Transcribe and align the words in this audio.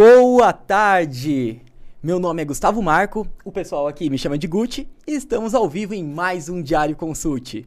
Boa 0.00 0.52
tarde! 0.52 1.60
Meu 2.00 2.20
nome 2.20 2.40
é 2.40 2.44
Gustavo 2.44 2.80
Marco, 2.80 3.26
o 3.44 3.50
pessoal 3.50 3.88
aqui 3.88 4.08
me 4.08 4.16
chama 4.16 4.38
de 4.38 4.46
Gucci 4.46 4.88
e 5.04 5.16
estamos 5.16 5.56
ao 5.56 5.68
vivo 5.68 5.92
em 5.92 6.04
mais 6.04 6.48
um 6.48 6.62
Diário 6.62 6.94
Consulte. 6.94 7.66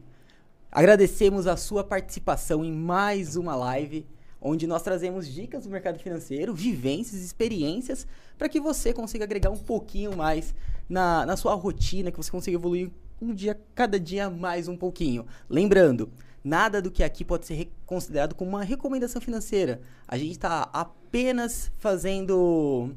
Agradecemos 0.70 1.46
a 1.46 1.58
sua 1.58 1.84
participação 1.84 2.64
em 2.64 2.72
mais 2.72 3.36
uma 3.36 3.54
live, 3.54 4.06
onde 4.40 4.66
nós 4.66 4.80
trazemos 4.80 5.28
dicas 5.28 5.64
do 5.64 5.70
mercado 5.70 5.98
financeiro, 5.98 6.54
vivências, 6.54 7.20
experiências, 7.20 8.06
para 8.38 8.48
que 8.48 8.58
você 8.58 8.94
consiga 8.94 9.24
agregar 9.24 9.50
um 9.50 9.58
pouquinho 9.58 10.16
mais 10.16 10.54
na, 10.88 11.26
na 11.26 11.36
sua 11.36 11.52
rotina, 11.52 12.10
que 12.10 12.16
você 12.16 12.30
consiga 12.30 12.56
evoluir 12.56 12.90
um 13.20 13.34
dia, 13.34 13.60
cada 13.74 14.00
dia 14.00 14.30
mais 14.30 14.68
um 14.68 14.76
pouquinho. 14.76 15.26
Lembrando, 15.50 16.08
nada 16.44 16.82
do 16.82 16.90
que 16.90 17.02
aqui 17.02 17.24
pode 17.24 17.46
ser 17.46 17.70
considerado 17.86 18.34
como 18.34 18.50
uma 18.50 18.64
recomendação 18.64 19.20
financeira. 19.20 19.80
A 20.06 20.16
gente 20.16 20.32
está 20.32 20.68
apenas 20.72 21.70
fazendo 21.78 22.90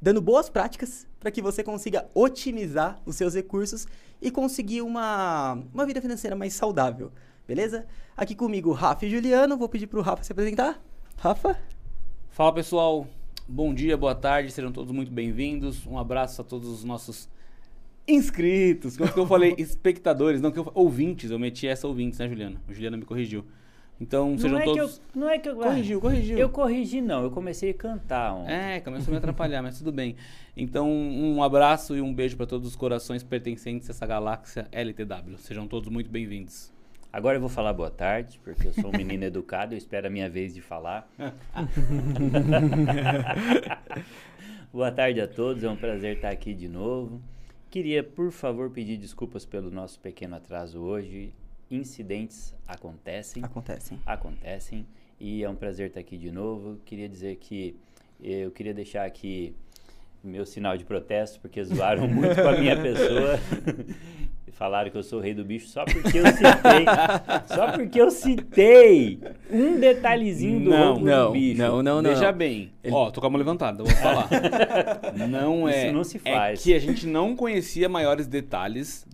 dando 0.00 0.20
boas 0.20 0.50
práticas 0.50 1.06
para 1.18 1.30
que 1.30 1.40
você 1.40 1.62
consiga 1.62 2.06
otimizar 2.14 3.00
os 3.06 3.16
seus 3.16 3.34
recursos 3.34 3.86
e 4.20 4.30
conseguir 4.30 4.82
uma, 4.82 5.58
uma 5.72 5.86
vida 5.86 6.00
financeira 6.00 6.36
mais 6.36 6.52
saudável, 6.52 7.10
beleza? 7.48 7.86
Aqui 8.14 8.34
comigo, 8.34 8.70
Rafa 8.72 9.06
e 9.06 9.10
Juliano. 9.10 9.56
Vou 9.56 9.68
pedir 9.68 9.86
para 9.86 9.98
o 9.98 10.02
Rafa 10.02 10.22
se 10.22 10.32
apresentar. 10.32 10.78
Rafa? 11.16 11.58
Fala 12.28 12.52
pessoal, 12.52 13.06
bom 13.48 13.72
dia, 13.72 13.96
boa 13.96 14.14
tarde, 14.14 14.52
sejam 14.52 14.70
todos 14.70 14.92
muito 14.92 15.10
bem-vindos. 15.10 15.86
Um 15.86 15.98
abraço 15.98 16.42
a 16.42 16.44
todos 16.44 16.68
os 16.68 16.84
nossos 16.84 17.28
inscritos. 18.06 18.96
Como 18.96 19.12
que 19.12 19.18
eu 19.18 19.26
falei? 19.26 19.54
Espectadores, 19.58 20.40
não 20.40 20.50
que 20.50 20.58
eu 20.58 20.70
ouvintes. 20.74 21.30
Eu 21.30 21.38
meti 21.38 21.66
essa 21.66 21.86
ouvintes, 21.86 22.18
né, 22.18 22.28
Juliana? 22.28 22.60
O 22.68 22.72
Juliana 22.72 22.96
me 22.96 23.04
corrigiu. 23.04 23.44
Então, 24.00 24.36
sejam 24.36 24.58
não 24.58 24.60
é 24.60 24.64
todos. 24.64 24.98
Que 24.98 25.00
eu, 25.00 25.20
não 25.20 25.30
é 25.30 25.38
que 25.38 25.48
eu. 25.48 25.56
Corrigiu, 25.56 26.00
corrigiu. 26.00 26.38
Eu 26.38 26.48
corrigi, 26.48 27.00
não. 27.00 27.22
Eu 27.22 27.30
comecei 27.30 27.70
a 27.70 27.74
cantar. 27.74 28.34
Um... 28.34 28.48
É, 28.48 28.80
começou 28.80 29.08
a 29.08 29.12
me 29.12 29.18
atrapalhar, 29.18 29.62
mas 29.62 29.78
tudo 29.78 29.92
bem. 29.92 30.16
Então, 30.56 30.90
um 30.90 31.42
abraço 31.42 31.96
e 31.96 32.00
um 32.00 32.12
beijo 32.12 32.36
para 32.36 32.46
todos 32.46 32.68
os 32.68 32.76
corações 32.76 33.22
pertencentes 33.22 33.88
a 33.88 33.92
essa 33.92 34.06
galáxia 34.06 34.66
LTW. 34.72 35.38
Sejam 35.38 35.68
todos 35.68 35.88
muito 35.88 36.10
bem-vindos. 36.10 36.72
Agora 37.12 37.36
eu 37.36 37.40
vou 37.40 37.48
falar 37.48 37.72
boa 37.72 37.90
tarde, 37.90 38.40
porque 38.42 38.66
eu 38.66 38.72
sou 38.72 38.88
um 38.88 38.96
menino 38.96 39.22
educado, 39.22 39.74
eu 39.74 39.78
espero 39.78 40.08
a 40.08 40.10
minha 40.10 40.28
vez 40.28 40.52
de 40.52 40.60
falar. 40.60 41.08
boa 44.72 44.90
tarde 44.90 45.20
a 45.20 45.28
todos, 45.28 45.62
é 45.62 45.70
um 45.70 45.76
prazer 45.76 46.16
estar 46.16 46.30
aqui 46.30 46.52
de 46.52 46.68
novo. 46.68 47.22
Queria, 47.74 48.04
por 48.04 48.30
favor, 48.30 48.70
pedir 48.70 48.96
desculpas 48.96 49.44
pelo 49.44 49.68
nosso 49.68 49.98
pequeno 49.98 50.36
atraso 50.36 50.78
hoje 50.78 51.34
incidentes 51.68 52.54
acontecem. 52.68 53.42
Acontecem. 53.44 53.98
Acontecem. 54.06 54.86
E 55.18 55.42
é 55.42 55.50
um 55.50 55.56
prazer 55.56 55.88
estar 55.88 55.98
aqui 55.98 56.16
de 56.16 56.30
novo. 56.30 56.78
Queria 56.84 57.08
dizer 57.08 57.34
que 57.34 57.74
eu 58.22 58.52
queria 58.52 58.72
deixar 58.72 59.04
aqui 59.04 59.56
meu 60.22 60.46
sinal 60.46 60.78
de 60.78 60.84
protesto, 60.84 61.40
porque 61.40 61.64
zoaram 61.64 62.06
muito 62.06 62.36
com 62.40 62.46
a 62.46 62.56
minha 62.56 62.76
pessoa. 62.80 63.40
Falaram 64.54 64.88
que 64.88 64.96
eu 64.96 65.02
sou 65.02 65.18
o 65.18 65.22
rei 65.22 65.34
do 65.34 65.44
bicho 65.44 65.66
só 65.66 65.84
porque 65.84 66.16
eu 66.16 66.26
citei. 66.26 66.86
só 67.52 67.72
porque 67.72 68.00
eu 68.00 68.10
citei 68.10 69.18
um 69.50 69.80
detalhezinho 69.80 70.60
do 70.60 70.70
não, 70.70 71.00
não, 71.00 71.26
do 71.26 71.32
bicho. 71.32 71.58
Não, 71.58 71.82
não, 71.82 72.00
não. 72.00 72.10
Veja 72.10 72.30
bem. 72.30 72.70
Ele... 72.82 72.94
Ó, 72.94 73.10
tô 73.10 73.20
com 73.20 73.26
a 73.26 73.30
mão 73.30 73.38
levantada, 73.38 73.82
vou 73.82 73.92
falar. 73.96 74.28
não 75.28 75.68
é. 75.68 75.86
Isso 75.86 75.94
não 75.94 76.04
se 76.04 76.20
faz. 76.20 76.60
É 76.60 76.62
que 76.62 76.72
a 76.72 76.78
gente 76.78 77.04
não 77.04 77.34
conhecia 77.34 77.88
maiores 77.88 78.28
detalhes 78.28 79.04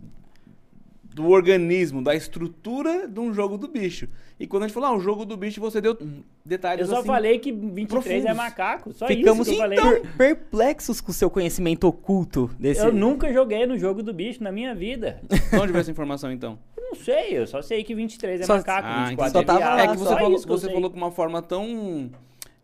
do 1.15 1.29
organismo, 1.29 2.03
da 2.03 2.15
estrutura 2.15 3.09
de 3.09 3.19
um 3.19 3.33
jogo 3.35 3.59
do 3.59 3.67
bicho. 3.69 4.09
E 4.39 4.47
quando 4.47 4.63
a 4.63 4.67
gente 4.69 4.75
falou, 4.75 4.91
ah, 4.91 4.97
o 4.97 5.01
jogo 5.01 5.25
do 5.25 5.37
bicho, 5.37 5.61
você 5.61 5.81
deu 5.81 5.99
detalhes 6.45 6.83
Eu 6.83 6.87
só 6.95 6.99
assim, 7.01 7.07
falei 7.07 7.39
que 7.39 7.51
23 7.53 7.87
profundos. 7.89 8.25
é 8.25 8.33
macaco, 8.35 8.93
só 8.93 9.07
Ficamos 9.07 9.49
isso 9.49 9.57
que 9.57 9.63
eu 9.63 9.73
então, 9.73 9.85
falei. 9.85 10.03
perplexos 10.17 11.01
com 11.01 11.11
o 11.11 11.15
seu 11.15 11.29
conhecimento 11.29 11.85
oculto 11.89 12.49
desse... 12.59 12.81
Eu 12.81 12.93
nunca 12.93 13.33
joguei 13.33 13.67
no 13.67 13.77
jogo 13.77 14.03
do 14.03 14.15
bicho 14.15 14.43
na 14.43 14.53
minha 14.53 14.75
vida. 14.75 15.21
Onde 15.53 15.73
veio 15.73 15.81
essa 15.81 15.91
informação, 15.91 16.31
então? 16.33 16.59
Eu 16.77 16.85
não 16.85 16.95
sei, 16.95 17.37
eu 17.37 17.47
só 17.47 17.61
sei 17.61 17.83
que 17.85 17.95
23 17.95 18.41
é 18.43 18.45
Só- 18.45 18.57
macaco, 18.57 18.89
Ah, 18.89 19.05
24 19.07 19.33
só 19.33 19.41
é 19.41 19.45
tava 19.45 19.59
viado. 19.59 19.77
lá, 19.77 19.83
é 19.83 19.89
que 19.89 19.97
você, 19.97 20.15
falou, 20.15 20.41
que 20.41 20.47
você 20.49 20.73
falou 20.73 20.91
com 20.91 20.97
uma 20.97 21.11
forma 21.11 21.43
tão, 21.43 22.11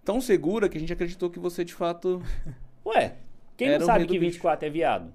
tão 0.04 0.21
segura 0.21 0.69
que 0.69 0.76
a 0.78 0.81
gente 0.81 0.92
acreditou 0.92 1.28
que 1.28 1.38
você, 1.38 1.65
de 1.65 1.75
fato... 1.75 2.22
Ué, 2.87 3.15
quem 3.56 3.76
não 3.78 3.84
sabe 3.87 4.04
que 4.06 4.12
bicho. 4.19 4.32
24 4.32 4.66
é 4.66 4.71
viado? 4.71 5.12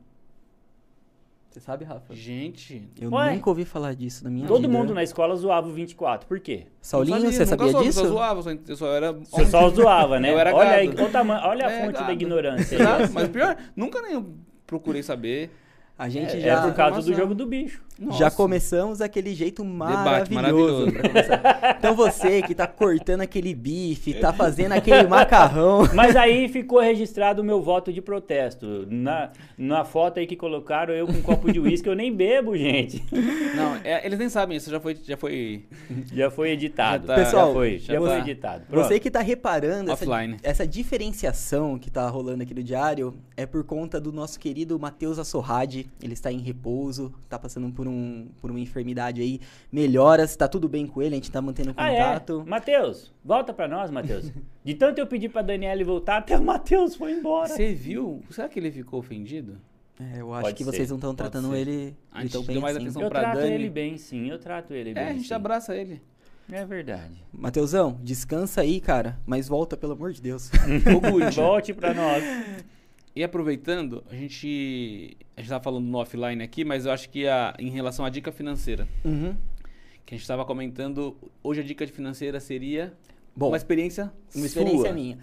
Você 1.52 1.60
sabe, 1.60 1.84
Rafa? 1.84 2.16
Gente... 2.16 2.90
Eu 3.00 3.12
Ué? 3.12 3.34
nunca 3.34 3.50
ouvi 3.50 3.66
falar 3.66 3.94
disso 3.94 4.24
na 4.24 4.30
minha 4.30 4.48
Todo 4.48 4.62
vida. 4.62 4.72
mundo 4.74 4.94
na 4.94 5.04
escola 5.04 5.36
zoava 5.36 5.68
o 5.68 5.74
24. 5.74 6.26
Por 6.26 6.40
quê? 6.40 6.68
Saulinho, 6.82 7.30
você 7.30 7.46
sabia 7.46 7.74
disso? 7.74 8.00
Eu 8.00 8.06
só 8.06 8.08
zoava, 8.08 8.42
só- 8.42 8.52
eu 8.52 8.76
só 8.78 8.88
era... 8.94 9.12
Você 9.12 9.46
só 9.48 9.68
zoava, 9.70 10.18
né? 10.18 10.32
Eu 10.32 10.40
era 10.40 10.56
olha, 10.56 10.70
aí, 10.72 10.88
olha 10.88 11.04
o 11.06 11.10
tamanho- 11.10 11.42
olha 11.44 11.68
a 11.68 11.72
É, 11.72 11.82
fonte 11.82 11.94
da 11.96 12.00
gado. 12.02 12.12
ignorância. 12.14 12.78
aí. 12.78 12.82
Exato, 12.82 13.14
mas 13.14 13.28
pior, 13.28 13.58
nunca 13.76 14.02
nem 14.02 14.14
eu 14.14 14.34
procurei 14.66 15.04
saber. 15.04 15.52
A 15.98 16.08
gente 16.08 16.38
É, 16.38 16.40
já... 16.40 16.60
é 16.60 16.62
por 16.62 16.74
causa 16.74 17.02
do 17.02 17.14
jogo 17.14 17.36
do 17.36 17.46
bicho. 17.46 17.84
Já 18.10 18.26
Nossa. 18.26 18.36
começamos 18.36 18.98
daquele 18.98 19.36
jeito 19.36 19.64
Debate 19.64 20.34
maravilhoso. 20.34 20.34
maravilhoso. 20.34 20.92
pra 20.92 21.08
começar. 21.10 21.76
então 21.78 21.96
você 21.96 22.42
que 22.42 22.56
tá 22.56 22.66
cortando 22.66 23.22
aquele 23.22 23.54
bife, 23.54 24.16
tá 24.16 24.34
fazendo 24.34 24.72
aquele 24.72 25.08
macarrão. 25.08 25.88
Mas 25.94 26.16
aí 26.16 26.48
ficou 26.48 26.80
registrado 26.80 27.42
o 27.42 27.46
meu 27.46 27.62
voto 27.62 27.94
de 27.94 28.02
protesto. 28.02 28.88
Na, 28.90 29.30
na 29.58 29.84
foto 29.86 30.20
aí 30.20 30.26
que 30.26 30.36
colocaram, 30.36 30.94
eu 30.94 31.06
com 31.06 31.14
um 31.14 31.22
copo 31.22 31.52
de 31.52 31.60
uísque, 31.60 31.88
eu 31.88 31.96
nem 31.96 32.12
bebo, 32.14 32.58
gente. 32.58 33.04
Não, 33.56 33.76
é, 33.84 34.06
eles 34.06 34.18
nem 34.18 34.30
sabem 34.30 34.58
isso, 34.58 34.70
já 34.72 34.80
foi... 34.80 34.98
Já 35.04 35.18
foi... 35.18 35.66
Já 36.14 36.32
foi 36.32 36.52
editado. 36.52 37.06
Já 37.08 37.16
tá- 37.16 37.22
Pessoal, 37.24 37.48
já 37.48 37.54
foi, 37.54 37.78
já 37.78 37.94
já 37.94 38.00
foi 38.00 38.10
tá. 38.10 38.20
editado. 38.20 38.64
Pronto. 38.68 38.88
Você 38.88 39.00
que 39.00 39.12
tá 39.12 39.22
reparando 39.22 39.92
essa, 39.92 40.04
Offline. 40.06 40.38
essa 40.42 40.66
diferenciação 40.66 41.78
que 41.78 41.90
tá 41.92 42.08
rolando 42.10 42.44
aqui 42.44 42.54
no 42.54 42.64
diário 42.64 43.14
é 43.36 43.46
por 43.46 43.64
conta 43.64 44.00
do 44.00 44.12
nosso 44.12 44.40
querido 44.40 44.80
Matheus 44.80 45.20
Assorrade. 45.20 45.88
Ele 46.02 46.14
está 46.14 46.32
em 46.32 46.40
repouso, 46.40 47.12
tá 47.30 47.38
passando 47.38 47.72
por, 47.72 47.88
um, 47.88 47.91
por 48.42 48.50
uma 48.52 48.60
enfermidade 48.60 49.22
aí. 49.22 49.40
Melhoras, 49.72 50.36
tá 50.36 50.48
tudo 50.48 50.68
bem 50.70 50.86
com 50.88 51.02
ele, 51.02 51.14
a 51.16 51.18
gente 51.18 51.32
tá 51.32 51.42
mantendo 51.42 51.74
Ah, 51.78 51.92
é? 51.92 51.98
contato. 51.98 52.44
Matheus, 52.48 53.12
volta 53.24 53.54
pra 53.54 53.68
nós, 53.68 53.90
Matheus. 53.92 54.32
De 54.64 54.74
tanto 54.76 55.00
eu 55.00 55.08
pedir 55.08 55.30
pra 55.30 55.42
Daniele 55.42 55.84
voltar, 55.84 56.18
até 56.18 56.38
o 56.38 56.44
Matheus 56.44 56.96
foi 56.96 57.14
embora. 57.14 57.48
Você 57.50 57.74
viu? 57.74 58.22
Será 58.30 58.48
que 58.48 58.60
ele 58.60 58.72
ficou 58.72 59.00
ofendido? 59.00 59.58
É, 60.00 60.22
eu 60.22 60.34
acho 60.34 60.44
Pode 60.44 60.56
que 60.56 60.64
ser, 60.64 60.72
vocês 60.72 60.90
não 60.90 60.98
estão 60.98 61.14
tratando 61.16 61.52
ser. 61.52 61.58
ele, 61.58 61.96
A 62.12 62.20
ele 62.20 62.24
gente 62.28 62.32
tão 62.34 62.44
bem 62.44 62.60
mais 62.60 62.76
assim. 62.76 62.86
atenção 62.86 63.02
Eu 63.04 63.10
pra 63.10 63.20
trato 63.22 63.36
Dani. 63.38 63.54
ele 63.54 63.70
bem, 63.70 63.98
sim. 63.98 64.30
Eu 64.30 64.40
trato 64.40 64.74
ele 64.74 64.94
bem. 64.94 65.04
É, 65.04 65.10
a 65.10 65.14
gente 65.14 65.28
sim. 65.28 65.34
abraça 65.34 65.76
ele. 65.76 66.02
É 66.52 66.66
verdade. 66.66 67.24
Mateusão, 67.32 67.98
descansa 68.04 68.62
aí, 68.62 68.82
cara, 68.82 69.18
mas 69.26 69.48
volta, 69.48 69.78
pelo 69.78 69.94
amor 69.94 70.12
de 70.12 70.22
Deus. 70.22 70.50
Volte 71.36 71.74
pra 71.74 71.94
nós. 71.94 72.24
E 73.16 73.24
aproveitando, 73.24 74.04
a 74.10 74.16
gente. 74.16 75.18
A 75.36 75.42
gente 75.42 75.50
tava 75.50 75.64
falando 75.64 75.86
no 75.86 75.98
offline 75.98 76.42
aqui, 76.44 76.64
mas 76.64 76.86
eu 76.86 76.92
acho 76.92 77.10
que 77.10 77.28
a, 77.28 77.54
em 77.60 77.70
relação 77.70 78.06
à 78.06 78.10
dica 78.10 78.32
financeira, 78.32 78.88
Uhum. 79.04 79.36
que 80.06 80.14
a 80.14 80.18
gente 80.18 80.22
estava 80.22 80.46
comentando, 80.46 81.16
hoje 81.44 81.60
a 81.60 81.64
dica 81.64 81.86
financeira 81.88 82.40
seria 82.40 82.94
Bom, 83.36 83.50
uma 83.50 83.58
experiência. 83.58 84.12
Uma 84.36 84.46
experiência 84.46 84.86
sua. 84.86 84.94
minha. 84.94 85.18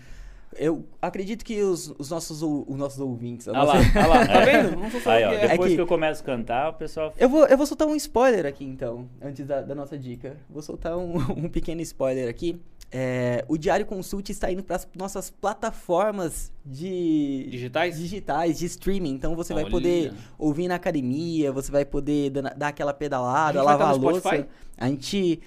Eu 0.56 0.84
acredito 1.00 1.44
que 1.44 1.62
os, 1.62 1.94
os 1.98 2.08
nossos, 2.10 2.42
os 2.42 2.76
nossos 2.76 2.98
ouvintes. 3.00 3.46
Ah 3.48 3.62
lá, 3.62 3.74
ah 3.94 4.06
lá, 4.06 4.26
tá 4.26 4.40
vendo? 4.44 4.76
Não 4.76 4.90
sou 4.90 5.00
só 5.00 5.10
Aí, 5.10 5.22
eu 5.22 5.28
ó, 5.28 5.32
é. 5.32 5.48
depois 5.48 5.70
que- 5.70 5.76
que... 5.76 5.80
eu 5.82 5.86
começo 5.86 6.22
a 6.22 6.24
cantar, 6.24 6.70
o 6.70 6.72
pessoal. 6.74 7.12
Eu 7.18 7.28
vou, 7.28 7.46
eu 7.46 7.56
vou 7.56 7.66
soltar 7.66 7.86
um 7.86 7.94
spoiler 7.96 8.44
aqui 8.46 8.64
então, 8.64 9.08
antes 9.20 9.46
da, 9.46 9.60
da 9.60 9.74
nossa 9.74 9.96
dica. 9.98 10.36
Vou 10.48 10.62
soltar 10.62 10.96
um, 10.96 11.16
um 11.36 11.48
pequeno 11.50 11.80
spoiler 11.82 12.28
aqui. 12.28 12.58
É, 12.90 13.44
o 13.48 13.58
Diário 13.58 13.84
Consult 13.84 14.30
está 14.30 14.50
indo 14.50 14.62
para 14.64 14.76
as 14.76 14.88
nossas 14.96 15.28
plataformas 15.28 16.50
de 16.64 17.46
Digitais? 17.50 17.98
digitais, 17.98 18.58
de 18.58 18.66
streaming. 18.66 19.12
Então 19.12 19.36
você 19.36 19.52
vai 19.52 19.64
Olha. 19.64 19.70
poder 19.70 20.12
ouvir 20.38 20.68
na 20.68 20.76
academia, 20.76 21.52
você 21.52 21.70
vai 21.70 21.84
poder 21.84 22.30
dar, 22.30 22.54
dar 22.54 22.68
aquela 22.68 22.94
pedalada, 22.94 23.60
A 23.60 23.62
vai 23.64 23.72
lavar 23.72 23.88
a 23.88 23.90
estar 23.92 24.02
no 24.02 24.10
louça. 24.10 24.28
Spotify? 24.28 24.48
A 24.78 24.88
gente 24.88 25.40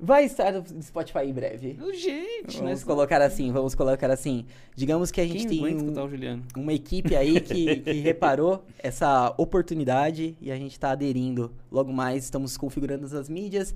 vai 0.00 0.24
estar 0.26 0.52
no 0.52 0.80
Spotify 0.80 1.18
em 1.24 1.32
breve. 1.32 1.76
Gente, 1.92 2.58
né? 2.58 2.66
Vamos 2.66 2.84
colocar 2.84 3.20
assim, 3.20 3.50
vamos 3.50 3.74
colocar 3.74 4.08
assim. 4.08 4.44
Digamos 4.76 5.10
que 5.10 5.20
a 5.20 5.26
gente 5.26 5.44
Quem 5.48 5.58
tem 5.64 5.76
um- 5.76 6.42
uma 6.56 6.72
equipe 6.72 7.16
aí 7.16 7.40
que, 7.40 7.76
que 7.80 7.92
reparou 8.00 8.64
essa 8.78 9.34
oportunidade 9.36 10.36
e 10.40 10.52
a 10.52 10.56
gente 10.56 10.70
está 10.72 10.92
aderindo. 10.92 11.50
Logo 11.70 11.92
mais, 11.92 12.22
estamos 12.22 12.56
configurando 12.56 13.06
as 13.18 13.28
mídias. 13.28 13.74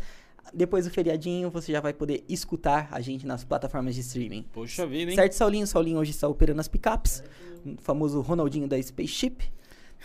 Depois 0.53 0.85
do 0.85 0.91
feriadinho, 0.91 1.51
você 1.51 1.73
já 1.73 1.81
vai 1.81 1.93
poder 1.93 2.25
escutar 2.29 2.89
a 2.91 3.01
gente 3.01 3.27
nas 3.27 3.45
plataformas 3.45 3.95
de 3.95 4.01
streaming. 4.01 4.45
Poxa 4.53 4.87
vida, 4.87 5.11
hein? 5.11 5.17
Certo, 5.17 5.33
Saulinho? 5.33 5.67
Saulinho 5.67 5.99
hoje 5.99 6.11
está 6.11 6.29
operando 6.29 6.61
as 6.61 6.69
picapes. 6.69 7.23
O 7.65 7.77
famoso 7.81 8.21
Ronaldinho 8.21 8.67
da 8.67 8.81
Spaceship. 8.81 9.39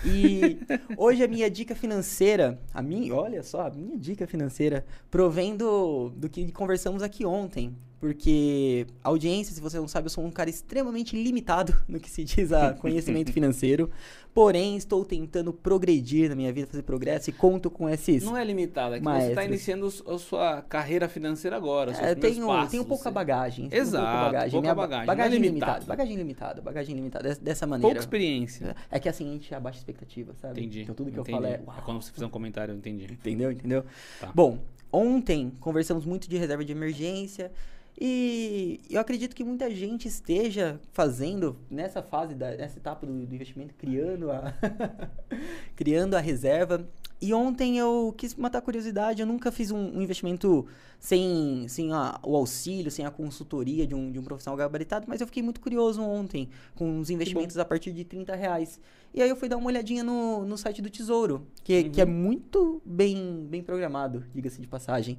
E 0.05 0.59
hoje 0.95 1.23
a 1.23 1.27
minha 1.27 1.49
dica 1.49 1.75
financeira, 1.75 2.59
a 2.73 2.81
minha, 2.81 3.13
olha 3.15 3.41
só, 3.41 3.67
a 3.67 3.69
minha 3.69 3.97
dica 3.97 4.27
financeira 4.27 4.85
provém 5.09 5.55
do, 5.55 6.09
do 6.09 6.29
que 6.29 6.51
conversamos 6.51 7.01
aqui 7.01 7.25
ontem. 7.25 7.75
Porque 7.99 8.85
audiência, 9.03 9.53
se 9.53 9.59
você 9.61 9.77
não 9.77 9.87
sabe, 9.87 10.05
eu 10.05 10.09
sou 10.09 10.23
um 10.23 10.31
cara 10.31 10.49
extremamente 10.49 11.15
limitado 11.21 11.75
no 11.87 11.99
que 11.99 12.09
se 12.09 12.23
diz 12.23 12.51
a 12.51 12.73
conhecimento 12.75 13.31
financeiro. 13.31 13.89
Porém, 14.33 14.77
estou 14.77 15.03
tentando 15.03 15.51
progredir 15.51 16.29
na 16.29 16.35
minha 16.35 16.53
vida, 16.53 16.67
fazer 16.67 16.83
progresso 16.83 17.31
e 17.31 17.33
conto 17.33 17.71
com 17.71 17.89
esses. 17.89 18.23
Não 18.23 18.37
é 18.37 18.43
limitado, 18.45 18.93
é 18.93 18.99
que 18.99 19.03
você 19.03 19.09
está 19.29 19.41
Maestros. 19.41 19.45
iniciando 19.47 20.13
a 20.15 20.19
sua 20.19 20.61
carreira 20.61 21.09
financeira 21.09 21.57
agora. 21.57 21.91
É, 21.93 22.13
tenho, 22.13 22.45
passos, 22.45 22.69
tenho 22.71 22.85
pouca 22.85 23.05
você- 23.05 23.11
bagagem. 23.11 23.67
Exato, 23.71 24.05
pouca 24.05 24.23
bagagem. 24.25 24.51
pouca 24.51 24.61
Minha 24.61 24.75
ba- 24.75 24.81
bagagem, 24.83 25.05
não 25.07 25.13
é 25.13 25.15
bagagem 25.17 25.39
limitado. 25.39 25.71
limitada. 25.71 25.85
Bagagem 25.87 26.15
limitada, 26.17 26.61
bagagem 26.61 26.95
limitada. 26.95 27.29
des- 27.29 27.37
Dessa 27.39 27.65
maneira. 27.65 27.87
Pouca 27.87 27.99
experiência. 27.99 28.75
É 28.91 28.99
que 28.99 29.09
assim 29.09 29.27
a 29.27 29.31
gente 29.33 29.55
abaixa 29.55 29.79
a 29.79 29.81
expectativa, 29.81 30.35
sabe? 30.35 30.59
Entendi. 30.61 30.81
Então 30.83 30.93
tudo 30.93 31.11
que 31.11 31.19
entendi. 31.19 31.31
eu 31.31 31.35
falo 31.41 31.47
é. 31.47 31.55
É 31.55 31.61
"Uau". 31.65 31.81
quando 31.83 32.01
você 32.03 32.11
fizer 32.11 32.25
um 32.27 32.29
comentário, 32.29 32.73
eu 32.73 32.77
entendi. 32.77 33.05
Entendeu? 33.11 33.51
Entendeu? 33.51 33.83
Tá. 34.19 34.31
Bom, 34.35 34.59
ontem 34.91 35.51
conversamos 35.59 36.05
muito 36.05 36.29
de 36.29 36.37
reserva 36.37 36.63
de 36.63 36.71
emergência 36.71 37.51
e 37.99 38.79
eu 38.89 38.99
acredito 39.01 39.35
que 39.35 39.43
muita 39.43 39.69
gente 39.73 40.07
esteja 40.07 40.79
fazendo 40.91 41.57
nessa 41.69 42.01
fase, 42.03 42.35
da, 42.35 42.55
nessa 42.55 42.77
etapa 42.77 43.05
do, 43.05 43.25
do 43.25 43.33
investimento, 43.35 43.73
criando 43.75 44.31
a, 44.31 44.53
criando 45.75 46.15
a 46.15 46.19
reserva. 46.19 46.87
E 47.19 47.33
ontem 47.33 47.79
eu 47.79 48.13
quis 48.15 48.35
matar 48.35 48.59
a 48.59 48.61
curiosidade, 48.61 49.21
eu 49.21 49.25
nunca 49.25 49.51
fiz 49.51 49.71
um, 49.71 49.97
um 49.97 50.01
investimento 50.03 50.67
sem, 50.99 51.65
sem 51.67 51.91
a- 51.91 52.19
o 52.23 52.35
auxílio, 52.35 52.91
sem 52.91 53.05
a 53.07 53.09
consultoria 53.09 53.87
de 53.87 53.95
um, 53.95 54.11
de 54.11 54.19
um 54.19 54.23
profissional 54.23 54.55
gabaritado, 54.55 55.07
mas 55.09 55.19
eu 55.19 55.25
fiquei 55.25 55.41
muito 55.41 55.59
curioso 55.59 55.99
ontem 55.99 56.47
com 56.75 56.99
os 56.99 57.09
investimentos 57.09 57.57
a 57.57 57.65
partir 57.65 57.91
de 57.91 58.03
30 58.05 58.35
reais. 58.35 58.79
E 59.15 59.21
aí 59.23 59.27
eu 59.29 59.35
fui 59.35 59.49
dar 59.49 59.57
uma 59.57 59.65
olhadinha 59.67 60.03
no, 60.03 60.45
no 60.45 60.55
site 60.59 60.79
do 60.79 60.91
Tesouro, 60.91 61.47
que, 61.63 61.85
que 61.89 61.99
é 61.99 62.05
muito 62.05 62.79
bem, 62.85 63.47
bem 63.49 63.63
programado, 63.63 64.23
diga-se 64.31 64.61
de 64.61 64.67
passagem. 64.67 65.17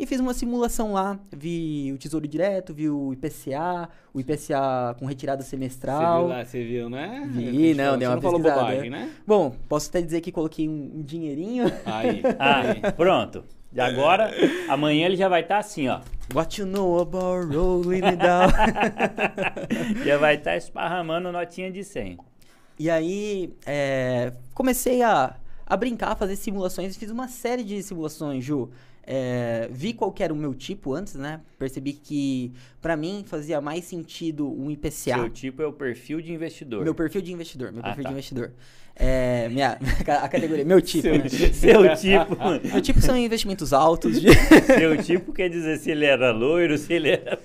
E 0.00 0.06
fiz 0.06 0.18
uma 0.18 0.32
simulação 0.32 0.94
lá, 0.94 1.18
vi 1.30 1.92
o 1.92 1.98
Tesouro 1.98 2.26
Direto, 2.26 2.72
vi 2.72 2.88
o 2.88 3.12
IPCA, 3.12 3.86
o 4.14 4.18
IPCA 4.20 4.96
com 4.98 5.04
retirada 5.04 5.42
Você 5.42 5.58
viu 5.58 5.68
semestral. 5.68 6.26
lá, 6.26 6.42
você 6.42 6.64
viu, 6.64 6.88
né? 6.88 7.28
Vi, 7.30 7.74
não, 7.74 7.98
você 7.98 8.06
uma 8.06 8.14
não 8.14 8.22
falou 8.22 8.38
bobagem, 8.40 8.88
né? 8.88 9.10
Bom, 9.26 9.54
posso 9.68 9.90
até 9.90 10.00
dizer 10.00 10.22
que 10.22 10.32
coloquei 10.32 10.66
um, 10.66 10.90
um 10.96 11.02
dinheirinho. 11.02 11.66
Aí, 11.84 12.22
Ah, 12.40 12.60
aí. 12.62 12.92
pronto. 12.96 13.44
E 13.74 13.78
agora, 13.78 14.30
amanhã 14.70 15.04
ele 15.04 15.16
já 15.16 15.28
vai 15.28 15.42
estar 15.42 15.58
assim, 15.58 15.86
ó. 15.88 16.00
What 16.34 16.58
you 16.58 16.66
know 16.66 16.98
about 17.00 17.54
rolling 17.54 18.02
it 18.02 18.16
down? 18.16 18.48
Já 20.04 20.16
vai 20.16 20.36
estar 20.36 20.56
esparramando 20.56 21.30
notinha 21.30 21.70
de 21.70 21.84
100. 21.84 22.16
E 22.78 22.88
aí, 22.88 23.52
é, 23.66 24.32
comecei 24.54 25.02
a, 25.02 25.36
a 25.66 25.76
brincar, 25.76 26.12
a 26.12 26.16
fazer 26.16 26.36
simulações. 26.36 26.96
Fiz 26.96 27.10
uma 27.10 27.28
série 27.28 27.62
de 27.62 27.82
simulações, 27.82 28.42
Ju. 28.42 28.70
É, 29.12 29.68
vi 29.72 29.92
qual 29.92 30.12
que 30.12 30.22
era 30.22 30.32
o 30.32 30.36
meu 30.36 30.54
tipo 30.54 30.94
antes, 30.94 31.16
né? 31.16 31.40
Percebi 31.58 31.94
que, 31.94 32.52
pra 32.80 32.96
mim, 32.96 33.24
fazia 33.26 33.60
mais 33.60 33.84
sentido 33.84 34.48
um 34.48 34.70
IPCA. 34.70 35.16
Seu 35.16 35.28
tipo 35.28 35.60
é 35.60 35.66
o 35.66 35.72
perfil 35.72 36.20
de 36.20 36.32
investidor. 36.32 36.84
Meu 36.84 36.94
perfil 36.94 37.20
de 37.20 37.32
investidor, 37.32 37.72
meu 37.72 37.80
Ah, 37.80 37.86
perfil 37.88 38.04
tá. 38.04 38.08
de 38.10 38.14
investidor. 38.14 38.52
É, 38.94 39.48
minha, 39.48 39.76
a 40.22 40.28
categoria, 40.28 40.64
meu 40.64 40.80
tipo, 40.80 41.02
seu, 41.02 41.18
né? 41.18 41.28
seu 41.28 41.96
tipo. 41.96 42.36
Meu 42.70 42.80
tipo 42.80 43.00
são 43.00 43.16
investimentos 43.16 43.72
altos. 43.72 44.20
De... 44.20 44.28
Seu 44.78 45.02
tipo 45.02 45.32
quer 45.32 45.48
dizer 45.48 45.78
se 45.78 45.90
ele 45.90 46.04
era 46.04 46.30
loiro, 46.30 46.78
se 46.78 46.92
ele 46.92 47.10
era 47.10 47.36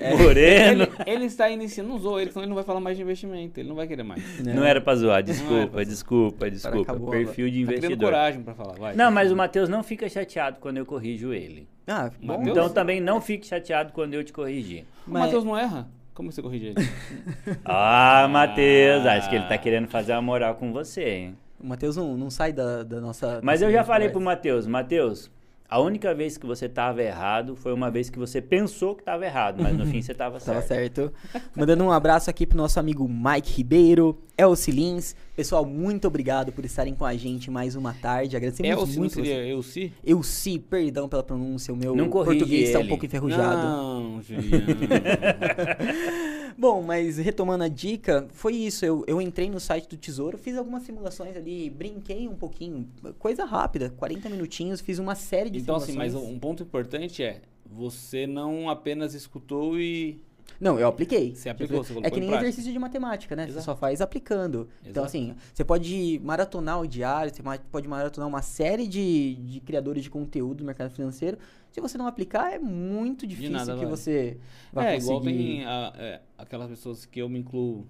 É. 0.00 0.14
moreno. 0.16 0.82
Ele, 0.84 0.92
ele 1.06 1.24
está 1.26 1.48
iniciando, 1.50 1.88
não 1.90 1.96
usou 1.96 2.20
ele, 2.20 2.30
senão 2.30 2.42
ele 2.42 2.48
não 2.50 2.54
vai 2.54 2.64
falar 2.64 2.80
mais 2.80 2.96
de 2.96 3.02
investimento, 3.02 3.58
ele 3.60 3.68
não 3.68 3.76
vai 3.76 3.86
querer 3.86 4.02
mais. 4.02 4.22
Não 4.40 4.64
era 4.64 4.80
pra 4.80 4.94
zoar, 4.94 5.22
desculpa, 5.22 5.66
pra 5.66 5.70
zoar. 5.72 5.86
desculpa, 5.86 6.50
desculpa. 6.50 6.92
acabou 6.92 7.10
Perfil 7.10 7.50
de 7.50 7.64
Tá 7.66 7.72
investidor. 7.72 8.10
coragem 8.10 8.42
pra 8.42 8.54
falar, 8.54 8.74
vai. 8.74 8.94
Não, 8.94 9.10
mas 9.10 9.30
o 9.32 9.36
Matheus 9.36 9.68
não 9.68 9.82
fica 9.82 10.08
chateado 10.08 10.58
quando 10.60 10.76
eu 10.78 10.86
corrijo 10.86 11.32
ele. 11.32 11.66
Ah, 11.86 12.10
bom. 12.20 12.38
Mateus? 12.38 12.48
Então 12.48 12.68
também 12.70 13.00
não 13.00 13.20
fique 13.20 13.46
chateado 13.46 13.92
quando 13.92 14.14
eu 14.14 14.22
te 14.22 14.32
corrigir. 14.32 14.84
O 15.06 15.10
Mas- 15.10 15.22
Matheus 15.24 15.44
não 15.44 15.56
erra? 15.58 15.88
Como 16.14 16.30
você 16.30 16.42
corrige 16.42 16.66
ele? 16.66 16.74
Ah, 17.64 18.28
Matheus, 18.30 19.04
acho 19.06 19.28
que 19.30 19.36
ele 19.36 19.46
tá 19.46 19.56
querendo 19.58 19.88
fazer 19.88 20.12
uma 20.12 20.22
moral 20.22 20.54
com 20.56 20.72
você, 20.72 21.02
hein? 21.08 21.36
O 21.58 21.66
Matheus 21.66 21.96
não, 21.96 22.16
não 22.16 22.28
sai 22.30 22.52
da, 22.52 22.82
da 22.82 23.00
nossa. 23.00 23.40
Mas 23.42 23.62
eu 23.62 23.70
já 23.72 23.84
falei 23.84 24.08
pro 24.08 24.20
Matheus, 24.20 24.66
Matheus, 24.66 25.30
a 25.72 25.80
única 25.80 26.14
vez 26.14 26.36
que 26.36 26.44
você 26.44 26.68
tava 26.68 27.02
errado 27.02 27.56
foi 27.56 27.72
uma 27.72 27.90
vez 27.90 28.10
que 28.10 28.18
você 28.18 28.42
pensou 28.42 28.94
que 28.94 29.02
tava 29.02 29.24
errado, 29.24 29.62
mas 29.62 29.74
no 29.74 29.86
fim 29.86 30.02
você 30.02 30.12
tava 30.12 30.38
Tava 30.38 30.60
certo. 30.60 31.10
certo. 31.32 31.40
Mandando 31.56 31.82
um 31.82 31.90
abraço 31.90 32.28
aqui 32.28 32.46
pro 32.46 32.58
nosso 32.58 32.78
amigo 32.78 33.08
Mike 33.08 33.54
Ribeiro, 33.54 34.18
Elci 34.36 34.70
Lins. 34.70 35.16
Pessoal, 35.34 35.64
muito 35.64 36.06
obrigado 36.06 36.52
por 36.52 36.62
estarem 36.66 36.94
com 36.94 37.06
a 37.06 37.14
gente 37.16 37.50
mais 37.50 37.74
uma 37.74 37.94
tarde. 37.94 38.36
Agradecemos 38.36 38.82
o 38.82 38.86
se 38.86 38.92
não 38.92 38.98
muito. 39.00 39.14
seria 39.14 39.34
você. 39.36 39.50
eu 39.50 39.62
se? 39.62 39.92
Elci, 40.04 40.58
perdão 40.58 41.08
pela 41.08 41.22
pronúncia, 41.22 41.72
o 41.72 41.76
meu 41.76 41.96
português 42.10 42.64
está 42.68 42.78
um 42.78 42.86
pouco 42.86 43.06
enferrujado. 43.06 43.66
Não, 43.66 44.20
Juliano. 44.20 44.52
Bom, 46.56 46.82
mas 46.82 47.18
retomando 47.18 47.64
a 47.64 47.68
dica, 47.68 48.28
foi 48.32 48.54
isso. 48.54 48.84
Eu, 48.84 49.04
eu 49.06 49.20
entrei 49.20 49.50
no 49.50 49.60
site 49.60 49.88
do 49.88 49.96
Tesouro, 49.96 50.38
fiz 50.38 50.56
algumas 50.56 50.82
simulações 50.82 51.36
ali, 51.36 51.70
brinquei 51.70 52.28
um 52.28 52.34
pouquinho, 52.34 52.88
coisa 53.18 53.44
rápida, 53.44 53.90
40 53.90 54.28
minutinhos, 54.28 54.80
fiz 54.80 54.98
uma 54.98 55.14
série 55.14 55.50
de 55.50 55.60
então, 55.60 55.76
assim, 55.76 55.92
simulações. 55.92 56.22
mas 56.22 56.32
um 56.32 56.38
ponto 56.38 56.62
importante 56.62 57.22
é, 57.22 57.42
você 57.64 58.26
não 58.26 58.68
apenas 58.68 59.14
escutou 59.14 59.78
e... 59.78 60.20
Não, 60.60 60.78
eu 60.78 60.86
apliquei. 60.86 61.34
Você 61.34 61.48
aplicou, 61.48 61.82
você 61.82 61.92
É 62.02 62.10
que 62.10 62.18
em 62.18 62.20
nem 62.20 62.34
exercício 62.34 62.72
de 62.72 62.78
matemática, 62.78 63.34
né? 63.34 63.44
Você 63.44 63.50
Exato. 63.52 63.64
só 63.64 63.76
faz 63.76 64.00
aplicando. 64.00 64.68
Então, 64.82 65.02
Exato. 65.02 65.06
assim, 65.06 65.34
você 65.52 65.64
pode 65.64 66.20
maratonar 66.22 66.80
o 66.80 66.86
diário, 66.86 67.32
você 67.34 67.42
pode 67.70 67.88
maratonar 67.88 68.28
uma 68.28 68.42
série 68.42 68.86
de, 68.86 69.34
de 69.36 69.60
criadores 69.60 70.02
de 70.04 70.10
conteúdo 70.10 70.58
do 70.58 70.64
mercado 70.64 70.90
financeiro. 70.90 71.36
Se 71.70 71.80
você 71.80 71.96
não 71.98 72.06
aplicar, 72.06 72.52
é 72.52 72.58
muito 72.58 73.26
difícil 73.26 73.50
nada 73.52 73.72
que 73.72 73.78
vale. 73.78 73.90
você 73.90 74.38
vai 74.72 74.94
é, 74.94 74.98
igual 74.98 75.18
conseguir. 75.20 75.38
tem 75.38 75.64
a- 75.64 75.92
é, 75.96 76.20
aquelas 76.38 76.68
pessoas 76.68 77.04
que 77.06 77.18
eu 77.20 77.28
me 77.28 77.38
incluo 77.38 77.86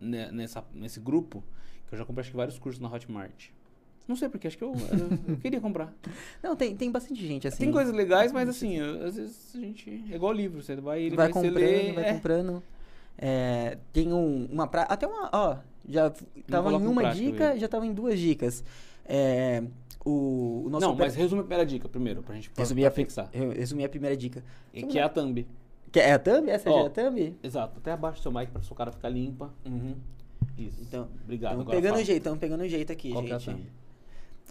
ne- 0.00 0.30
nessa, 0.30 0.64
nesse 0.74 1.00
grupo, 1.00 1.42
que 1.88 1.94
eu 1.94 1.98
já 1.98 2.04
comprei 2.04 2.20
acho 2.22 2.30
que 2.30 2.36
vários 2.36 2.58
cursos 2.58 2.80
na 2.80 2.92
Hotmart. 2.92 3.48
Não 4.06 4.14
sei 4.14 4.28
porque, 4.28 4.46
acho 4.46 4.56
que 4.56 4.62
eu, 4.62 4.72
eu, 4.72 5.18
eu 5.34 5.36
queria 5.38 5.60
comprar. 5.60 5.92
Não, 6.42 6.54
tem, 6.54 6.76
tem 6.76 6.90
bastante 6.90 7.26
gente 7.26 7.48
assim. 7.48 7.64
Tem 7.64 7.72
coisas 7.72 7.92
legais, 7.94 8.32
mas 8.32 8.48
assim, 8.48 8.78
às 8.80 9.16
vezes 9.16 9.52
a 9.54 9.58
gente. 9.58 10.04
É 10.10 10.14
igual 10.14 10.32
livro, 10.32 10.62
você 10.62 10.76
vai, 10.76 11.02
ele 11.02 11.16
vai 11.16 11.26
vai, 11.26 11.32
comprando, 11.32 11.54
lê, 11.54 11.92
vai 11.92 12.04
é, 12.04 12.12
comprando. 12.12 12.62
É, 13.18 13.78
tem 13.92 14.12
um, 14.12 14.46
uma 14.50 14.66
pra... 14.66 14.82
Até 14.82 15.06
uma. 15.06 15.28
Ó, 15.32 15.56
já 15.88 16.12
tava 16.48 16.72
em 16.72 16.86
uma 16.86 17.10
dica, 17.12 17.48
velho. 17.48 17.60
já 17.60 17.68
tava 17.68 17.86
em 17.86 17.92
duas 17.92 18.18
dicas. 18.18 18.62
É, 19.04 19.62
o, 20.04 20.62
o 20.66 20.70
nosso 20.70 20.86
Não, 20.86 20.92
opera- 20.94 21.06
mas 21.08 21.16
resume 21.16 21.40
a 21.40 21.44
primeira 21.44 21.66
dica 21.66 21.88
primeiro, 21.88 22.22
pra 22.22 22.34
gente 22.34 22.50
pra, 22.50 22.62
resumi, 22.62 22.82
pra 22.82 22.88
a, 22.88 22.92
fixar. 22.92 23.28
eu 23.32 23.50
resumi 23.50 23.84
a 23.84 23.88
primeira 23.88 24.16
dica. 24.16 24.44
E 24.72 24.84
Que 24.84 24.98
é 24.98 25.02
a 25.02 25.08
thumb. 25.08 25.46
Que 25.90 26.00
é 26.00 26.12
a 26.12 26.18
thumb? 26.18 26.48
Essa 26.48 26.70
já 26.70 26.76
é 26.76 26.86
a 26.86 26.90
thumb? 26.90 27.36
Exato, 27.42 27.78
até 27.78 27.92
abaixo 27.92 28.20
do 28.20 28.22
seu 28.22 28.32
mic 28.32 28.50
pra 28.52 28.62
sua 28.62 28.76
cara 28.76 28.92
ficar 28.92 29.08
limpa. 29.08 29.52
Uhum. 29.64 29.96
Isso. 30.56 30.78
Então, 30.82 31.08
obrigado. 31.24 31.52
Estamos 31.52 31.74
pegando 31.74 31.92
fala. 31.94 32.04
jeito, 32.04 32.18
estamos 32.18 32.38
pegando 32.38 32.68
jeito 32.68 32.92
aqui, 32.92 33.10
Qual 33.10 33.24
que 33.24 33.32
é 33.32 33.34
a 33.34 33.38
gente. 33.38 33.56
thumb? 33.56 33.66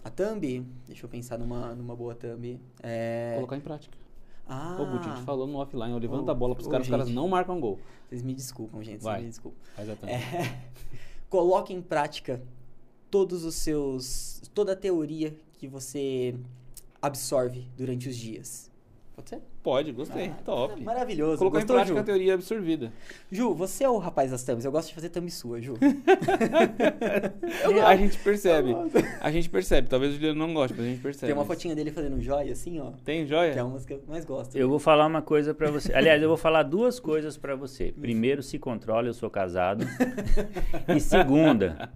A 0.06 0.10
thumb, 0.10 0.64
deixa 0.86 1.04
eu 1.04 1.08
pensar 1.08 1.36
numa, 1.36 1.74
numa 1.74 1.96
boa 1.96 2.14
thumb. 2.14 2.60
É... 2.80 3.32
Colocar 3.34 3.56
em 3.56 3.60
prática. 3.60 3.98
Ah, 4.46 4.78
Ô, 4.78 4.86
Guti, 4.86 5.08
a 5.08 5.16
gente 5.16 5.24
falou 5.24 5.48
no 5.48 5.58
offline, 5.58 5.98
levanta 5.98 6.28
Ô, 6.28 6.30
a 6.30 6.34
bola 6.34 6.54
pros 6.54 6.68
ô, 6.68 6.70
caras, 6.70 6.86
os 6.86 6.90
caras 6.92 7.10
não 7.10 7.26
marcam 7.26 7.58
gol. 7.58 7.80
vocês 8.08 8.22
me 8.22 8.32
desculpam, 8.32 8.84
gente, 8.84 9.02
Vai. 9.02 9.14
vocês 9.14 9.24
me 9.24 9.30
desculpam. 9.30 9.60
Faz 9.74 9.90
a 9.90 9.96
thumb. 9.96 10.12
É, 10.12 10.60
coloque 11.28 11.74
em 11.74 11.82
prática 11.82 12.40
todos 13.10 13.42
os 13.42 13.56
seus, 13.56 14.40
toda 14.54 14.74
a 14.74 14.76
teoria 14.76 15.36
que 15.54 15.66
você 15.66 16.36
absorve 17.02 17.66
durante 17.76 18.08
os 18.08 18.16
dias. 18.16 18.70
Pode 19.16 19.30
ser? 19.30 19.40
Pode, 19.62 19.92
gostei. 19.92 20.26
Ah, 20.26 20.42
Top. 20.44 20.78
Maravilhoso. 20.82 21.38
Colocou 21.38 21.58
em 21.58 21.62
Gostou, 21.62 21.76
prática 21.76 21.96
Ju? 21.96 22.00
a 22.02 22.04
teoria 22.04 22.34
absorvida. 22.34 22.92
Ju, 23.32 23.54
você 23.54 23.84
é 23.84 23.88
o 23.88 23.96
rapaz 23.96 24.30
das 24.30 24.44
thumbs. 24.44 24.62
Eu 24.62 24.70
gosto 24.70 24.88
de 24.88 24.94
fazer 24.94 25.08
thumb 25.08 25.30
sua, 25.30 25.58
Ju. 25.58 25.72
a 27.86 27.96
gente 27.96 28.18
percebe. 28.18 28.76
A 29.18 29.30
gente 29.30 29.48
percebe. 29.48 29.88
Talvez 29.88 30.12
o 30.12 30.16
Juliano 30.16 30.46
não 30.46 30.52
goste, 30.52 30.76
mas 30.76 30.84
a 30.86 30.90
gente 30.90 31.00
percebe. 31.00 31.32
Tem 31.32 31.34
uma 31.34 31.46
fotinha 31.46 31.74
dele 31.74 31.90
fazendo 31.90 32.20
joia 32.20 32.52
assim, 32.52 32.78
ó. 32.78 32.90
Tem 33.06 33.26
joia? 33.26 33.54
Que 33.54 33.58
é 33.58 33.62
uma 33.62 33.72
das 33.72 33.86
que 33.86 33.94
eu 33.94 34.02
mais 34.06 34.26
gosto. 34.26 34.54
Eu 34.54 34.68
vou 34.68 34.78
falar 34.78 35.06
uma 35.06 35.22
coisa 35.22 35.54
pra 35.54 35.70
você. 35.70 35.94
Aliás, 35.94 36.20
eu 36.20 36.28
vou 36.28 36.36
falar 36.36 36.62
duas 36.62 37.00
coisas 37.00 37.38
pra 37.38 37.56
você. 37.56 37.94
Primeiro, 37.98 38.42
se 38.42 38.58
controla, 38.58 39.08
eu 39.08 39.14
sou 39.14 39.30
casado. 39.30 39.86
E 40.94 41.00
segunda, 41.00 41.90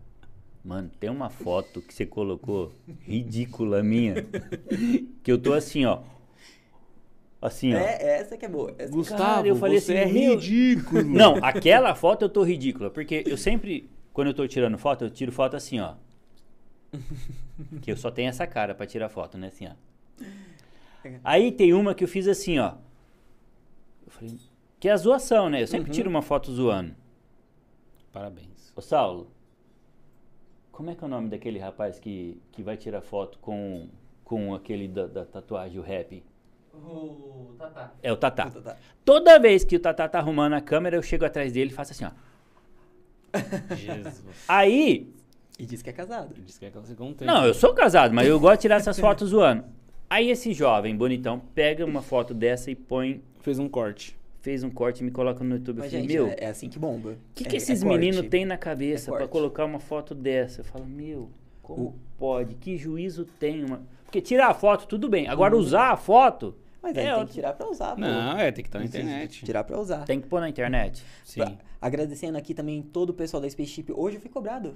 mano, 0.64 0.90
tem 0.98 1.10
uma 1.10 1.28
foto 1.28 1.82
que 1.82 1.92
você 1.92 2.06
colocou 2.06 2.72
ridícula 3.00 3.82
minha, 3.82 4.26
que 5.22 5.30
eu 5.30 5.38
tô 5.38 5.52
assim, 5.52 5.84
ó. 5.84 6.00
Assim, 7.42 7.73
ó. 7.75 7.78
É, 7.78 8.20
essa 8.20 8.37
que 8.37 8.44
é 8.44 8.49
boa. 8.49 8.75
Essa 8.78 8.92
é 8.92 8.94
Gustavo, 8.94 9.23
Cara, 9.23 9.49
eu 9.49 9.56
falei 9.56 9.80
você 9.80 9.97
assim, 9.97 10.11
é 10.11 10.12
meu- 10.12 10.35
ridículo. 10.35 11.02
Não, 11.09 11.37
aquela 11.42 11.94
foto 11.94 12.23
eu 12.23 12.28
tô 12.28 12.42
ridícula, 12.42 12.90
porque 12.90 13.23
eu 13.26 13.37
sempre, 13.37 13.88
quando 14.12 14.28
eu 14.28 14.35
tô 14.35 14.47
tirando 14.47 14.76
foto, 14.76 15.04
eu 15.04 15.11
tiro 15.11 15.32
foto 15.32 15.56
assim, 15.56 15.80
ó. 15.80 15.94
Que 17.80 17.90
eu 17.92 17.97
só 17.97 18.11
tenho 18.11 18.28
essa 18.28 18.47
cara 18.47 18.75
pra 18.75 18.87
tirar 18.87 19.09
foto, 19.09 19.38
né? 19.38 19.47
Assim, 19.47 19.66
ó. 19.68 20.25
Aí 21.25 21.50
tem 21.52 21.73
uma 21.73 21.94
que 21.94 22.04
eu 22.04 22.09
fiz 22.09 22.28
assim, 22.28 22.59
ó. 22.59 22.75
Eu 24.04 24.11
falei, 24.12 24.37
que 24.78 24.88
é 24.88 24.92
a 24.92 24.97
zoação, 24.97 25.49
né? 25.49 25.62
Eu 25.62 25.66
sempre 25.66 25.88
Uhum. 25.88 25.94
tiro 25.94 26.11
uma 26.11 26.20
foto 26.23 26.52
zoando. 26.52 26.94
Parabéns. 28.12 28.73
Ô, 28.76 28.80
Saulo, 28.82 29.30
como 30.73 30.90
é 30.90 30.94
que 30.94 31.02
é 31.02 31.06
o 31.06 31.11
nome 31.11 31.28
daquele 31.30 31.59
rapaz 31.59 31.99
que, 31.99 32.38
que 32.52 32.62
vai 32.62 32.76
tirar 32.76 33.00
foto 33.00 33.38
com, 33.38 33.88
com 34.25 34.54
aquele 34.54 34.88
da, 34.88 35.06
da 35.06 35.25
tatuagem, 35.25 35.78
o 35.78 35.82
rap? 35.82 36.23
O 36.74 37.54
Tatá. 37.58 37.92
É 38.02 38.12
o 38.12 38.16
Tatá. 38.16 38.50
Tá, 38.50 38.60
tá. 38.60 38.76
Toda 39.04 39.38
vez 39.38 39.64
que 39.64 39.76
o 39.76 39.80
Tatá 39.80 40.08
tá 40.08 40.18
arrumando 40.18 40.54
a 40.54 40.60
câmera, 40.60 40.96
eu 40.96 41.02
chego 41.02 41.24
atrás 41.24 41.52
dele 41.52 41.70
e 41.70 41.74
faço 41.74 41.92
assim, 41.92 42.04
ó. 42.04 42.10
Jesus. 43.76 44.22
Aí, 44.48 45.12
E 45.58 45.66
diz 45.66 45.82
que 45.82 45.90
é 45.90 45.92
casado. 45.92 46.34
Diz 46.44 46.58
que 46.58 46.64
é 46.66 46.70
tempo. 46.70 47.24
não, 47.24 47.46
eu 47.46 47.54
sou 47.54 47.74
casado, 47.74 48.14
mas 48.14 48.26
eu 48.26 48.38
gosto 48.40 48.56
de 48.56 48.62
tirar 48.62 48.76
essas 48.76 48.98
fotos 48.98 49.30
zoando. 49.30 49.64
Aí 50.08 50.28
esse 50.30 50.52
jovem 50.52 50.96
bonitão 50.96 51.40
pega 51.54 51.84
uma 51.84 52.02
foto 52.02 52.34
dessa 52.34 52.70
e 52.70 52.74
põe, 52.74 53.22
Fez 53.40 53.58
um 53.58 53.68
corte. 53.68 54.18
fez 54.42 54.64
um 54.64 54.70
corte 54.70 55.00
e 55.00 55.04
me 55.04 55.10
coloca 55.12 55.44
no 55.44 55.54
YouTube. 55.54 55.76
Eu 55.78 55.84
Mas, 55.84 55.92
falei, 55.92 56.08
gente, 56.08 56.14
meu, 56.16 56.26
é, 56.28 56.36
é 56.40 56.46
assim 56.48 56.68
que 56.68 56.78
bomba. 56.78 57.10
O 57.10 57.16
que, 57.34 57.44
É- 57.44 57.46
que 57.50 57.56
é 57.56 57.58
esses 57.58 57.82
corte. 57.84 57.98
meninos 57.98 58.28
têm 58.28 58.44
na 58.44 58.56
cabeça 58.58 59.10
É 59.10 59.12
pra 59.12 59.18
corte. 59.20 59.30
colocar 59.32 59.64
uma 59.64 59.78
foto 59.78 60.14
dessa? 60.14 60.60
Eu 60.62 60.64
falo, 60.64 60.84
meu, 60.86 61.30
como 61.62 61.82
O- 61.88 61.94
pode? 62.18 62.54
Que 62.56 62.76
juízo 62.76 63.24
tem 63.38 63.62
uma. 63.64 63.82
Porque 64.04 64.20
tirar 64.20 64.48
a 64.48 64.54
foto, 64.54 64.86
tudo 64.88 65.08
bem. 65.08 65.28
Agora, 65.28 65.56
usar 65.56 65.90
a 65.92 65.96
foto, 65.96 66.56
Mas 66.82 66.96
aí 66.96 67.06
É, 67.06 67.14
tem 67.14 67.26
que 67.26 67.32
tirar 67.32 67.52
pra 67.52 67.68
usar, 67.68 67.94
pô. 67.94 68.00
Não, 68.00 68.38
é, 68.38 68.50
tem 68.52 68.62
que 68.64 68.68
estar 68.68 68.78
na 68.78 68.84
Precisa 68.84 69.02
internet. 69.04 69.44
Tirar 69.44 69.64
pra 69.64 69.78
usar. 69.78 70.04
tem 70.04 70.20
que 70.20 70.26
pôr 70.26 70.40
na 70.40 70.49
internet. 70.49 71.04
Sim. 71.25 71.40
Pra- 71.40 71.52
agradecendo 71.80 72.38
aqui 72.38 72.54
também 72.54 72.80
todo 72.82 73.10
o 73.10 73.14
pessoal 73.14 73.40
da 73.40 73.49
Spaceship. 73.50 73.92
Hoje 73.94 74.16
eu 74.16 74.20
fui 74.20 74.30
cobrado, 74.30 74.75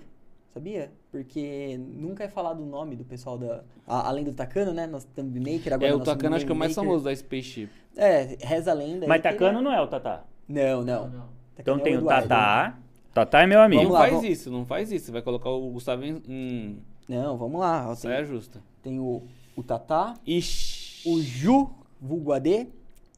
sabia? 0.52 0.92
Porque 1.10 1.78
nunca 1.78 2.24
é 2.24 2.28
falado 2.28 2.62
o 2.62 2.66
nome 2.66 2.94
do 2.96 3.04
pessoal 3.04 3.38
da. 3.38 3.62
a- 3.86 4.08
além 4.08 4.22
do 4.24 4.34
Takano, 4.34 4.72
né? 4.74 4.86
Nosso 4.86 5.06
thumb 5.08 5.38
maker, 5.40 5.72
agora 5.72 5.90
É, 5.90 5.94
o 5.94 6.00
Takano 6.00 6.36
acho 6.36 6.44
que 6.44 6.52
é 6.52 6.54
o 6.54 6.58
mais 6.58 6.74
famoso 6.74 7.04
da 7.04 7.14
Spaceship. 7.16 7.70
É, 7.96 8.36
reza 8.42 8.70
a 8.70 8.74
lenda. 8.74 9.06
Mas 9.06 9.24
ele 9.24 9.32
Tacano 9.32 9.58
é- 9.58 9.62
não 9.62 9.72
é 9.72 9.80
o 9.80 9.86
Tatá. 9.86 10.24
Não, 10.48 10.82
não. 10.84 11.06
Então 11.06 11.28
Takano 11.56 11.80
é 11.80 11.84
tem 11.84 11.94
o 11.96 12.00
Eduardo. 12.00 12.28
Tatá. 12.28 12.78
Tatá 13.14 13.42
é 13.42 13.46
meu 13.46 13.60
amigo. 13.62 13.84
Não 13.84 13.92
lá, 13.92 14.00
faz 14.00 14.12
vamos- 14.12 14.28
isso, 14.28 14.50
não 14.50 14.66
faz 14.66 14.90
isso. 14.92 15.06
Você 15.06 15.12
vai 15.12 15.22
colocar 15.22 15.48
o 15.48 15.70
Gustavo 15.70 16.04
em. 16.04 16.20
em 16.28 16.82
Não, 17.08 17.36
vamos 17.38 17.60
lá. 17.60 17.94
saia 17.94 18.16
Tem, 18.16 18.26
justa. 18.26 18.60
tem 18.82 18.98
o, 18.98 19.22
o 19.56 19.62
Tatá, 19.62 20.14
Ixi. 20.26 21.08
o 21.08 21.20
Ju, 21.22 21.70
vulgo 22.04 22.32
AD, 22.32 22.68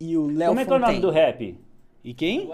e 0.00 0.16
o 0.16 0.26
Léo 0.26 0.48
Como 0.50 0.60
é 0.60 0.64
que 0.64 0.70
é 0.72 0.76
o 0.76 0.78
nome 0.78 1.00
do 1.00 1.10
rap? 1.10 1.58
E 2.04 2.14
quem? 2.14 2.48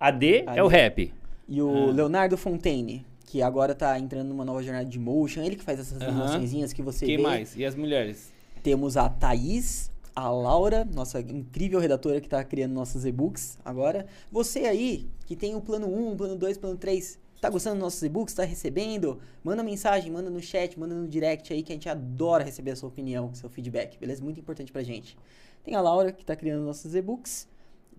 AD 0.00 0.44
é 0.46 0.62
o 0.62 0.66
AD. 0.66 0.74
rap. 0.76 1.12
E 1.48 1.60
o 1.62 1.88
Ah. 1.90 1.92
Leonardo 1.92 2.36
Fontaine, 2.36 3.04
que 3.26 3.42
agora 3.42 3.74
tá 3.74 3.98
entrando 3.98 4.28
numa 4.28 4.44
nova 4.44 4.62
jornada 4.62 4.88
de 4.88 4.98
motion. 4.98 5.42
Ele 5.42 5.56
que 5.56 5.62
faz 5.64 5.78
essas 5.80 6.00
animaçõezinhas 6.00 6.72
que 6.72 6.82
você 6.82 7.04
Quem 7.04 7.16
vê. 7.18 7.22
mais? 7.22 7.56
E 7.56 7.64
as 7.64 7.74
mulheres? 7.74 8.32
Temos 8.62 8.96
a 8.96 9.08
Thaís, 9.08 9.90
a 10.16 10.30
Laura, 10.30 10.84
nossa 10.84 11.20
incrível 11.20 11.78
redatora 11.78 12.20
que 12.20 12.28
tá 12.28 12.42
criando 12.44 12.72
nossos 12.72 13.04
e-books 13.04 13.58
agora. 13.64 14.06
Você 14.32 14.60
aí, 14.60 15.06
que 15.26 15.36
tem 15.36 15.54
o 15.54 15.60
plano 15.60 15.86
1, 15.86 16.16
plano 16.16 16.36
2, 16.36 16.58
plano 16.58 16.76
3, 16.76 17.18
tá 17.40 17.48
gostando 17.50 17.76
dos 17.76 17.82
nossos 17.84 18.02
e-books, 18.02 18.34
tá 18.34 18.44
recebendo? 18.44 19.18
Manda 19.44 19.62
mensagem, 19.62 20.10
manda 20.10 20.28
no 20.28 20.40
chat, 20.40 20.78
manda 20.78 20.94
no 20.94 21.06
direct 21.06 21.52
aí, 21.52 21.62
que 21.62 21.72
a 21.72 21.74
gente 21.74 21.88
adora 21.88 22.42
receber 22.44 22.72
a 22.72 22.76
sua 22.76 22.88
opinião, 22.88 23.32
seu 23.34 23.48
feedback, 23.48 23.96
beleza? 23.98 24.22
Muito 24.24 24.40
importante 24.40 24.72
pra 24.72 24.82
gente. 24.82 25.16
Tem 25.64 25.74
a 25.74 25.80
Laura, 25.80 26.12
que 26.12 26.24
tá 26.24 26.34
criando 26.34 26.64
nossos 26.64 26.94
e-books. 26.94 27.48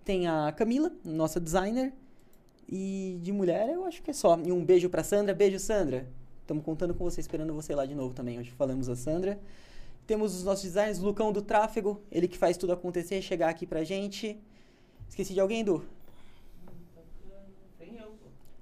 Tem 0.04 0.26
a 0.26 0.52
Camila, 0.52 0.92
nossa 1.04 1.40
designer. 1.40 1.92
E 2.68 3.18
de 3.22 3.32
mulher, 3.32 3.68
eu 3.68 3.84
acho 3.84 4.02
que 4.02 4.10
é 4.10 4.14
só. 4.14 4.38
E 4.38 4.52
um 4.52 4.64
beijo 4.64 4.88
pra 4.88 5.02
Sandra. 5.02 5.34
Beijo, 5.34 5.58
Sandra. 5.58 6.06
Estamos 6.40 6.64
contando 6.64 6.94
com 6.94 7.04
você, 7.04 7.20
esperando 7.20 7.52
você 7.54 7.74
lá 7.74 7.86
de 7.86 7.94
novo 7.94 8.14
também. 8.14 8.38
Hoje 8.38 8.50
falamos 8.50 8.88
a 8.88 8.96
Sandra. 8.96 9.38
Temos 10.06 10.34
os 10.34 10.42
nossos 10.42 10.64
designers, 10.64 10.98
Lucão 10.98 11.32
do 11.32 11.40
Tráfego, 11.40 12.02
ele 12.10 12.26
que 12.26 12.36
faz 12.36 12.56
tudo 12.56 12.72
acontecer, 12.72 13.22
chegar 13.22 13.48
aqui 13.48 13.64
pra 13.64 13.84
gente. 13.84 14.36
Esqueci 15.08 15.32
de 15.32 15.38
alguém, 15.38 15.62
Du? 15.64 15.84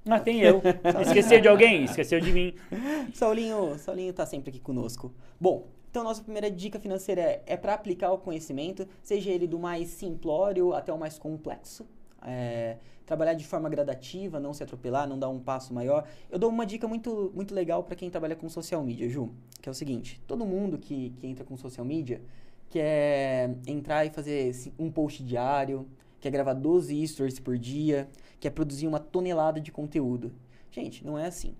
Ah, 0.06 0.20
tem 0.20 0.40
eu. 0.40 0.62
Esqueceu 1.02 1.40
de 1.40 1.48
alguém? 1.48 1.84
Esqueceu 1.84 2.20
de 2.20 2.32
mim. 2.32 2.54
Saulinho, 3.14 3.78
Saulinho 3.78 4.12
tá 4.12 4.24
sempre 4.24 4.50
aqui 4.50 4.60
conosco. 4.60 5.12
Bom, 5.40 5.68
então 5.98 6.04
nossa 6.06 6.22
primeira 6.22 6.48
dica 6.48 6.78
financeira 6.78 7.20
é, 7.20 7.42
é 7.44 7.56
para 7.56 7.74
aplicar 7.74 8.12
o 8.12 8.18
conhecimento, 8.18 8.86
seja 9.02 9.32
ele 9.32 9.48
do 9.48 9.58
mais 9.58 9.88
simplório 9.88 10.72
até 10.72 10.92
o 10.92 10.96
mais 10.96 11.18
complexo. 11.18 11.84
É, 12.22 12.76
trabalhar 13.04 13.34
de 13.34 13.44
forma 13.44 13.68
gradativa, 13.68 14.38
não 14.38 14.54
se 14.54 14.62
atropelar, 14.62 15.08
não 15.08 15.18
dar 15.18 15.28
um 15.28 15.40
passo 15.40 15.74
maior. 15.74 16.06
Eu 16.30 16.38
dou 16.38 16.50
uma 16.50 16.64
dica 16.64 16.86
muito, 16.86 17.32
muito 17.34 17.52
legal 17.52 17.82
para 17.82 17.96
quem 17.96 18.08
trabalha 18.10 18.36
com 18.36 18.48
social 18.48 18.84
media, 18.84 19.08
Ju, 19.08 19.34
que 19.60 19.68
é 19.68 19.72
o 19.72 19.74
seguinte: 19.74 20.22
todo 20.24 20.46
mundo 20.46 20.78
que, 20.78 21.10
que 21.18 21.26
entra 21.26 21.44
com 21.44 21.56
social 21.56 21.84
media 21.84 22.22
quer 22.70 23.56
entrar 23.66 24.04
e 24.04 24.10
fazer 24.10 24.54
um 24.78 24.88
post 24.88 25.20
diário, 25.24 25.84
quer 26.20 26.30
gravar 26.30 26.54
12 26.54 27.08
stories 27.08 27.40
por 27.40 27.58
dia, 27.58 28.08
quer 28.38 28.50
produzir 28.50 28.86
uma 28.86 29.00
tonelada 29.00 29.60
de 29.60 29.72
conteúdo. 29.72 30.30
Gente, 30.70 31.04
não 31.04 31.18
é 31.18 31.26
assim 31.26 31.56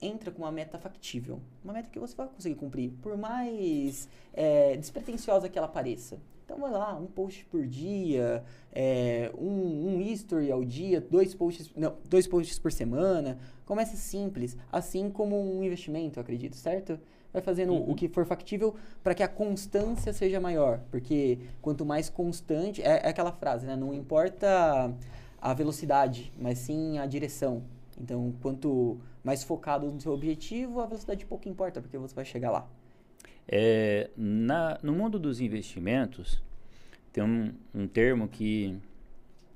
entra 0.00 0.30
com 0.30 0.42
uma 0.42 0.52
meta 0.52 0.78
factível. 0.78 1.40
Uma 1.64 1.72
meta 1.72 1.88
que 1.88 1.98
você 1.98 2.14
vai 2.14 2.28
conseguir 2.28 2.54
cumprir, 2.54 2.90
por 3.02 3.16
mais 3.16 4.08
é, 4.32 4.76
despretensiosa 4.76 5.48
que 5.48 5.58
ela 5.58 5.68
pareça. 5.68 6.18
Então 6.44 6.58
vai 6.58 6.70
lá, 6.70 6.96
um 6.96 7.06
post 7.06 7.44
por 7.46 7.66
dia, 7.66 8.42
é, 8.72 9.30
um, 9.38 9.96
um 9.96 10.00
history 10.00 10.50
ao 10.50 10.64
dia, 10.64 10.98
dois 10.98 11.34
posts, 11.34 11.70
não, 11.76 11.94
dois 12.08 12.26
posts 12.26 12.58
por 12.58 12.72
semana. 12.72 13.38
Comece 13.66 13.98
simples, 13.98 14.56
assim 14.72 15.10
como 15.10 15.38
um 15.38 15.62
investimento, 15.62 16.18
acredito, 16.18 16.56
certo? 16.56 16.98
Vai 17.30 17.42
fazendo 17.42 17.74
o 17.74 17.94
que 17.94 18.08
for 18.08 18.24
factível 18.24 18.74
para 19.02 19.14
que 19.14 19.22
a 19.22 19.28
constância 19.28 20.10
seja 20.14 20.40
maior. 20.40 20.80
Porque 20.90 21.38
quanto 21.60 21.84
mais 21.84 22.08
constante, 22.08 22.80
é, 22.80 23.02
é 23.04 23.08
aquela 23.08 23.30
frase, 23.30 23.66
né? 23.66 23.76
Não 23.76 23.92
importa 23.92 24.90
a 25.40 25.52
velocidade, 25.52 26.32
mas 26.40 26.58
sim 26.58 26.98
a 26.98 27.04
direção. 27.04 27.62
Então, 28.00 28.32
quanto 28.40 28.98
mais 29.24 29.42
focado 29.44 29.90
no 29.90 30.00
seu 30.00 30.12
objetivo, 30.12 30.80
a 30.80 30.86
velocidade 30.86 31.24
pouco 31.26 31.48
importa, 31.48 31.80
porque 31.80 31.98
você 31.98 32.14
vai 32.14 32.24
chegar 32.24 32.50
lá. 32.50 32.68
É, 33.46 34.10
na- 34.16 34.78
no 34.82 34.92
mundo 34.92 35.18
dos 35.18 35.40
investimentos, 35.40 36.42
tem 37.12 37.24
um, 37.24 37.52
um 37.74 37.86
termo 37.88 38.28
que 38.28 38.78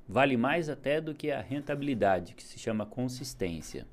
vale 0.09 0.37
mais 0.37 0.69
até 0.69 1.00
do 1.00 1.14
que 1.14 1.31
a 1.31 1.40
rentabilidade, 1.40 2.35
que 2.35 2.42
se 2.42 2.59
chama 2.59 2.85
consistência. 2.87 3.87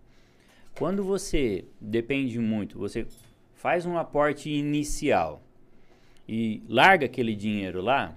Quando 0.78 1.04
você 1.04 1.66
depende 1.80 2.40
muito, 2.40 2.80
você 2.80 3.06
faz 3.54 3.86
um 3.86 3.98
aporte 3.98 4.50
inicial 4.50 5.42
e 6.28 6.64
larga 6.68 7.06
aquele 7.06 7.36
dinheiro 7.36 7.82
lá, 7.82 8.16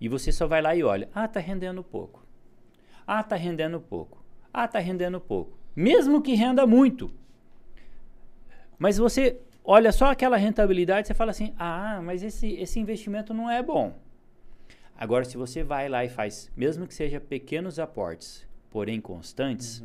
e 0.00 0.08
você 0.08 0.32
só 0.32 0.46
vai 0.46 0.62
lá 0.62 0.74
e 0.74 0.82
olha, 0.82 1.08
ah, 1.14 1.28
tá 1.28 1.38
rendendo 1.38 1.82
pouco. 1.84 2.24
Ah, 3.06 3.22
tá 3.22 3.36
rendendo 3.36 3.80
pouco. 3.80 4.22
Ah, 4.52 4.66
tá 4.66 4.78
rendendo 4.78 5.20
pouco. 5.20 5.56
Mesmo 5.74 6.22
que 6.22 6.34
renda 6.34 6.66
muito. 6.66 7.10
Mas 8.78 8.98
você 8.98 9.38
olha 9.64 9.92
só 9.92 10.10
aquela 10.10 10.36
rentabilidade, 10.36 11.06
você 11.06 11.14
fala 11.14 11.30
assim: 11.30 11.54
"Ah, 11.58 12.00
mas 12.02 12.22
esse 12.22 12.52
esse 12.54 12.78
investimento 12.80 13.32
não 13.32 13.48
é 13.50 13.62
bom". 13.62 13.94
Agora 14.96 15.24
se 15.24 15.36
você 15.36 15.62
vai 15.62 15.88
lá 15.88 16.04
e 16.04 16.08
faz, 16.08 16.50
mesmo 16.56 16.86
que 16.86 16.94
seja 16.94 17.20
pequenos 17.20 17.78
aportes, 17.78 18.46
porém 18.70 19.00
constantes, 19.00 19.82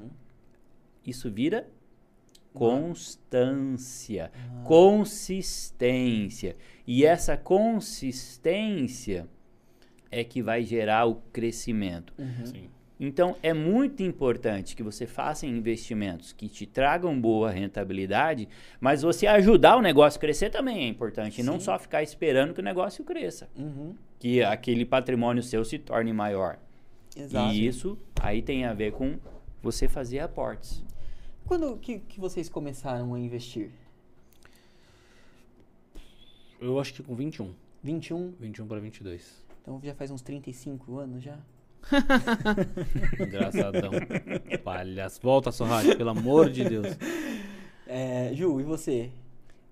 isso 1.05 1.31
vira 1.31 1.67
constância, 2.53 4.31
consistência. 4.63 6.55
E 6.85 7.05
essa 7.05 7.37
consistência 7.37 9.27
é 10.09 10.23
que 10.23 10.41
vai 10.41 10.63
gerar 10.63 11.05
o 11.05 11.15
crescimento. 11.31 12.13
Sim. 12.45 12.69
Então 12.99 13.35
é 13.43 13.53
muito 13.53 14.01
importante 14.01 14.75
que 14.75 14.81
você 14.81 15.05
faça 15.05 15.45
investimentos 15.45 16.33
que 16.33 16.49
te 16.49 16.65
tragam 16.65 17.19
boa 17.19 17.51
rentabilidade, 17.51 18.47
mas 18.79 19.03
você 19.03 19.27
ajudar 19.27 19.77
o 19.77 19.81
negócio 19.81 20.17
a 20.17 20.21
crescer 20.21 20.49
também 20.49 20.85
é 20.85 20.87
importante, 20.87 21.41
e 21.41 21.43
não 21.43 21.59
só 21.59 21.77
ficar 21.77 22.01
esperando 22.01 22.53
que 22.53 22.59
o 22.59 22.63
negócio 22.63 23.03
cresça, 23.03 23.47
Uhum, 23.55 23.95
que 24.17 24.41
aquele 24.41 24.83
patrimônio 24.83 25.43
seu 25.43 25.63
se 25.63 25.77
torne 25.77 26.11
maior. 26.11 26.57
exato. 27.15 27.53
E 27.53 27.67
isso 27.67 27.97
aí 28.19 28.41
tem 28.41 28.65
a 28.65 28.73
ver 28.73 28.93
com 28.93 29.19
você 29.61 29.87
fazer 29.87 30.19
aportes. 30.19 30.83
Quando 31.45 31.77
que, 31.77 31.99
que 31.99 32.19
vocês 32.19 32.49
começaram 32.49 33.13
a 33.13 33.19
investir? 33.19 33.69
Eu 36.59 36.79
acho 36.79 36.93
que 36.93 37.03
com 37.03 37.15
21. 37.15 37.53
21? 37.83 38.33
21 38.39 38.67
para 38.67 38.79
22. 38.79 39.43
Então 39.61 39.79
já 39.83 39.93
faz 39.93 40.09
uns 40.11 40.21
35 40.21 40.97
anos 40.97 41.23
já? 41.23 41.37
Engraçadão. 43.19 43.91
Palhaço. 44.63 45.19
Volta, 45.21 45.51
Sorrade, 45.51 45.95
pelo 45.95 46.09
amor 46.09 46.49
de 46.49 46.63
Deus. 46.63 46.87
É, 47.85 48.31
Ju, 48.33 48.59
e 48.59 48.63
você? 48.63 49.09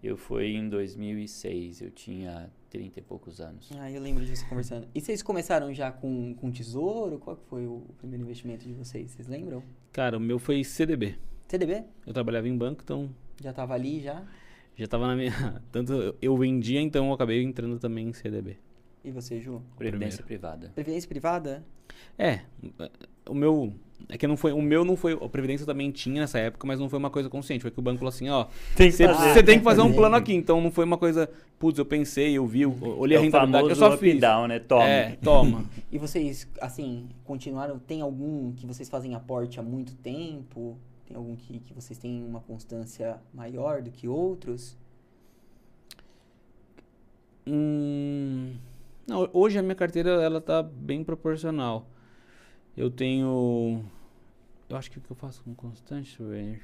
Eu 0.03 0.15
fui 0.17 0.47
em 0.55 0.69
2006, 0.69 1.81
eu 1.81 1.89
tinha 1.91 2.49
30 2.69 2.99
e 2.99 3.01
poucos 3.01 3.41
anos. 3.41 3.69
Ah, 3.79 3.89
eu 3.91 4.01
lembro 4.01 4.23
de 4.23 4.35
você 4.35 4.45
conversando. 4.45 4.87
E 4.93 5.01
vocês 5.01 5.23
começaram 5.23 5.73
já 5.73 5.91
com, 5.91 6.33
com 6.35 6.51
tesouro? 6.51 7.17
Qual 7.17 7.35
que 7.35 7.45
foi 7.49 7.65
o 7.65 7.81
primeiro 7.97 8.23
investimento 8.23 8.65
de 8.67 8.73
vocês? 8.73 9.11
Vocês 9.11 9.27
lembram? 9.27 9.63
Cara, 9.91 10.17
o 10.17 10.19
meu 10.19 10.37
foi 10.37 10.63
CDB. 10.63 11.15
CDB? 11.47 11.83
Eu 12.05 12.13
trabalhava 12.13 12.47
em 12.47 12.57
banco, 12.57 12.81
então 12.83 13.09
Já 13.41 13.51
tava 13.51 13.73
ali 13.73 14.01
já? 14.01 14.23
já 14.77 14.87
tava 14.87 15.07
na 15.07 15.15
minha. 15.15 15.31
Tanto 15.71 16.15
eu 16.21 16.37
vendia, 16.37 16.81
então 16.81 17.07
eu 17.07 17.13
acabei 17.13 17.41
entrando 17.41 17.79
também 17.79 18.09
em 18.09 18.13
CDB. 18.13 18.57
E 19.05 19.11
você, 19.11 19.39
Ju? 19.39 19.61
Previdência 19.77 20.23
privada. 20.23 20.71
Previdência 20.73 21.07
privada? 21.07 21.63
É, 22.17 22.39
o 23.29 23.33
meu, 23.35 23.71
É 24.09 24.17
que 24.17 24.25
não 24.25 24.35
foi. 24.35 24.51
O 24.51 24.61
meu 24.61 24.83
não 24.83 24.97
foi. 24.97 25.13
A 25.13 25.29
Previdência 25.29 25.63
também 25.65 25.91
tinha 25.91 26.21
nessa 26.21 26.39
época, 26.39 26.65
mas 26.65 26.79
não 26.79 26.89
foi 26.89 26.97
uma 26.97 27.11
coisa 27.11 27.29
consciente. 27.29 27.61
Foi 27.61 27.69
que 27.69 27.77
o 27.79 27.83
banco 27.83 27.99
falou 27.99 28.09
assim, 28.09 28.27
ó. 28.29 28.47
Tem 28.75 28.89
que 28.89 28.97
Você 28.97 29.05
fazer. 29.07 29.33
você 29.33 29.43
tem 29.43 29.57
que 29.59 29.63
fazer 29.63 29.81
um 29.81 29.93
plano 29.93 30.15
aqui. 30.15 30.33
Então 30.33 30.59
não 30.59 30.71
foi 30.71 30.85
uma 30.85 30.97
coisa. 30.97 31.29
Putz, 31.59 31.77
eu 31.77 31.85
pensei, 31.85 32.33
eu 32.33 32.47
vi, 32.47 32.61
eu 32.63 32.71
olhei 32.97 33.15
É 33.15 33.19
a 33.19 33.23
rentabilidade, 33.23 33.69
eu 33.69 33.75
famoso 33.75 33.91
só 33.93 33.97
fiz. 33.97 34.19
down, 34.19 34.47
né? 34.47 34.59
Toma. 34.59 34.83
É, 34.89 35.15
toma. 35.23 35.65
E 35.91 35.97
vocês, 35.99 36.47
assim, 36.59 37.07
continuaram? 37.23 37.77
Tem 37.79 38.01
algum 38.01 38.51
que 38.53 38.65
vocês 38.65 38.89
fazem 38.89 39.13
aporte 39.13 39.59
há 39.59 39.63
muito 39.63 39.93
tempo? 39.95 40.77
Tem 41.07 41.15
algum 41.15 41.35
que, 41.35 41.59
que 41.59 41.73
vocês 41.73 41.97
têm 41.99 42.21
uma 42.25 42.41
constância 42.41 43.17
maior 43.33 43.81
do 43.83 43.91
que 43.91 44.07
outros? 44.07 44.75
Hum, 47.47 48.55
não, 49.07 49.29
hoje 49.33 49.57
a 49.57 49.61
minha 49.61 49.75
carteira 49.75 50.09
ela 50.21 50.41
tá 50.41 50.61
bem 50.63 51.03
proporcional. 51.03 51.87
Eu 52.75 52.89
tenho. 52.89 53.83
Eu 54.69 54.75
acho 54.77 54.89
que 54.91 54.97
o 54.97 55.01
que 55.01 55.11
eu 55.11 55.15
faço 55.15 55.43
com 55.43 55.53
constante, 55.55 56.17
deixa 56.17 56.23
eu 56.23 56.29
ver. 56.29 56.61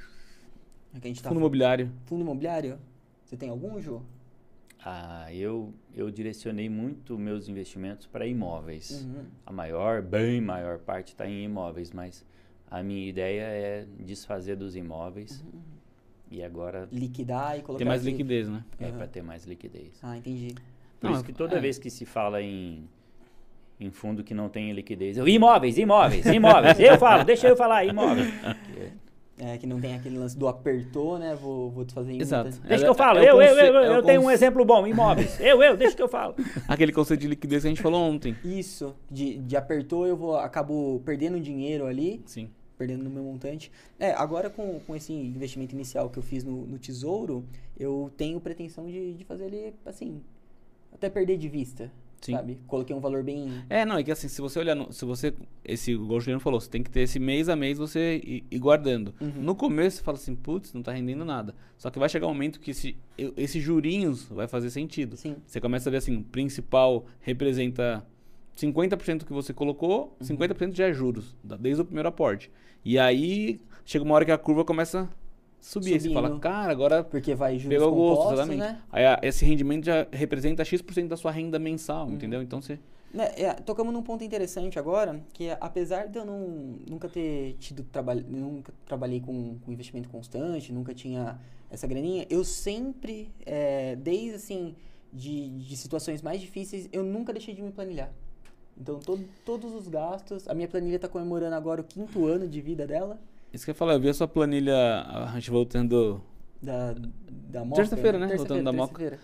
É 0.94 1.00
que 1.00 1.08
a 1.08 1.10
gente 1.10 1.22
tá 1.24 1.30
Fundo 1.30 1.40
imobiliário. 1.40 1.92
fundo 2.06 2.22
imobiliário? 2.22 2.78
Você 3.24 3.38
tem 3.38 3.50
algum, 3.50 3.80
Ju? 3.80 4.02
Ah, 4.84 5.32
eu, 5.34 5.74
eu 5.94 6.10
direcionei 6.10 6.68
muito 6.68 7.18
meus 7.18 7.48
investimentos 7.48 8.08
para 8.08 8.26
imóveis. 8.26 8.90
Uhum. 9.06 9.26
A 9.46 9.52
maior, 9.54 10.02
bem 10.02 10.42
maior 10.42 10.80
parte 10.80 11.10
está 11.14 11.28
em 11.30 11.44
imóveis, 11.46 11.92
mas 11.92 12.26
a 12.70 12.82
minha 12.82 13.08
ideia 13.08 13.44
é 13.44 13.88
desfazer 14.00 14.56
dos 14.56 14.76
imóveis 14.76 15.40
Uhum. 15.42 15.62
e 16.32 16.44
agora 16.44 16.90
Liquidar 16.92 17.60
e 17.60 17.62
colocar... 17.62 17.78
Tem 17.78 17.88
mais 17.88 18.04
liquidez, 18.04 18.50
né? 18.50 18.66
é 18.80 18.92
para 18.92 19.08
ter 19.08 19.22
mais 19.22 19.46
liquidez. 19.46 20.00
Ah, 20.02 20.18
entendi. 20.18 20.56
Por 21.02 21.10
Não, 21.10 21.16
isso 21.18 21.26
que 21.26 21.34
toda 21.34 21.58
é. 21.58 21.60
vez 21.60 21.78
que 21.80 21.90
se 21.90 22.06
fala 22.06 22.42
em, 22.42 22.88
em 23.80 23.90
fundo 23.92 24.24
que 24.24 24.34
não 24.36 24.48
tem 24.48 24.72
liquidez, 24.72 25.18
eu, 25.18 25.28
imóveis, 25.28 25.78
imóveis, 25.78 26.24
imóveis. 26.28 26.80
eu 26.80 26.98
falo, 26.98 27.24
deixa 27.26 27.48
eu 27.48 27.58
falar, 27.58 27.84
imóveis. 27.86 28.32
É, 29.40 29.58
que 29.58 29.66
não 29.66 29.82
tem 29.82 29.96
aquele 29.96 30.20
lance 30.20 30.38
do 30.38 30.48
apertou, 30.48 31.18
né? 31.18 31.34
Vou, 31.34 31.72
vou 31.72 31.84
te 31.84 31.92
fazer 31.96 32.12
em 32.14 32.22
Exato. 32.22 32.52
muita- 32.52 32.68
Deixa 32.68 32.84
É- 32.84 32.86
que 32.86 32.90
eu 32.92 32.94
falo, 32.94 33.18
é 33.18 33.34
o 33.34 33.42
eu, 33.42 33.58
eu, 33.58 33.58
eu, 33.74 33.78
é 33.80 33.90
o 33.90 33.94
eu 33.96 34.04
tenho 34.04 34.22
um 34.22 34.30
exemplo 34.30 34.64
bom, 34.64 34.86
imóveis. 34.86 35.40
Eu, 35.40 35.64
eu, 35.64 35.76
deixa 35.76 35.96
que 35.96 36.02
eu 36.04 36.08
falo. 36.08 36.36
Aquele 36.68 36.92
conceito 36.92 37.22
de 37.22 37.28
liquidez 37.28 37.64
que 37.64 37.68
a 37.68 37.72
gente 37.72 37.82
falou 37.82 38.04
ontem. 38.04 38.36
Isso, 38.46 38.96
de, 39.10 39.40
de 39.40 39.58
apertou, 39.58 40.06
eu 40.06 40.16
vou 40.16 40.36
acabo 40.38 41.02
perdendo 41.04 41.40
dinheiro 41.40 41.88
ali, 41.88 42.22
Sim. 42.28 42.52
perdendo 42.78 43.04
no 43.04 43.10
meu 43.10 43.24
montante. 43.24 43.72
É, 44.00 44.12
agora 44.12 44.48
com, 44.48 44.80
com 44.86 44.96
esse 44.96 45.12
investimento 45.12 45.74
inicial 45.74 46.08
que 46.12 46.20
eu 46.20 46.24
fiz 46.24 46.44
no, 46.44 46.68
no 46.68 46.78
Tesouro, 46.78 47.44
eu 47.80 48.12
tenho 48.16 48.40
pretensão 48.40 48.86
de, 48.86 49.16
de 49.16 49.24
fazer 49.26 49.46
ele, 49.46 49.74
assim, 49.88 50.22
até 51.02 51.10
perder 51.10 51.38
de 51.38 51.50
vista, 51.50 51.92
Sim. 52.22 52.34
sabe? 52.34 52.60
Coloquei 52.68 52.96
um 52.96 53.00
valor 53.00 53.24
bem... 53.24 53.50
É, 53.70 53.84
não, 53.84 53.98
é 53.98 54.04
que 54.04 54.12
assim, 54.12 54.28
se 54.28 54.40
você 54.40 54.60
olhar, 54.60 54.76
no- 54.76 54.94
se 54.94 55.04
você, 55.04 55.34
esse, 55.66 55.92
igual 55.94 56.18
o 56.18 56.20
Juliano 56.22 56.40
falou, 56.40 56.60
você 56.62 56.70
tem 56.70 56.84
que 56.84 56.92
ter 56.92 57.02
esse 57.02 57.20
mês 57.20 57.50
a 57.50 57.56
mês 57.56 57.78
você 57.80 58.22
ir, 58.24 58.44
ir 58.52 58.60
guardando. 58.60 59.14
Uhum. 59.20 59.32
No 59.42 59.56
começo 59.56 59.98
você 59.98 60.04
fala 60.04 60.18
assim, 60.18 60.36
putz, 60.36 60.74
não 60.74 60.84
tá 60.84 60.92
rendendo 60.92 61.26
nada. 61.26 61.56
Só 61.78 61.90
que 61.90 61.98
vai 61.98 62.08
chegar 62.08 62.28
um 62.28 62.34
momento 62.34 62.60
que 62.60 62.70
esse, 62.72 62.96
esses 63.36 63.62
jurinhos 63.64 64.26
vai 64.26 64.48
fazer 64.48 64.70
sentido. 64.70 65.18
Sim, 65.18 65.36
Você 65.46 65.60
começa 65.60 65.90
a 65.90 65.92
ver 65.92 65.98
assim, 65.98 66.18
o 66.18 66.24
principal 66.24 67.06
representa 67.20 68.06
50% 68.56 69.20
do 69.20 69.26
que 69.26 69.34
você 69.34 69.54
colocou, 69.54 70.16
Uhum. 70.22 70.28
50% 70.28 70.76
já 70.76 70.88
é 70.88 70.94
juros, 70.94 71.36
desde 71.60 71.82
o 71.82 71.86
primeiro 71.86 72.10
aporte. 72.10 72.52
E 72.86 73.00
aí 73.00 73.60
chega 73.84 74.04
uma 74.06 74.14
hora 74.14 74.26
que 74.26 74.32
a 74.32 74.38
curva 74.38 74.64
começa 74.64 75.10
subir. 75.62 75.94
Aí 75.94 76.00
você 76.00 76.10
fala, 76.14 76.28
Subindo. 76.28 76.42
cara, 76.42 76.72
agora 76.72 77.04
porque 77.04 77.36
vai 77.36 77.58
pegou 77.58 77.90
o 77.92 77.96
gosto, 77.96 78.34
exatamente. 78.34 78.60
né? 78.60 78.82
Aí 78.92 79.06
a- 79.06 79.20
esse 79.22 79.46
rendimento 79.46 79.86
já 79.86 80.08
representa 80.12 80.66
X% 80.66 81.08
da 81.08 81.16
sua 81.16 81.32
renda 81.32 81.60
mensal, 81.60 82.08
Uhum. 82.08 82.14
entendeu? 82.16 82.42
Então 82.42 82.60
você. 82.62 82.80
Né, 83.14 83.30
é, 83.36 83.54
tocamos 83.54 83.94
num 83.94 84.02
ponto 84.02 84.24
interessante 84.24 84.80
agora, 84.80 85.22
que 85.34 85.50
é, 85.50 85.58
apesar 85.60 86.08
de 86.08 86.18
eu 86.18 86.26
não, 86.26 86.40
nunca 86.90 87.08
ter 87.10 87.56
tido 87.60 87.84
trabalho, 87.84 88.26
nunca 88.28 88.74
trabalhei 88.86 89.20
com, 89.20 89.58
com 89.60 89.72
investimento 89.72 90.08
constante, 90.10 90.72
nunca 90.74 90.94
tinha 90.94 91.38
essa 91.70 91.86
graninha, 91.86 92.26
eu 92.30 92.44
sempre, 92.46 93.30
é, 93.46 93.96
desde 93.98 94.36
assim, 94.36 94.76
de, 95.12 95.50
de 95.60 95.76
situações 95.76 96.22
mais 96.22 96.40
difíceis, 96.40 96.88
eu 96.92 97.04
nunca 97.04 97.34
deixei 97.34 97.54
de 97.54 97.62
me 97.62 97.70
planilhar. 97.72 98.10
Então, 98.80 98.98
todo, 99.00 99.26
todos 99.46 99.74
os 99.74 99.90
gastos, 99.90 100.48
a 100.48 100.54
minha 100.54 100.68
planilha 100.70 100.96
está 100.96 101.08
comemorando 101.10 101.54
agora 101.56 101.82
o 101.82 101.84
quinto 101.84 102.26
ano 102.26 102.48
de 102.48 102.62
vida 102.62 102.88
dela, 102.88 103.20
Isso 103.54 103.66
que 103.66 103.72
eu 103.72 103.74
ia 103.74 103.78
falar, 103.78 103.94
eu 103.94 104.00
vi 104.00 104.10
a 104.10 104.14
sua 104.14 104.28
planilha, 104.28 104.76
a 104.76 105.32
gente 105.36 105.52
voltando. 105.52 106.22
da, 106.62 106.96
da 107.50 107.66
Moca. 107.66 107.82
Terça-feira, 107.82 108.18
né? 108.18 108.28
Terça-feira, 108.28 108.64
Voltando 108.64 108.64
da 108.64 108.72
Moca. 108.72 109.20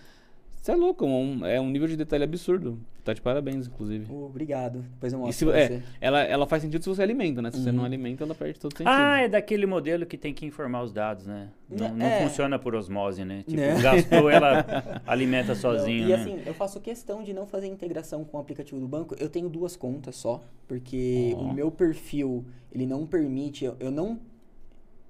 Você 0.68 0.72
é 0.72 0.76
louco, 0.76 1.06
um- 1.06 1.46
é 1.46 1.58
um 1.58 1.70
nível 1.70 1.88
de 1.88 1.96
detalhe 1.96 2.24
absurdo. 2.24 2.78
Tá 3.02 3.14
de 3.14 3.22
parabéns, 3.22 3.66
inclusive. 3.66 4.06
Oh, 4.12 4.26
Obrigado. 4.26 4.82
Depois 4.82 5.10
eu 5.14 5.18
mostro 5.18 5.32
se, 5.38 5.46
pra 5.46 5.58
é, 5.58 5.66
você. 5.68 5.82
ela, 5.98 6.20
ela 6.22 6.46
faz 6.46 6.62
sentido 6.62 6.82
se 6.82 6.90
você 6.90 7.02
alimenta, 7.02 7.40
né? 7.40 7.50
Se 7.50 7.62
você 7.62 7.70
Uhum. 7.70 7.76
não 7.76 7.84
alimenta, 7.86 8.22
ela 8.22 8.34
perde 8.34 8.60
todo 8.60 8.72
sentido. 8.72 8.86
Ah, 8.92 9.18
é 9.18 9.28
daquele 9.28 9.64
modelo 9.64 10.04
que 10.04 10.18
tem 10.18 10.34
que 10.34 10.44
informar 10.44 10.82
os 10.82 10.92
dados, 10.92 11.24
né? 11.26 11.48
Não, 11.70 11.94
não 11.96 12.04
É. 12.04 12.22
funciona 12.22 12.58
por 12.58 12.74
osmose, 12.74 13.24
né? 13.24 13.44
Tipo, 13.46 13.56
Né? 13.62 13.80
gastou, 13.80 14.28
ela 14.28 14.62
alimenta 15.06 15.54
sozinho, 15.54 16.02
Não, 16.06 16.08
e 16.10 16.16
né? 16.18 16.20
assim, 16.22 16.42
eu 16.44 16.52
faço 16.52 16.78
questão 16.82 17.22
de 17.22 17.32
não 17.32 17.46
fazer 17.46 17.66
integração 17.66 18.22
com 18.22 18.36
o 18.36 18.40
aplicativo 18.40 18.78
do 18.78 18.86
banco. 18.86 19.16
Eu 19.18 19.30
tenho 19.30 19.48
duas 19.48 19.74
contas 19.74 20.16
só, 20.16 20.42
porque 20.66 21.32
Ó. 21.34 21.44
o 21.44 21.54
meu 21.54 21.70
perfil, 21.70 22.44
ele 22.70 22.84
não 22.84 23.06
permite, 23.06 23.64
eu, 23.64 23.74
eu 23.80 23.90
não 23.90 24.20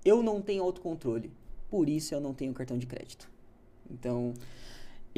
eu 0.05 0.23
não 0.23 0.41
tenho 0.41 0.63
autocontrole. 0.63 1.33
Por 1.69 1.89
isso 1.89 2.15
eu 2.15 2.21
não 2.21 2.33
tenho 2.33 2.53
cartão 2.55 2.79
de 2.79 2.87
crédito. 2.87 3.29
Então, 3.91 4.33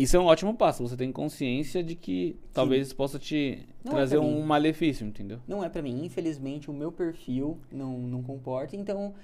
Isso 0.03 0.17
é 0.17 0.21
um 0.21 0.25
ótimo 0.25 0.55
passo. 0.55 0.87
Você 0.87 0.97
tem 0.97 1.13
consciência 1.13 1.83
de 1.83 1.95
que 1.95 2.37
talvez 2.55 2.87
isso 2.87 2.97
possa 2.97 3.19
te 3.19 3.67
Não 3.85 3.93
é 3.93 3.95
trazer 3.97 4.17
pra 4.19 4.27
um 4.27 4.43
malefício, 4.43 5.07
entendeu? 5.07 5.39
não 5.47 5.63
é 5.63 5.69
pra 5.69 5.83
mim, 5.83 6.05
infelizmente 6.05 6.71
o 6.71 6.75
meu 6.75 6.91
perfil 6.91 7.59
não 7.71 7.99
não 7.99 8.23
comporta, 8.23 8.77
então 8.77 9.15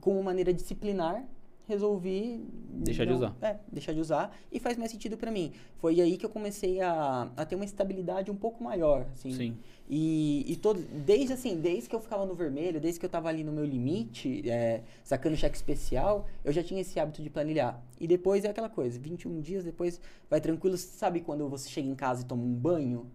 como 0.00 0.22
maneira 0.22 0.52
disciplinar 0.52 1.24
resolvi 1.66 2.44
Deixar 2.72 3.04
de 3.04 3.10
não- 3.10 3.16
usar. 3.16 3.36
É, 3.42 3.56
deixar 3.72 3.92
de 3.92 4.00
usar 4.00 4.36
e 4.52 4.60
faz 4.60 4.76
mais 4.76 4.90
sentido 4.90 5.16
pra 5.16 5.30
mim. 5.30 5.52
Foi 5.78 6.00
aí 6.00 6.16
que 6.16 6.24
eu 6.26 6.30
comecei 6.30 6.80
a, 6.80 7.30
a 7.36 7.44
ter 7.44 7.54
uma 7.56 7.64
estabilidade 7.64 8.30
um 8.30 8.36
pouco 8.36 8.62
maior, 8.62 9.06
assim. 9.12 9.32
Sim. 9.32 9.56
E, 9.88 10.44
e 10.50 10.56
todo, 10.56 10.80
desde 11.04 11.32
assim, 11.32 11.60
desde 11.60 11.88
que 11.88 11.94
eu 11.94 12.00
ficava 12.00 12.26
no 12.26 12.34
vermelho, 12.34 12.80
desde 12.80 12.98
que 13.00 13.06
eu 13.06 13.10
tava 13.10 13.28
ali 13.28 13.42
no 13.44 13.52
meu 13.52 13.64
limite, 13.64 14.48
é, 14.48 14.82
sacando 15.04 15.36
cheque 15.36 15.56
especial, 15.56 16.26
eu 16.44 16.52
já 16.52 16.62
tinha 16.62 16.80
esse 16.80 16.98
hábito 16.98 17.22
de 17.22 17.30
planilhar. 17.30 17.80
E 18.00 18.06
depois 18.06 18.44
é 18.44 18.48
aquela 18.48 18.68
coisa, 18.68 18.98
21 18.98 19.40
dias 19.40 19.64
depois 19.64 20.00
vai 20.28 20.40
tranquilo. 20.40 20.76
Sabe 20.76 21.20
quando 21.20 21.48
você 21.48 21.68
chega 21.68 21.88
em 21.88 21.94
casa 21.94 22.22
e 22.22 22.24
toma 22.24 22.42
um 22.42 22.52
banho? 22.52 23.06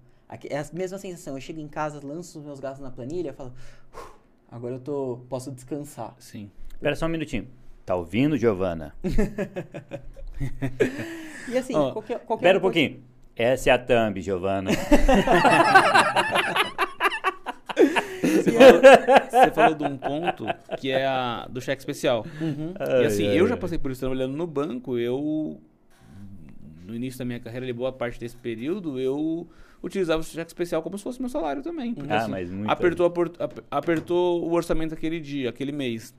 É 0.50 0.60
a 0.60 0.66
mesma 0.74 0.98
sensação, 0.98 1.36
eu 1.36 1.42
chego 1.42 1.60
em 1.60 1.68
casa, 1.68 2.00
lanço 2.06 2.40
os 2.40 2.46
meus 2.46 2.60
gastos 2.60 2.82
na 2.82 2.90
planilha, 2.90 3.34
falo, 3.34 3.52
"Uf, 3.94 4.12
agora 4.50 4.76
eu 4.76 4.80
tô, 4.80 5.20
posso 5.28 5.52
descansar. 5.52 6.16
Sim. 6.20 6.50
Espera 6.74 6.96
só 6.96 7.06
um 7.06 7.10
minutinho. 7.10 7.48
Tá 7.86 7.96
ouvindo, 7.96 8.38
Giovana? 8.38 8.94
E 11.50 11.58
assim, 11.58 11.76
Ó, 11.76 11.92
qualquer, 11.92 12.20
qualquer 12.20 12.46
Espera 12.46 12.58
um 12.58 12.62
coisa- 12.62 12.74
pouquinho. 12.88 13.04
Essa 13.36 13.70
é 13.70 13.74
a 13.74 13.78
thumb, 13.78 14.22
Giovana. 14.22 14.72
Você 18.22 18.52
falou, 18.52 18.82
você 19.30 19.52
falou 19.52 19.76
de 19.76 19.84
um 19.84 19.98
ponto 19.98 20.46
que 20.80 20.92
é 20.92 21.06
a 21.06 21.48
do 21.50 21.60
cheque 21.62 21.82
especial. 21.82 22.26
Uhum. 22.40 22.74
e 23.02 23.06
assim, 23.06 23.28
Ai, 23.28 23.38
eu 23.40 23.44
ai, 23.44 23.50
já 23.50 23.56
ai. 23.56 23.60
passei 23.60 23.78
por 23.78 23.92
isso 23.92 24.00
trabalhando 24.02 24.36
no 24.36 24.46
banco. 24.48 24.98
Eu, 24.98 25.60
no 26.86 26.96
início 26.96 27.20
da 27.20 27.26
minha 27.26 27.40
carreira, 27.40 27.66
ali, 27.66 27.74
boa 27.74 27.92
parte 27.92 28.20
desse 28.20 28.36
período, 28.36 29.00
eu 29.00 29.48
utilizava 29.84 30.22
o 30.22 30.24
cheque 30.24 30.50
especial 30.50 30.82
como 30.82 30.98
se 30.98 31.04
fosse 31.04 31.20
meu 31.20 31.30
salário 31.30 31.62
também. 31.62 31.94
Porque, 31.94 32.12
Ah, 32.12 32.20
assim, 32.20 32.32
mas 32.32 32.50
muito. 32.52 32.70
apertou, 32.70 33.12
apertou 33.70 34.44
o 34.48 34.52
orçamento 34.54 34.94
aquele 34.94 35.20
dia, 35.20 35.50
aquele 35.50 35.72
mês. 35.72 36.14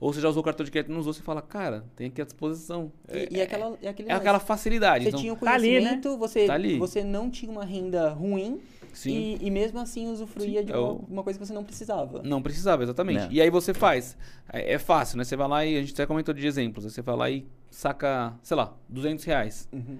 Ou 0.00 0.12
você 0.12 0.20
já 0.20 0.28
usou 0.28 0.40
o 0.40 0.44
cartão 0.44 0.64
de 0.64 0.70
crédito 0.70 0.90
e 0.90 0.92
não 0.92 1.00
usou, 1.00 1.12
você 1.12 1.22
fala, 1.22 1.40
cara, 1.40 1.84
tem 1.96 2.08
aqui 2.08 2.20
à 2.20 2.24
disposição. 2.24 2.92
E, 3.12 3.36
e 3.38 3.40
aquela, 3.42 3.78
é 3.82 3.88
aquele 3.88 4.08
É 4.10 4.12
aquela 4.14 4.32
lance. 4.34 4.46
facilidade. 4.46 5.04
Você 5.04 5.08
então, 5.08 5.20
tinha 5.20 5.32
o 5.32 5.36
Tá 5.36 5.52
ali, 5.54 5.68
né? 5.68 5.78
conhecimento, 5.80 6.18
você, 6.18 6.46
Tá 6.46 6.54
ali. 6.54 6.78
você 6.78 7.02
não 7.04 7.30
tinha 7.30 7.50
uma 7.50 7.64
renda 7.64 8.10
ruim 8.10 8.60
sim. 8.92 9.38
e, 9.40 9.46
e 9.46 9.50
mesmo 9.50 9.78
assim 9.78 10.08
usufruía 10.08 10.60
Sim, 10.60 10.66
de 10.66 10.72
é 10.72 10.76
uma, 10.76 10.88
o- 10.92 11.04
uma 11.08 11.22
coisa 11.22 11.38
que 11.38 11.46
você 11.46 11.52
não 11.52 11.64
precisava. 11.64 12.22
Não 12.22 12.42
precisava, 12.42 12.82
exatamente. 12.82 13.24
Não. 13.26 13.32
E 13.32 13.40
aí 13.40 13.48
você 13.50 13.72
faz. 13.72 14.16
É, 14.52 14.74
é 14.74 14.78
fácil, 14.78 15.16
né? 15.18 15.24
Você 15.24 15.36
vai 15.36 15.48
lá 15.48 15.64
e 15.64 15.76
a 15.76 15.80
gente 15.80 15.92
até 15.94 16.06
comentou 16.06 16.34
de 16.34 16.46
exemplos. 16.46 16.84
né? 16.84 16.90
Você 16.90 17.00
vai 17.02 17.16
lá 17.16 17.30
e 17.30 17.46
saca, 17.70 18.34
sei 18.42 18.56
lá, 18.56 18.74
200 18.88 19.24
reais. 19.24 19.68
Uhum. 19.72 19.98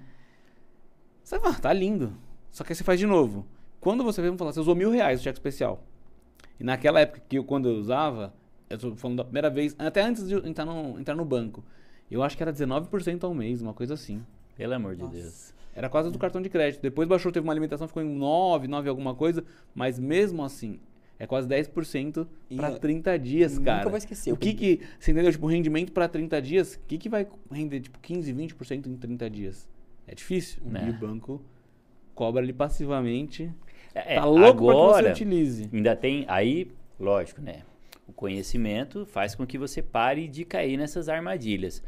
Você 1.22 1.38
fala, 1.40 1.54
tá 1.54 1.72
lindo. 1.72 2.12
Só 2.50 2.62
que 2.64 2.72
aí 2.72 2.76
você 2.76 2.84
faz 2.84 2.98
de 3.00 3.06
novo. 3.06 3.46
Quando 3.80 4.04
você 4.04 4.20
vem 4.20 4.30
vamos 4.30 4.38
falar, 4.38 4.52
você 4.52 4.60
usou 4.60 4.74
mil 4.74 4.90
reais 4.90 5.20
no 5.20 5.24
cheque 5.24 5.38
especial. 5.38 5.82
E 6.58 6.64
naquela 6.64 7.00
época 7.00 7.22
que 7.28 7.36
eu, 7.38 7.44
quando 7.44 7.68
eu 7.68 7.74
usava, 7.76 8.32
eu 8.68 8.78
tô 8.78 8.96
falando 8.96 9.18
da 9.18 9.24
primeira 9.24 9.50
vez, 9.50 9.74
até 9.78 10.02
antes 10.02 10.26
de 10.26 10.34
eu 10.34 10.46
entrar 10.46 10.64
no, 10.64 10.98
entrar 10.98 11.14
no 11.14 11.24
banco, 11.24 11.64
eu 12.10 12.22
acho 12.22 12.36
que 12.36 12.42
era 12.42 12.52
19% 12.52 13.24
ao 13.24 13.34
mês, 13.34 13.62
uma 13.62 13.74
coisa 13.74 13.94
assim. 13.94 14.22
Pelo 14.56 14.74
amor 14.74 14.94
de 14.94 15.02
Nossa. 15.02 15.14
Deus. 15.16 15.54
Era 15.74 15.88
quase 15.88 16.10
do 16.10 16.18
cartão 16.18 16.40
de 16.40 16.48
crédito. 16.48 16.80
Depois 16.80 17.08
baixou, 17.08 17.32
teve 17.32 17.44
uma 17.44 17.52
alimentação, 17.52 17.88
ficou 17.88 18.02
em 18.02 18.08
9, 18.08 18.68
9 18.68 18.88
alguma 18.88 19.14
coisa. 19.14 19.42
Mas 19.74 19.98
mesmo 19.98 20.44
assim, 20.44 20.78
é 21.18 21.26
quase 21.26 21.48
10% 21.48 22.26
E 22.48 22.56
para 22.56 22.70
eu 22.70 22.78
30 22.78 23.18
dias, 23.18 23.58
Nunca 23.58 23.76
cara. 23.78 23.88
vou 23.88 23.98
esquecer. 23.98 24.32
O 24.32 24.36
que 24.36 24.54
que, 24.54 24.80
você 24.98 25.10
entendeu? 25.10 25.32
Tipo, 25.32 25.46
rendimento 25.48 25.92
para 25.92 26.08
30 26.08 26.40
dias, 26.40 26.74
o 26.74 26.80
que 26.86 26.98
que 26.98 27.08
vai 27.08 27.26
render, 27.50 27.80
tipo, 27.80 27.98
15, 27.98 28.32
20% 28.32 28.86
em 28.86 28.96
30 28.96 29.30
dias? 29.30 29.68
É 30.06 30.14
difícil. 30.14 30.62
É. 30.74 30.86
E 30.86 30.90
o 30.90 30.92
banco 30.92 31.42
cobra 32.14 32.40
ali 32.42 32.52
passivamente. 32.52 33.50
É, 33.92 34.16
tá 34.16 34.24
louco 34.24 34.40
pra 34.40 34.52
que 34.52 34.58
você 34.58 34.70
agora, 34.70 35.10
utilize. 35.10 35.70
ainda 35.72 35.96
tem. 35.96 36.24
Aí, 36.28 36.70
lógico, 37.00 37.40
né? 37.40 37.62
O 38.06 38.12
conhecimento 38.12 39.06
faz 39.06 39.34
com 39.34 39.46
que 39.46 39.56
você 39.56 39.80
pare 39.80 40.28
de 40.28 40.44
cair 40.44 40.76
nessas 40.76 41.08
armadilhas. 41.08 41.82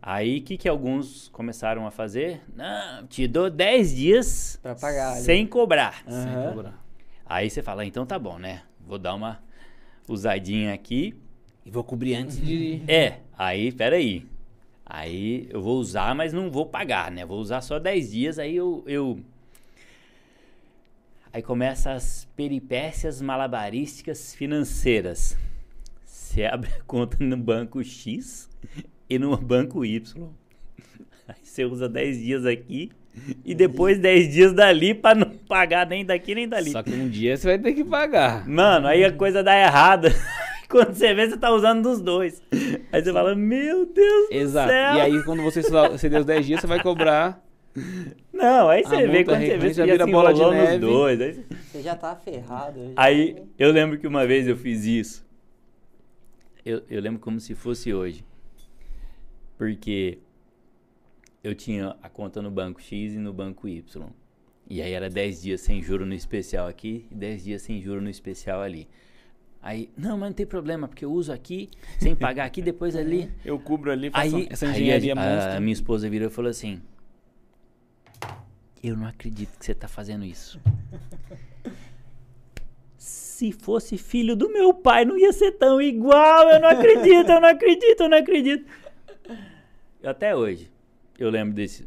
Aí, 0.00 0.38
o 0.38 0.42
que, 0.42 0.56
que 0.56 0.68
alguns 0.68 1.28
começaram 1.28 1.86
a 1.86 1.90
fazer? 1.90 2.40
Não, 2.54 3.06
te 3.06 3.28
dou 3.28 3.50
10 3.50 3.94
dias 3.94 4.60
pagar 4.80 5.16
sem 5.16 5.46
cobrar. 5.46 6.02
Sem 6.08 6.32
Aham. 6.34 6.48
cobrar. 6.48 6.84
Aí 7.26 7.50
você 7.50 7.62
fala, 7.62 7.84
então 7.84 8.06
tá 8.06 8.18
bom, 8.18 8.38
né? 8.38 8.62
Vou 8.80 8.98
dar 8.98 9.14
uma 9.14 9.42
usadinha 10.08 10.72
aqui. 10.72 11.14
E 11.66 11.70
vou 11.70 11.84
cobrir 11.84 12.14
antes 12.14 12.40
de. 12.40 12.82
É, 12.88 13.18
aí, 13.36 13.70
peraí. 13.70 14.26
Aí 14.86 15.46
eu 15.50 15.60
vou 15.60 15.78
usar, 15.78 16.14
mas 16.14 16.32
não 16.32 16.50
vou 16.50 16.64
pagar, 16.64 17.10
né? 17.10 17.26
Vou 17.26 17.38
usar 17.38 17.60
só 17.60 17.78
10 17.78 18.10
dias, 18.10 18.38
aí 18.38 18.56
eu. 18.56 18.82
eu... 18.86 19.20
Aí 21.30 21.42
começa 21.42 21.92
as 21.92 22.26
peripécias 22.34 23.20
malabarísticas 23.20 24.34
financeiras. 24.34 25.36
Você 26.28 26.44
abre 26.44 26.68
a 26.78 26.82
conta 26.86 27.16
no 27.20 27.38
banco 27.38 27.82
X 27.82 28.50
e 29.08 29.18
no 29.18 29.34
banco 29.34 29.82
Y. 29.82 30.28
Aí 31.26 31.34
você 31.42 31.64
usa 31.64 31.88
10 31.88 32.18
dias 32.22 32.44
aqui 32.44 32.90
e 33.42 33.54
depois 33.54 33.98
10 33.98 34.28
dias 34.34 34.52
dali 34.52 34.92
pra 34.92 35.14
não 35.14 35.30
pagar 35.48 35.86
nem 35.86 36.04
daqui 36.04 36.34
nem 36.34 36.46
dali. 36.46 36.70
Só 36.70 36.82
que 36.82 36.92
um 36.92 37.08
dia 37.08 37.34
você 37.34 37.46
vai 37.46 37.58
ter 37.58 37.72
que 37.72 37.82
pagar. 37.82 38.46
Mano, 38.46 38.86
aí 38.88 39.06
a 39.06 39.10
coisa 39.10 39.42
dá 39.42 39.56
errada. 39.58 40.10
Quando 40.68 40.92
você 40.92 41.14
vê, 41.14 41.30
você 41.30 41.38
tá 41.38 41.50
usando 41.50 41.82
dos 41.82 42.02
dois. 42.02 42.42
Aí 42.92 43.02
você 43.02 43.10
fala, 43.10 43.34
meu 43.34 43.86
Deus 43.86 44.30
Exato. 44.30 44.66
do 44.68 44.70
céu. 44.70 44.94
E 44.96 45.00
aí, 45.00 45.22
quando 45.24 45.42
você 45.42 45.62
deu 46.10 46.20
os 46.20 46.26
10 46.26 46.46
dias, 46.46 46.60
você 46.60 46.66
vai 46.66 46.82
cobrar. 46.82 47.42
Não, 48.30 48.68
aí 48.68 48.84
você 48.84 49.06
vê, 49.06 49.24
quando 49.24 49.40
você 49.40 49.56
vê, 49.56 49.68
você 49.68 49.74
já 49.74 49.84
vira 49.86 50.04
se 50.04 50.12
bola 50.12 50.34
de 50.34 50.44
neve. 50.44 50.78
dois. 50.78 51.18
Aí, 51.22 51.32
você- 51.32 51.44
Você 51.72 51.82
já 51.82 51.94
tá 51.96 52.14
ferrado. 52.14 52.78
já- 52.78 52.92
aí 52.96 53.36
eu 53.58 53.72
lembro 53.72 53.98
que 53.98 54.06
uma 54.06 54.26
vez 54.26 54.46
eu 54.46 54.58
fiz 54.58 54.84
isso. 54.84 55.26
Eu, 56.68 56.82
eu 56.90 57.00
lembro 57.00 57.18
como 57.18 57.40
se 57.40 57.54
fosse 57.54 57.94
hoje. 57.94 58.22
Porque 59.56 60.18
eu 61.42 61.54
tinha 61.54 61.96
a 62.02 62.10
conta 62.10 62.42
no 62.42 62.50
banco 62.50 62.78
X 62.82 63.14
e 63.14 63.18
no 63.18 63.32
banco 63.32 63.66
Y. 63.66 64.06
E 64.68 64.82
aí 64.82 64.92
era 64.92 65.08
10 65.08 65.40
dias 65.40 65.62
sem 65.62 65.82
juro 65.82 66.04
no 66.04 66.12
especial 66.12 66.68
aqui 66.68 67.06
e 67.10 67.14
10 67.14 67.44
dias 67.44 67.62
sem 67.62 67.80
juro 67.80 68.02
no 68.02 68.10
especial 68.10 68.60
ali. 68.60 68.86
Aí, 69.62 69.90
não, 69.96 70.18
mas 70.18 70.28
não 70.28 70.34
tem 70.34 70.44
problema, 70.44 70.86
porque 70.86 71.06
eu 71.06 71.10
uso 71.10 71.32
aqui, 71.32 71.70
sem 71.98 72.14
pagar 72.14 72.44
aqui, 72.44 72.60
depois 72.60 72.94
ali. 73.00 73.32
Eu 73.42 73.58
cubro 73.58 73.90
ali, 73.90 74.10
faço 74.10 74.36
Aí, 74.36 74.46
essa 74.50 74.66
aí 74.66 74.72
engenharia 74.72 75.14
a, 75.14 75.18
a 75.18 75.34
monstra. 75.34 75.60
minha 75.60 75.72
esposa 75.72 76.10
virou 76.10 76.28
e 76.28 76.30
falou 76.30 76.50
assim: 76.50 76.82
Eu 78.82 78.94
não 78.94 79.06
acredito 79.06 79.58
que 79.58 79.64
você 79.64 79.74
tá 79.74 79.88
fazendo 79.88 80.22
isso. 80.22 80.60
Se 83.38 83.52
fosse 83.52 83.96
filho 83.96 84.34
do 84.34 84.52
meu 84.52 84.74
pai, 84.74 85.04
não 85.04 85.16
ia 85.16 85.32
ser 85.32 85.52
tão 85.52 85.80
igual. 85.80 86.50
Eu 86.50 86.58
não 86.58 86.68
acredito, 86.70 87.30
eu 87.30 87.40
não 87.40 87.48
acredito, 87.48 88.00
eu 88.00 88.08
não 88.08 88.18
acredito. 88.18 88.68
Até 90.02 90.34
hoje, 90.34 90.68
eu 91.16 91.30
lembro 91.30 91.54
desse. 91.54 91.86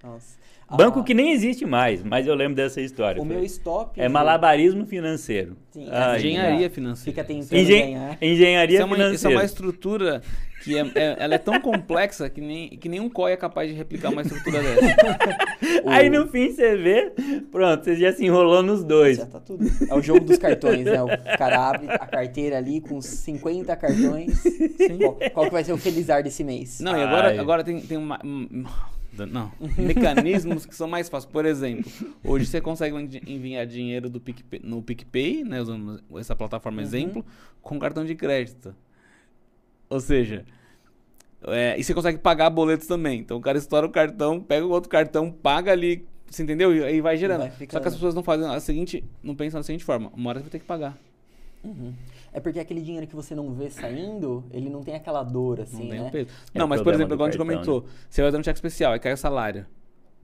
Nossa. 0.00 0.38
Banco 0.76 1.00
Ah, 1.00 1.02
que 1.02 1.14
nem 1.14 1.32
existe 1.32 1.64
mais, 1.64 2.02
mas 2.02 2.26
eu 2.26 2.34
lembro 2.34 2.54
dessa 2.54 2.80
história. 2.80 3.22
O 3.22 3.24
Foi- 3.24 3.36
meu 3.36 3.44
stop. 3.44 3.98
É 3.98 4.06
malabarismo 4.08 4.84
financeiro. 4.86 5.56
Sim, 5.70 5.86
Ai, 5.90 6.18
Engenharia 6.18 6.58
Fica 6.68 6.74
financeira. 6.74 7.24
tentando 7.24 7.54
Engen- 7.58 7.80
ganhar. 7.86 8.18
Engenharia 8.20 8.74
Isso 8.74 8.82
é, 8.82 8.84
uma, 8.84 8.94
isso 8.96 9.02
é 9.02 9.06
financeira. 9.06 9.36
uma 9.38 9.44
estrutura 9.44 10.22
que 10.64 10.76
é, 10.76 10.80
é- 10.94 11.16
ela 11.20 11.34
é 11.36 11.38
tão 11.38 11.58
complexa 11.62 12.28
que, 12.28 12.40
nem, 12.42 12.68
que 12.70 12.86
nenhum 12.88 13.08
COI 13.08 13.32
é 13.32 13.36
capaz 13.36 13.70
de 13.70 13.74
replicar 13.76 14.10
uma 14.12 14.20
estrutura 14.20 14.60
dessa. 14.62 14.96
Aí 15.86 16.10
no 16.10 16.26
fim 16.28 16.52
você 16.52 16.76
vê, 16.76 17.12
pronto, 17.50 17.84
você 17.84 17.96
já 17.96 18.12
se 18.12 18.24
enrolou 18.26 18.62
nos 18.62 18.84
dois. 18.84 19.16
Já 19.16 19.26
tá 19.26 19.40
tudo. 19.40 19.64
É 19.88 19.94
o 19.94 20.02
jogo 20.02 20.20
dos 20.20 20.36
cartões, 20.36 20.84
né? 20.84 21.02
O 21.02 21.08
cara 21.38 21.68
abre 21.70 21.86
a 21.88 21.98
carteira 22.06 22.58
ali 22.58 22.80
com 22.82 23.00
50 23.00 23.74
cartões. 23.74 24.42
Qual, 25.00 25.18
qual 25.32 25.46
que 25.46 25.52
vai 25.52 25.64
ser 25.64 25.72
o 25.72 25.78
felizar 25.78 26.22
desse 26.22 26.44
mês? 26.44 26.78
Não, 26.80 26.94
e 26.94 27.02
agora, 27.02 27.28
Ai. 27.28 27.38
agora 27.38 27.64
tem, 27.64 27.80
tem 27.80 27.96
uma. 27.96 28.18
Não, 29.26 29.52
mecanismos 29.76 30.64
que 30.66 30.74
são 30.74 30.88
mais 30.88 31.08
fáceis. 31.08 31.30
Por 31.30 31.44
exemplo, 31.46 31.90
hoje 32.24 32.46
você 32.46 32.60
consegue 32.60 32.96
envi- 32.96 33.22
enviar 33.26 33.66
dinheiro 33.66 34.08
do 34.10 34.20
PicPay, 34.20 34.60
no 34.62 34.82
PicPay, 34.82 35.44
né, 35.44 35.60
usando 35.60 36.00
essa 36.16 36.34
plataforma 36.36 36.82
exemplo, 36.82 37.24
com 37.62 37.78
cartão 37.78 38.04
de 38.04 38.14
crédito. 38.14 38.74
Ou 39.90 40.00
seja, 40.00 40.44
é, 41.42 41.78
e 41.78 41.84
você 41.84 41.94
consegue 41.94 42.18
pagar 42.18 42.50
boletos 42.50 42.86
também. 42.86 43.20
Então 43.20 43.36
o 43.36 43.40
cara 43.40 43.58
estoura 43.58 43.86
o 43.86 43.90
cartão, 43.90 44.40
pega 44.40 44.66
o 44.66 44.70
outro 44.70 44.90
cartão, 44.90 45.30
paga 45.30 45.72
ali, 45.72 46.06
você 46.30 46.42
entendeu? 46.42 46.74
E 46.74 46.82
aí 46.82 47.00
vai 47.00 47.16
gerando. 47.16 47.40
Vai 47.40 47.52
Só 47.70 47.80
que 47.80 47.88
as 47.88 47.94
pessoas 47.94 48.14
não 48.14 48.22
fazem 48.22 48.46
a 48.48 48.60
seguinte, 48.60 49.04
não 49.22 49.34
pensam 49.34 49.60
da 49.60 49.64
seguinte 49.64 49.84
forma: 49.84 50.10
uma 50.14 50.30
hora 50.30 50.40
você 50.40 50.44
vai 50.44 50.50
ter 50.50 50.58
que 50.58 50.66
pagar. 50.66 50.98
Uhum. 51.64 51.92
É 52.32 52.40
porque 52.40 52.58
aquele 52.60 52.80
dinheiro 52.82 53.06
que 53.06 53.14
você 53.16 53.34
não 53.34 53.52
vê 53.52 53.70
saindo, 53.70 54.44
ele 54.50 54.68
não 54.68 54.82
tem 54.82 54.94
aquela 54.94 55.22
dor, 55.22 55.58
Não 55.58 55.64
assim, 55.64 55.88
tem 55.88 56.00
um 56.00 56.04
né? 56.04 56.10
peso. 56.10 56.28
É 56.54 56.58
não, 56.58 56.66
mas 56.68 56.82
por 56.82 56.92
exemplo, 56.94 57.14
igual 57.14 57.28
a 57.28 57.30
gente 57.30 57.38
cartão, 57.38 57.56
comentou, 57.56 57.86
você 58.08 58.22
vai 58.22 58.30
dando 58.30 58.44
cheque 58.44 58.58
especial 58.58 58.94
e 58.94 58.98
cai 58.98 59.12
o 59.12 59.16
salário. 59.16 59.66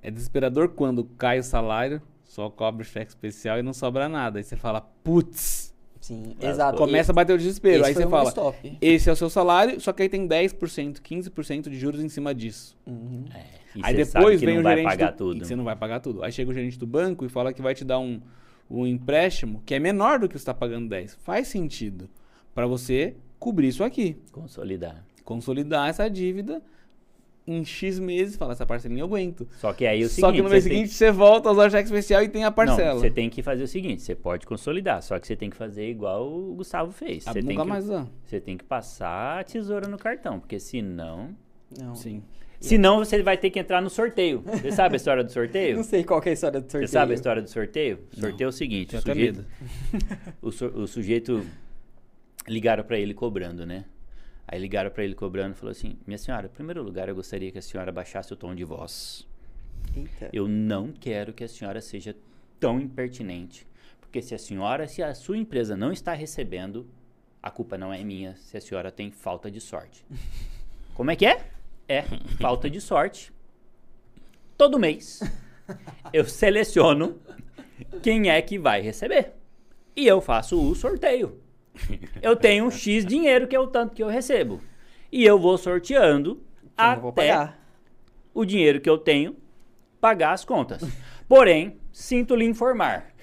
É 0.02 0.10
desesperador 0.10 0.68
quando 0.68 1.04
cai 1.04 1.38
o 1.38 1.42
salário, 1.42 2.00
só 2.22 2.50
cobra 2.50 2.82
o 2.82 2.84
cheque 2.84 3.10
especial 3.10 3.58
e 3.58 3.62
não 3.62 3.72
sobra 3.72 4.08
nada. 4.08 4.38
Aí 4.38 4.44
você 4.44 4.56
fala, 4.56 4.80
putz, 4.80 5.74
Sim, 6.04 6.36
Mas 6.38 6.50
exato. 6.50 6.76
começa 6.76 7.12
a 7.12 7.14
bater 7.14 7.32
o 7.32 7.38
desespero. 7.38 7.76
Esse 7.76 7.86
Aí 7.88 7.94
você 7.94 8.00
meu 8.00 8.10
fala, 8.10 8.28
stop. 8.28 8.76
esse 8.78 9.08
é 9.08 9.12
o 9.14 9.16
seu 9.16 9.30
salário, 9.30 9.80
só 9.80 9.90
que 9.90 10.02
aí 10.02 10.08
tem 10.10 10.28
10%, 10.28 11.00
15% 11.00 11.70
de 11.70 11.78
juros 11.78 12.02
em 12.04 12.10
cima 12.10 12.34
disso. 12.34 12.76
Uhum. 12.86 13.24
É, 13.34 13.44
e 13.74 13.80
aí 13.82 13.94
depois 13.96 14.08
sabe 14.10 14.38
que 14.38 14.44
vem 14.44 14.56
não 14.56 14.60
o 14.60 14.64
vai 14.64 14.76
gerente 14.76 14.90
pagar 14.90 15.12
do, 15.12 15.16
tudo. 15.16 15.42
e 15.42 15.46
você 15.46 15.56
não 15.56 15.64
vai 15.64 15.74
pagar 15.74 16.00
tudo. 16.00 16.22
Aí 16.22 16.30
chega 16.30 16.50
o 16.50 16.52
gerente 16.52 16.78
do 16.78 16.86
banco 16.86 17.24
e 17.24 17.28
fala 17.30 17.54
que 17.54 17.62
vai 17.62 17.74
te 17.74 17.86
dar 17.86 17.98
um, 17.98 18.20
um 18.70 18.86
empréstimo 18.86 19.62
que 19.66 19.74
é 19.74 19.78
menor 19.78 20.18
do 20.18 20.26
que 20.28 20.34
você 20.34 20.42
está 20.42 20.54
pagando 20.54 20.88
10. 20.88 21.14
Faz 21.22 21.48
sentido 21.48 22.08
para 22.54 22.66
você 22.66 23.14
cobrir 23.38 23.68
isso 23.68 23.84
aqui. 23.84 24.16
Consolidar. 24.32 25.04
consolidar 25.24 25.88
essa 25.88 26.08
dívida 26.08 26.62
em 27.46 27.62
X 27.62 27.98
meses, 27.98 28.36
falar, 28.36 28.52
essa 28.52 28.64
parcelinha 28.64 29.02
eu 29.02 29.06
aguento. 29.06 29.46
Só 29.58 29.70
que 29.74 29.86
aí 29.86 30.02
é 30.02 30.06
o 30.06 30.08
Só 30.08 30.14
seguinte, 30.28 30.36
que 30.36 30.42
no 30.42 30.48
mês 30.48 30.62
você 30.64 30.68
tem- 30.70 30.78
seguinte 30.78 30.94
você 30.94 31.10
volta 31.10 31.48
a 31.48 31.52
usar 31.52 31.66
o 31.66 31.70
cheque 31.70 31.84
especial 31.84 32.22
e 32.22 32.28
tem 32.28 32.42
a 32.44 32.50
parcela. 32.50 32.94
Não, 32.94 33.00
você 33.00 33.10
tem 33.10 33.28
que 33.28 33.42
fazer 33.42 33.64
o 33.64 33.68
seguinte, 33.68 34.00
você 34.02 34.14
pode 34.14 34.46
consolidar, 34.46 35.02
só 35.02 35.18
que 35.18 35.26
você 35.26 35.36
tem 35.36 35.50
que 35.50 35.56
fazer 35.56 35.88
igual 35.90 36.26
o 36.26 36.54
Gustavo 36.54 36.90
fez. 36.90 37.26
Ah, 37.26 37.32
Você 37.32 37.40
tem 37.42 37.50
nunca 37.50 37.62
que, 37.64 37.68
mais 37.68 37.84
usar. 37.84 38.06
Você 38.24 38.40
tem 38.40 38.56
que 38.56 38.64
passar 38.64 39.40
a 39.40 39.44
tesoura 39.44 39.86
no 39.88 39.98
cartão, 39.98 40.40
porque 40.40 40.58
senão... 40.58 41.36
Não. 41.78 41.94
Sim. 41.94 42.22
Senão 42.64 42.98
você 42.98 43.22
vai 43.22 43.36
ter 43.36 43.50
que 43.50 43.58
entrar 43.58 43.80
no 43.80 43.90
sorteio. 43.90 44.42
Você 44.42 44.72
sabe 44.72 44.94
a 44.94 44.96
história 44.96 45.22
do 45.24 45.30
sorteio? 45.32 45.76
Não 45.78 45.84
sei 45.84 46.02
qual 46.04 46.20
que 46.20 46.28
é 46.28 46.32
a 46.32 46.34
história 46.34 46.60
do 46.60 46.64
sorteio. 46.70 46.88
Você 46.88 46.92
sabe 46.92 47.12
a 47.12 47.14
história 47.14 47.42
do 47.42 47.48
sorteio? 47.50 48.00
O 48.16 48.20
sorteio 48.20 48.46
é 48.46 48.48
o 48.48 48.52
seguinte, 48.52 48.96
o 48.96 49.00
sujeito, 49.00 49.44
o, 50.42 50.50
su- 50.50 50.66
o 50.74 50.86
sujeito 50.86 51.44
ligaram 52.48 52.84
pra 52.84 52.98
ele 52.98 53.14
cobrando, 53.14 53.64
né? 53.66 53.84
Aí 54.46 54.60
ligaram 54.60 54.90
pra 54.90 55.02
ele 55.04 55.14
cobrando 55.14 55.54
e 55.54 55.58
falou 55.58 55.70
assim: 55.72 55.96
"Minha 56.06 56.18
senhora, 56.18 56.46
em 56.46 56.50
primeiro 56.50 56.82
lugar, 56.82 57.08
eu 57.08 57.14
gostaria 57.14 57.50
que 57.50 57.58
a 57.58 57.62
senhora 57.62 57.90
baixasse 57.90 58.32
o 58.32 58.36
tom 58.36 58.54
de 58.54 58.64
voz. 58.64 59.26
Eita. 59.96 60.28
Eu 60.32 60.46
não 60.48 60.92
quero 60.92 61.32
que 61.32 61.44
a 61.44 61.48
senhora 61.48 61.80
seja 61.80 62.14
tão 62.60 62.80
impertinente, 62.80 63.66
porque 64.00 64.20
se 64.22 64.34
a 64.34 64.38
senhora, 64.38 64.86
se 64.86 65.02
a 65.02 65.14
sua 65.14 65.36
empresa 65.38 65.76
não 65.76 65.92
está 65.92 66.12
recebendo, 66.12 66.86
a 67.42 67.50
culpa 67.50 67.76
não 67.78 67.92
é 67.92 68.02
minha, 68.04 68.36
se 68.36 68.56
a 68.56 68.60
senhora 68.60 68.90
tem 68.90 69.10
falta 69.10 69.50
de 69.50 69.60
sorte." 69.60 70.04
Como 70.94 71.10
é 71.10 71.16
que 71.16 71.26
é? 71.26 71.40
É 71.88 72.02
falta 72.40 72.68
de 72.68 72.80
sorte. 72.80 73.32
Todo 74.56 74.78
mês 74.78 75.20
eu 76.12 76.24
seleciono 76.24 77.20
quem 78.02 78.30
é 78.30 78.40
que 78.40 78.58
vai 78.58 78.80
receber. 78.80 79.32
E 79.96 80.06
eu 80.06 80.20
faço 80.20 80.60
o 80.60 80.74
sorteio. 80.74 81.40
Eu 82.22 82.36
tenho 82.36 82.66
um 82.66 82.70
X 82.70 83.04
dinheiro 83.04 83.46
que 83.46 83.56
é 83.56 83.60
o 83.60 83.66
tanto 83.66 83.94
que 83.94 84.02
eu 84.02 84.08
recebo. 84.08 84.60
E 85.10 85.24
eu 85.24 85.38
vou 85.38 85.56
sorteando 85.58 86.42
Eu 86.76 87.08
até 87.08 87.54
o 88.32 88.44
dinheiro 88.44 88.80
que 88.80 88.90
eu 88.90 88.98
tenho 88.98 89.36
pagar 90.00 90.32
as 90.32 90.44
contas. 90.44 90.82
Porém, 91.28 91.78
sinto 91.92 92.34
lhe 92.34 92.44
informar 92.44 93.14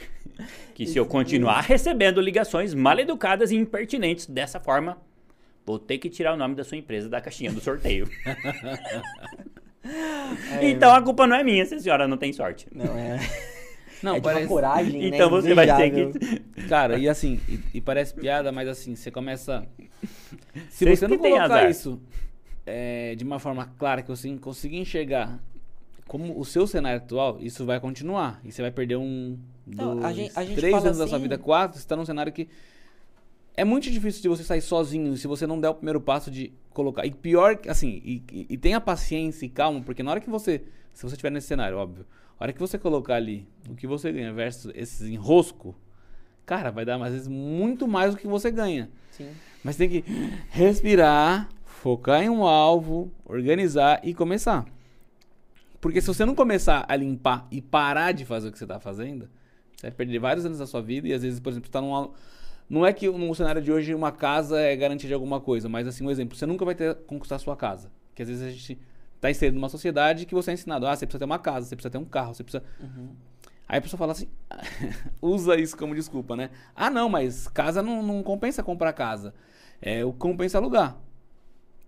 que 0.74 0.88
se 0.88 0.97
eu 0.97 1.06
continuar 1.06 1.62
recebendo 1.62 2.19
ligações 2.21 2.74
mal 2.74 2.97
educadas 2.97 3.52
e 3.52 3.56
impertinentes 3.56 4.26
dessa 4.26 4.60
forma, 4.60 4.97
vou 5.71 5.79
ter 5.79 5.97
que 5.97 6.10
tirar 6.10 6.34
o 6.34 6.38
nome 6.38 6.55
da 6.55 6.63
sua 6.63 6.77
empresa 6.77 7.10
da 7.10 7.19
caixinha 7.21 7.51
do 7.51 7.60
sorteio. 7.62 8.07
É, 10.60 10.69
então 10.69 10.93
a 10.93 11.01
culpa 11.01 11.25
não 11.25 11.36
é 11.36 11.43
minha 11.43 11.65
se 11.65 11.73
a 11.75 11.79
senhora 11.79 12.07
não 12.07 12.15
tem 12.15 12.31
sorte. 12.31 12.67
Não, 12.73 12.86
é. 12.97 13.19
Não, 14.03 14.15
é 14.15 14.19
de 14.19 14.25
uma 14.27 14.34
parece... 14.34 14.47
coragem, 14.47 15.05
Então 15.13 15.29
né? 15.29 15.41
você 15.41 15.53
vai 15.53 15.67
ter 15.75 15.91
que. 15.91 16.39
Cara, 16.67 16.97
e 16.97 17.07
assim, 17.10 17.39
e, 17.47 17.60
e 17.75 17.81
parece 17.81 18.13
piada, 18.15 18.51
mas 18.51 18.67
assim, 18.67 18.95
você 18.95 19.12
começa. 19.12 19.63
Se 20.69 20.86
Vocês 20.86 20.99
você 20.99 21.07
não 21.07 21.17
colocar 21.19 21.43
azar. 21.45 21.69
isso 21.69 22.01
é, 22.65 23.13
de 23.15 23.23
uma 23.23 23.38
forma 23.39 23.71
clara, 23.77 24.01
que 24.01 24.10
você 24.10 24.36
conseguir 24.38 24.77
enxergar 24.77 25.39
como 26.07 26.39
o 26.39 26.43
seu 26.45 26.65
cenário 26.65 26.97
atual, 26.97 27.38
isso 27.41 27.63
vai 27.65 27.79
continuar. 27.79 28.39
E 28.43 28.51
você 28.51 28.62
vai 28.63 28.71
perder 28.71 28.95
um. 28.97 29.38
Não, 29.67 29.95
Dos 29.95 30.05
a 30.05 30.13
gente- 30.13 30.31
a 30.36 30.43
gente 30.45 30.55
três 30.57 30.75
anos 30.75 30.97
da 30.97 31.05
sua 31.07 31.17
assim- 31.17 31.23
vida, 31.23 31.38
quatro, 31.38 31.79
você 31.79 31.88
tá 31.88 31.95
num 31.95 32.05
cenário 32.05 32.31
que. 32.34 32.47
É 33.55 33.63
muito 33.65 33.89
difícil 33.91 34.21
de 34.21 34.29
você 34.29 34.43
sair 34.43 34.61
sozinho 34.61 35.15
se 35.17 35.27
você 35.27 35.45
não 35.45 35.59
der 35.59 35.69
o 35.69 35.75
primeiro 35.75 35.99
passo 35.99 36.31
de 36.31 36.53
colocar. 36.71 37.05
E 37.05 37.11
pior, 37.11 37.59
assim, 37.67 38.01
e, 38.03 38.23
e- 38.31 38.45
e 38.51 38.57
tenha 38.57 38.79
paciência 38.79 39.45
e 39.45 39.49
calma, 39.49 39.81
porque 39.81 40.01
na 40.03 40.11
hora 40.11 40.19
que 40.21 40.29
você. 40.29 40.63
Se 40.93 41.03
você 41.03 41.15
estiver 41.15 41.29
nesse 41.31 41.47
cenário, 41.47 41.77
óbvio. 41.77 42.05
A 42.39 42.43
hora 42.45 42.53
que 42.53 42.59
você 42.59 42.77
colocar 42.77 43.15
ali 43.15 43.47
o 43.69 43.75
que 43.75 43.85
você 43.85 44.11
ganha 44.11 44.33
versus 44.33 44.71
esses 44.75 45.07
enrosco, 45.09 45.75
cara, 46.45 46.71
vai 46.71 46.83
dar 46.85 47.01
às 47.01 47.11
vezes 47.13 47.27
muito 47.27 47.87
mais 47.87 48.13
do 48.13 48.19
que 48.19 48.27
você 48.27 48.49
ganha. 48.51 48.89
Sim. 49.11 49.29
Mas 49.63 49.75
tem 49.75 49.87
que 49.89 50.03
respirar, 50.49 51.49
focar 51.65 52.23
em 52.23 52.29
um 52.29 52.43
alvo, 52.43 53.11
organizar 53.25 53.99
e 54.03 54.13
começar. 54.13 54.65
Porque 55.79 56.01
se 56.01 56.07
você 56.07 56.25
não 56.25 56.35
começar 56.35 56.85
a 56.87 56.95
limpar 56.95 57.47
e 57.51 57.61
parar 57.61 58.11
de 58.11 58.25
fazer 58.25 58.49
o 58.49 58.51
que 58.51 58.57
você 58.57 58.63
está 58.65 58.79
fazendo, 58.79 59.29
você 59.75 59.87
vai 59.87 59.91
perder 59.91 60.19
vários 60.19 60.45
anos 60.45 60.59
da 60.59 60.67
sua 60.67 60.81
vida 60.81 61.07
e 61.07 61.13
às 61.13 61.21
vezes, 61.23 61.39
por 61.39 61.49
exemplo, 61.49 61.67
você 61.67 61.71
tá 61.71 61.81
num. 61.81 62.11
Não 62.71 62.86
é 62.86 62.93
que 62.93 63.10
no 63.10 63.36
cenário 63.36 63.62
de 63.62 63.69
hoje 63.69 63.93
uma 63.93 64.13
casa 64.13 64.57
é 64.57 64.73
garantia 64.77 65.05
de 65.05 65.13
alguma 65.13 65.41
coisa, 65.41 65.67
mas 65.67 65.86
assim, 65.86 66.05
um 66.05 66.10
exemplo, 66.10 66.38
você 66.38 66.45
nunca 66.45 66.63
vai 66.63 66.73
ter 66.73 66.95
conquistar 67.05 67.36
a 67.36 67.39
sua 67.39 67.53
casa. 67.53 67.91
Que 68.15 68.21
às 68.21 68.29
vezes 68.29 68.41
a 68.41 68.49
gente 68.49 68.79
tá 69.19 69.29
inserido 69.29 69.55
numa 69.55 69.67
sociedade 69.67 70.25
que 70.25 70.34
você 70.34 70.51
é 70.51 70.53
ensinado, 70.53 70.88
ah, 70.88 70.95
você 70.95 71.05
precisa 71.05 71.19
ter 71.19 71.25
uma 71.25 71.38
casa, 71.38 71.67
você 71.67 71.75
precisa 71.75 71.89
ter 71.91 71.97
um 71.97 72.05
carro, 72.05 72.34
você 72.34 72.45
precisa. 72.45 72.63
Aí 73.67 73.77
a 73.77 73.81
pessoa 73.81 73.97
fala 73.97 74.13
assim, 74.13 74.29
usa 75.21 75.60
isso 75.60 75.75
como 75.75 75.93
desculpa, 75.93 76.38
né? 76.38 76.49
Ah, 76.73 76.89
não, 76.89 77.10
mas 77.10 77.45
casa 77.49 77.84
não, 77.84 78.01
não 78.01 78.23
compensa 78.23 78.63
comprar 78.63 78.93
casa. 78.93 79.34
É, 79.81 80.05
o 80.05 80.13
compensa 80.13 80.57
alugar. 80.57 80.95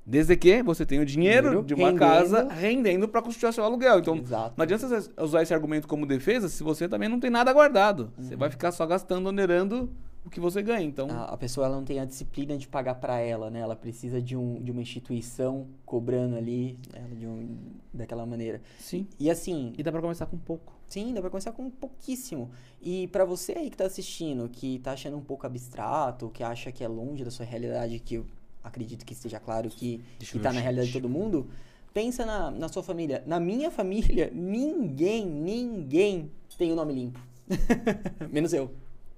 Desde 0.05 0.35
que 0.35 0.61
você 0.63 0.85
tenha 0.85 1.01
o 1.01 1.05
dinheiro 1.05 1.47
Dinheiro 1.47 1.65
de 1.65 1.73
uma 1.75 1.91
rendendo. 1.91 1.99
casa 1.99 2.49
rendendo 2.49 3.07
para 3.07 3.21
construir 3.21 3.53
seu 3.53 3.63
aluguel. 3.63 3.99
Então, 3.99 4.17
Exato. 4.17 4.53
não 4.57 4.63
adianta 4.63 4.85
você 4.85 5.09
usar 5.17 5.43
esse 5.43 5.53
argumento 5.53 5.87
como 5.87 6.05
defesa 6.05 6.49
se 6.49 6.61
você 6.61 6.89
também 6.89 7.07
não 7.07 7.21
tem 7.21 7.29
nada 7.29 7.53
guardado. 7.53 8.11
Você 8.17 8.35
vai 8.35 8.49
ficar 8.49 8.73
só 8.73 8.85
gastando, 8.85 9.27
onerando 9.27 9.89
o 10.25 10.29
que 10.29 10.39
você 10.39 10.61
ganha. 10.61 10.85
Então, 10.85 11.09
A, 11.09 11.25
a 11.25 11.37
pessoa 11.37 11.65
ela 11.67 11.75
não 11.75 11.83
tem 11.83 11.99
a 11.99 12.05
disciplina 12.05 12.57
de 12.57 12.67
pagar 12.67 12.95
pra 12.95 13.19
ela, 13.19 13.49
né? 13.49 13.59
Ela 13.59 13.75
precisa 13.75 14.21
de, 14.21 14.35
um, 14.37 14.61
de 14.61 14.71
uma 14.71 14.81
instituição 14.81 15.67
cobrando 15.85 16.35
ali 16.35 16.77
ela 16.93 17.15
de 17.15 17.27
um, 17.27 17.57
daquela 17.93 18.25
maneira. 18.25 18.61
sim. 18.79 19.07
E 19.19 19.29
assim, 19.29 19.73
E 19.77 19.83
dá 19.83 19.91
pra 19.91 20.01
começar 20.01 20.25
com 20.25 20.37
pouco. 20.37 20.73
sim, 20.87 21.13
dá 21.13 21.21
pra 21.21 21.29
começar 21.29 21.51
com 21.51 21.69
pouquíssimo. 21.69 22.49
E 22.81 23.07
pra 23.07 23.25
você 23.25 23.53
aí 23.53 23.69
que 23.69 23.77
tá 23.77 23.85
assistindo, 23.85 24.47
que 24.49 24.79
tá 24.79 24.93
achando 24.93 25.17
um 25.17 25.21
pouco 25.21 25.45
abstrato, 25.45 26.29
que 26.29 26.43
acha 26.43 26.71
que 26.71 26.83
é 26.83 26.87
longe 26.87 27.23
da 27.23 27.31
sua 27.31 27.45
realidade, 27.45 27.99
que 27.99 28.15
eu 28.15 28.25
acredito 28.63 29.05
que 29.05 29.13
esteja 29.13 29.39
claro 29.39 29.69
que, 29.69 30.01
Deixa 30.19 30.31
que 30.31 30.37
eu 30.37 30.41
tá 30.41 30.53
na 30.53 30.59
realidade 30.61 30.87
de 30.87 30.93
todo 30.93 31.09
mundo, 31.09 31.47
pensa 31.93 32.25
na, 32.25 32.49
na 32.49 32.69
sua 32.69 32.81
família. 32.81 33.23
Na 33.27 33.39
minha 33.39 33.69
família, 33.69 34.31
ninguém, 34.33 35.25
ninguém 35.25 36.31
tem 36.57 36.71
o 36.71 36.75
nome 36.75 36.93
limpo. 36.93 37.19
Menos 38.31 38.53
eu. 38.53 38.71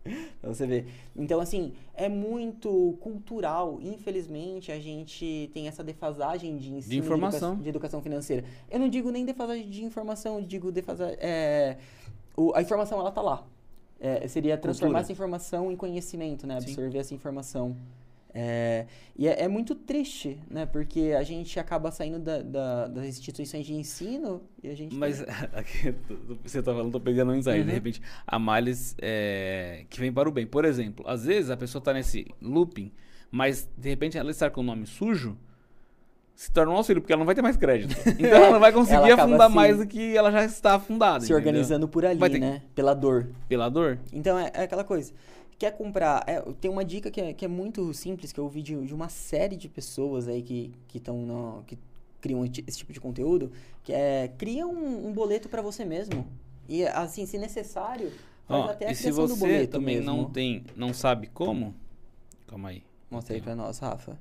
Pra 0.40 0.54
você 0.54 0.68
ver. 0.68 0.86
Então, 1.16 1.40
assim, 1.40 1.74
é 1.96 2.08
muito 2.08 2.96
cultural. 3.02 3.80
Infelizmente, 3.82 4.72
a 4.72 4.80
gente 4.80 5.50
tem 5.54 5.68
essa 5.68 5.84
defasagem 5.84 6.58
de 6.58 6.72
ensino 6.74 7.04
informação. 7.04 7.50
educa- 7.54 7.64
de 7.64 7.70
educação 7.70 8.02
financeira. 8.02 8.46
Eu 8.70 8.80
não 8.80 8.88
digo 8.88 9.10
nem 9.12 9.26
defasagem 9.26 9.70
de 9.70 9.84
informação, 9.84 10.40
eu 10.40 10.46
digo 10.46 10.72
defasagem. 10.72 11.18
É, 11.20 11.78
o- 12.38 12.54
a 12.54 12.62
informação, 12.62 13.00
ela 13.00 13.12
tá 13.12 13.22
lá. 13.22 13.44
É, 14.00 14.28
seria 14.28 14.58
transformar 14.58 14.90
Cultura. 15.00 15.02
essa 15.04 15.12
informação 15.12 15.72
em 15.72 15.76
conhecimento, 15.76 16.46
né? 16.46 16.60
Sim. 16.62 16.68
Absorver 16.68 17.00
essa 17.00 17.14
informação. 17.16 17.76
É, 18.38 18.86
e 19.18 19.30
é, 19.30 19.44
é 19.44 19.48
muito 19.48 19.74
triste, 19.74 20.38
né? 20.52 20.66
Porque 20.66 21.16
a 21.18 21.24
gente 21.24 21.58
acaba 21.58 21.90
saindo 21.90 22.20
da- 22.20 22.42
da- 22.42 22.88
das 22.90 23.06
instituições 23.06 23.66
de 23.66 23.74
ensino 23.74 24.42
e 24.62 24.68
a 24.68 24.76
gente. 24.76 24.94
Mas 24.94 25.24
tem- 25.24 25.34
aqui, 25.54 25.96
você 26.44 26.62
tá 26.62 26.74
falando, 26.74 26.92
tô 26.92 27.00
pegando 27.00 27.32
um 27.32 27.36
insight. 27.36 27.60
Uhum. 27.62 27.66
De 27.66 27.72
repente, 27.72 28.02
a 28.28 28.38
males 28.38 28.94
é, 29.02 29.86
que 29.90 30.02
vem 30.02 30.12
para 30.12 30.28
o 30.28 30.32
bem. 30.34 30.46
Por 30.46 30.66
exemplo, 30.66 31.06
às 31.08 31.24
vezes 31.24 31.50
a 31.50 31.56
pessoa 31.56 31.82
tá 31.82 31.94
nesse 31.94 32.26
looping, 32.42 32.92
mas 33.32 33.70
de 33.78 33.88
repente 33.88 34.18
ela 34.18 34.30
estar 34.32 34.50
com 34.50 34.60
o 34.60 34.64
nome 34.66 34.86
sujo 34.86 35.38
se 36.36 36.52
torna 36.52 36.74
um 36.74 36.76
auxílio, 36.76 37.02
porque 37.02 37.14
ela 37.14 37.20
não 37.22 37.26
vai 37.26 37.34
ter 37.36 37.42
mais 37.42 37.56
crédito. 37.56 37.96
Então 38.20 38.28
ela 38.38 38.52
não 38.52 38.60
vai 38.60 38.74
conseguir 38.74 39.12
afundar 39.14 39.48
se- 39.50 39.56
mais 39.56 39.78
do 39.78 39.88
que 39.88 40.18
ela 40.18 40.30
já 40.30 40.44
está 40.44 40.76
afundada. 40.76 41.22
se 41.22 41.28
entendeu? 41.28 41.38
organizando 41.38 41.88
por 41.88 42.06
ali, 42.06 42.20
ter- 42.20 42.40
né? 42.40 42.62
Pela 42.76 42.94
dor. 42.94 43.30
Pela 43.48 43.70
dor. 43.70 43.98
Então 44.12 44.38
é, 44.38 44.52
é 44.54 44.64
aquela 44.64 44.84
coisa. 44.84 45.14
Quer 45.58 45.72
comprar. 45.72 46.24
é, 46.28 46.42
tem 46.60 46.70
uma 46.70 46.84
dica 46.84 47.10
que 47.10 47.22
é, 47.22 47.34
que 47.34 47.46
é 47.46 47.48
muito 47.48 47.94
simples 47.94 48.32
que 48.32 48.40
eu 48.40 48.44
ouvi 48.44 48.62
de, 48.62 48.76
de 48.86 48.94
uma 48.94 49.10
série 49.10 49.56
de 49.56 49.70
pessoas 49.70 50.28
aí 50.28 50.42
que 50.42 50.74
estão 50.94 51.64
que 51.66 51.78
criam 52.20 52.44
esse 52.44 52.78
tipo 52.80 52.92
de 52.92 53.00
conteúdo, 53.00 53.52
que 53.84 53.94
é 53.94 54.28
cria 54.38 54.66
um, 54.66 55.08
um 55.08 55.14
boleto 55.14 55.48
para 55.48 55.62
você 55.62 55.86
mesmo. 55.86 56.26
E 56.68 56.84
assim, 56.84 57.26
se 57.26 57.38
necessário, 57.38 58.12
faz 58.48 58.66
Ó, 58.66 58.70
até 58.70 58.88
a 58.88 58.92
e 58.92 58.96
se 58.96 59.12
você 59.12 59.68
também 59.68 59.98
mesmo. 59.98 60.12
não 60.12 60.30
tem, 60.30 60.64
não 60.76 60.94
sabe 60.94 61.28
como, 61.28 61.76
calma 62.48 62.70
aí. 62.70 62.84
Mostra 63.12 63.36
aí 63.36 63.42
pra 63.42 63.56
nós, 63.56 63.78
Rafa. 63.78 64.20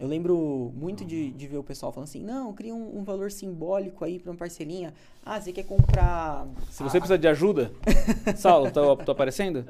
Eu 0.00 0.08
lembro 0.08 0.72
muito 0.74 1.04
de, 1.04 1.30
de 1.30 1.46
ver 1.46 1.56
o 1.56 1.62
pessoal 1.62 1.92
falando 1.92 2.08
assim, 2.08 2.22
não, 2.24 2.52
cria 2.52 2.74
um, 2.74 2.98
um 2.98 3.04
valor 3.04 3.30
simbólico 3.30 4.04
aí 4.04 4.18
pra 4.18 4.32
uma 4.32 4.36
parcelinha. 4.36 4.92
Ah, 5.24 5.40
você 5.40 5.52
quer 5.52 5.62
comprar... 5.64 6.46
Se 6.70 6.82
você 6.82 6.96
a- 6.96 7.00
precisa 7.00 7.16
de 7.18 7.28
ajuda, 7.28 7.70
Saulo, 8.36 8.70
tô, 8.72 8.96
tô 8.96 9.12
aparecendo? 9.12 9.64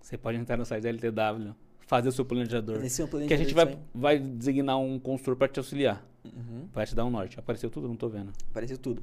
Você 0.00 0.16
pode 0.16 0.38
entrar 0.38 0.56
no 0.56 0.64
site 0.64 0.82
da 0.82 0.88
LTW, 0.88 1.52
fazer 1.80 2.08
o 2.08 2.12
seu 2.12 2.24
planejador. 2.24 2.76
Fazer 2.76 2.88
seu 2.88 3.06
Que 3.06 3.16
a 3.16 3.18
planejador 3.18 3.44
gente 3.44 3.54
vai, 3.54 3.78
vai 3.94 4.18
designar 4.18 4.78
um 4.78 4.98
consultor 4.98 5.36
para 5.36 5.48
te 5.48 5.58
auxiliar. 5.58 6.02
Uhum, 6.24 6.68
Vai 6.72 6.86
te 6.86 6.94
dar 6.94 7.04
um 7.04 7.10
norte. 7.10 7.38
Apareceu 7.38 7.68
tudo? 7.70 7.86
Não 7.86 7.96
tô 7.96 8.08
vendo. 8.08 8.32
apareceu 8.50 8.78
tudo. 8.78 9.02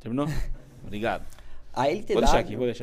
Terminou? 0.00 0.26
Obrigado. 0.84 1.26
A 1.74 1.88
LTW 1.88 2.18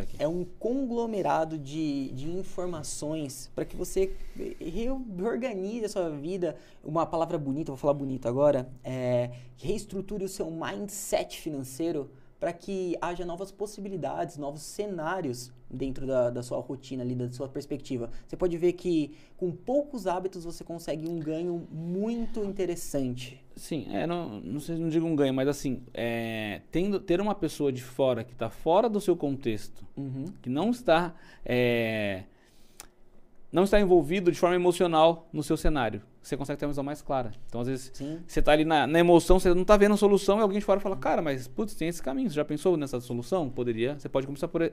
aqui. 0.02 0.16
é 0.20 0.28
um 0.28 0.44
conglomerado 0.60 1.58
de, 1.58 2.12
de 2.12 2.30
informações 2.30 3.50
para 3.56 3.64
que 3.64 3.76
você 3.76 4.12
reorganize 4.60 5.86
a 5.86 5.90
sua 5.90 6.10
vida. 6.10 6.56
Uma 6.84 7.06
palavra 7.06 7.38
bonita, 7.38 7.72
vou 7.72 7.78
falar 7.78 7.94
bonito 7.94 8.28
agora, 8.28 8.70
é 8.84 9.32
reestruture 9.58 10.24
o 10.24 10.30
seu 10.30 10.52
mindset 10.52 11.40
financeiro 11.40 12.10
para 12.42 12.52
que 12.52 12.98
haja 13.00 13.24
novas 13.24 13.52
possibilidades, 13.52 14.36
novos 14.36 14.64
cenários 14.64 15.54
dentro 15.70 16.08
da, 16.08 16.32
da 16.32 16.42
sua 16.42 16.60
rotina 16.60 17.04
ali, 17.04 17.14
da 17.14 17.32
sua 17.32 17.48
perspectiva. 17.48 18.10
Você 18.28 18.36
pode 18.36 18.58
ver 18.58 18.74
que 18.74 19.14
com 19.38 19.52
poucos 19.52 20.08
hábitos 20.08 20.44
você 20.44 20.64
consegue 20.64 21.08
um 21.08 21.20
ganho 21.20 21.68
muito 21.72 22.44
interessante. 22.44 23.40
Sim, 23.56 23.86
é, 23.96 24.08
não, 24.08 24.40
não 24.42 24.60
sei 24.60 24.76
se 24.76 24.82
não 24.82 24.90
digo 24.90 25.06
um 25.06 25.16
ganho, 25.16 25.36
mas 25.36 25.48
assim, 25.48 25.84
é, 25.94 26.62
tendo, 26.72 27.00
ter 27.00 27.22
uma 27.22 27.36
pessoa 27.36 27.72
de 27.72 27.84
fora 27.84 28.24
que 28.24 28.34
está 28.34 28.50
fora 28.50 28.90
do 28.90 29.00
seu 29.00 29.16
contexto, 29.16 29.86
Uhum. 29.96 30.26
que 30.42 30.50
não 30.50 30.72
está 30.72 31.14
é, 31.46 32.24
não 33.52 33.66
está 33.66 33.80
envolvido 33.80 34.32
de 34.32 34.40
forma 34.40 34.56
emocional 34.56 35.28
no 35.32 35.44
seu 35.44 35.56
cenário, 35.56 36.02
você 36.22 36.38
consegue 36.38 36.60
ter 36.60 36.66
uma 36.66 36.72
visão 36.72 36.84
mais 36.84 37.02
clara. 37.02 37.32
Então, 37.48 37.62
às 37.62 37.68
vezes, 37.68 37.92
Sim. 37.94 38.20
você 38.28 38.40
está 38.40 38.52
ali 38.52 38.64
na, 38.64 38.86
na 38.86 39.00
emoção, 39.00 39.40
você 39.40 39.54
não 39.54 39.64
está 39.64 39.76
vendo 39.78 39.94
a 39.94 39.98
solução 39.98 40.38
e 40.40 40.42
alguém 40.42 40.60
de 40.60 40.66
fora 40.66 40.80
fala, 40.80 40.96
cara, 40.96 41.22
mas 41.22 41.48
putz, 41.48 41.74
tem 41.74 41.88
esse 41.88 42.02
caminho, 42.02 42.30
você 42.30 42.36
já 42.36 42.46
pensou 42.46 42.78
nessa 42.78 43.00
solução? 43.00 43.50
Poderia, 43.50 43.98
você 43.98 44.08
pode 44.08 44.28
começar 44.28 44.48
por, 44.48 44.72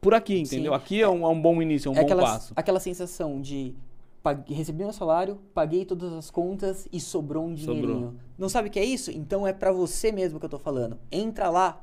por 0.00 0.14
aqui, 0.14 0.38
entendeu? 0.40 0.72
Sim. 0.72 0.76
Aqui 0.78 1.00
é 1.02 1.08
um, 1.08 1.24
é 1.24 1.28
um 1.28 1.40
bom 1.40 1.60
início, 1.60 1.88
é 1.88 1.92
um 1.92 1.94
é 1.94 1.98
bom 2.00 2.04
aquela, 2.06 2.22
passo. 2.22 2.52
aquela 2.56 2.80
sensação 2.80 3.40
de 3.40 3.74
pag- 4.22 4.52
recebi 4.52 4.78
meu 4.82 4.92
salário, 4.92 5.38
paguei 5.52 5.84
todas 5.84 6.12
as 6.12 6.30
contas 6.30 6.88
e 6.92 6.98
sobrou 7.00 7.44
um 7.46 7.56
Sobrou. 7.56 7.76
dinheirinho. 7.76 8.16
Não 8.38 8.48
sabe 8.48 8.68
o 8.68 8.70
que 8.70 8.78
é 8.78 8.84
isso? 8.84 9.10
Então 9.10 9.46
é 9.46 9.52
pra 9.52 9.70
você 9.72 10.10
mesmo 10.10 10.38
que 10.40 10.46
eu 10.46 10.50
tô 10.50 10.58
falando. 10.58 10.98
Entra 11.12 11.50
lá 11.50 11.82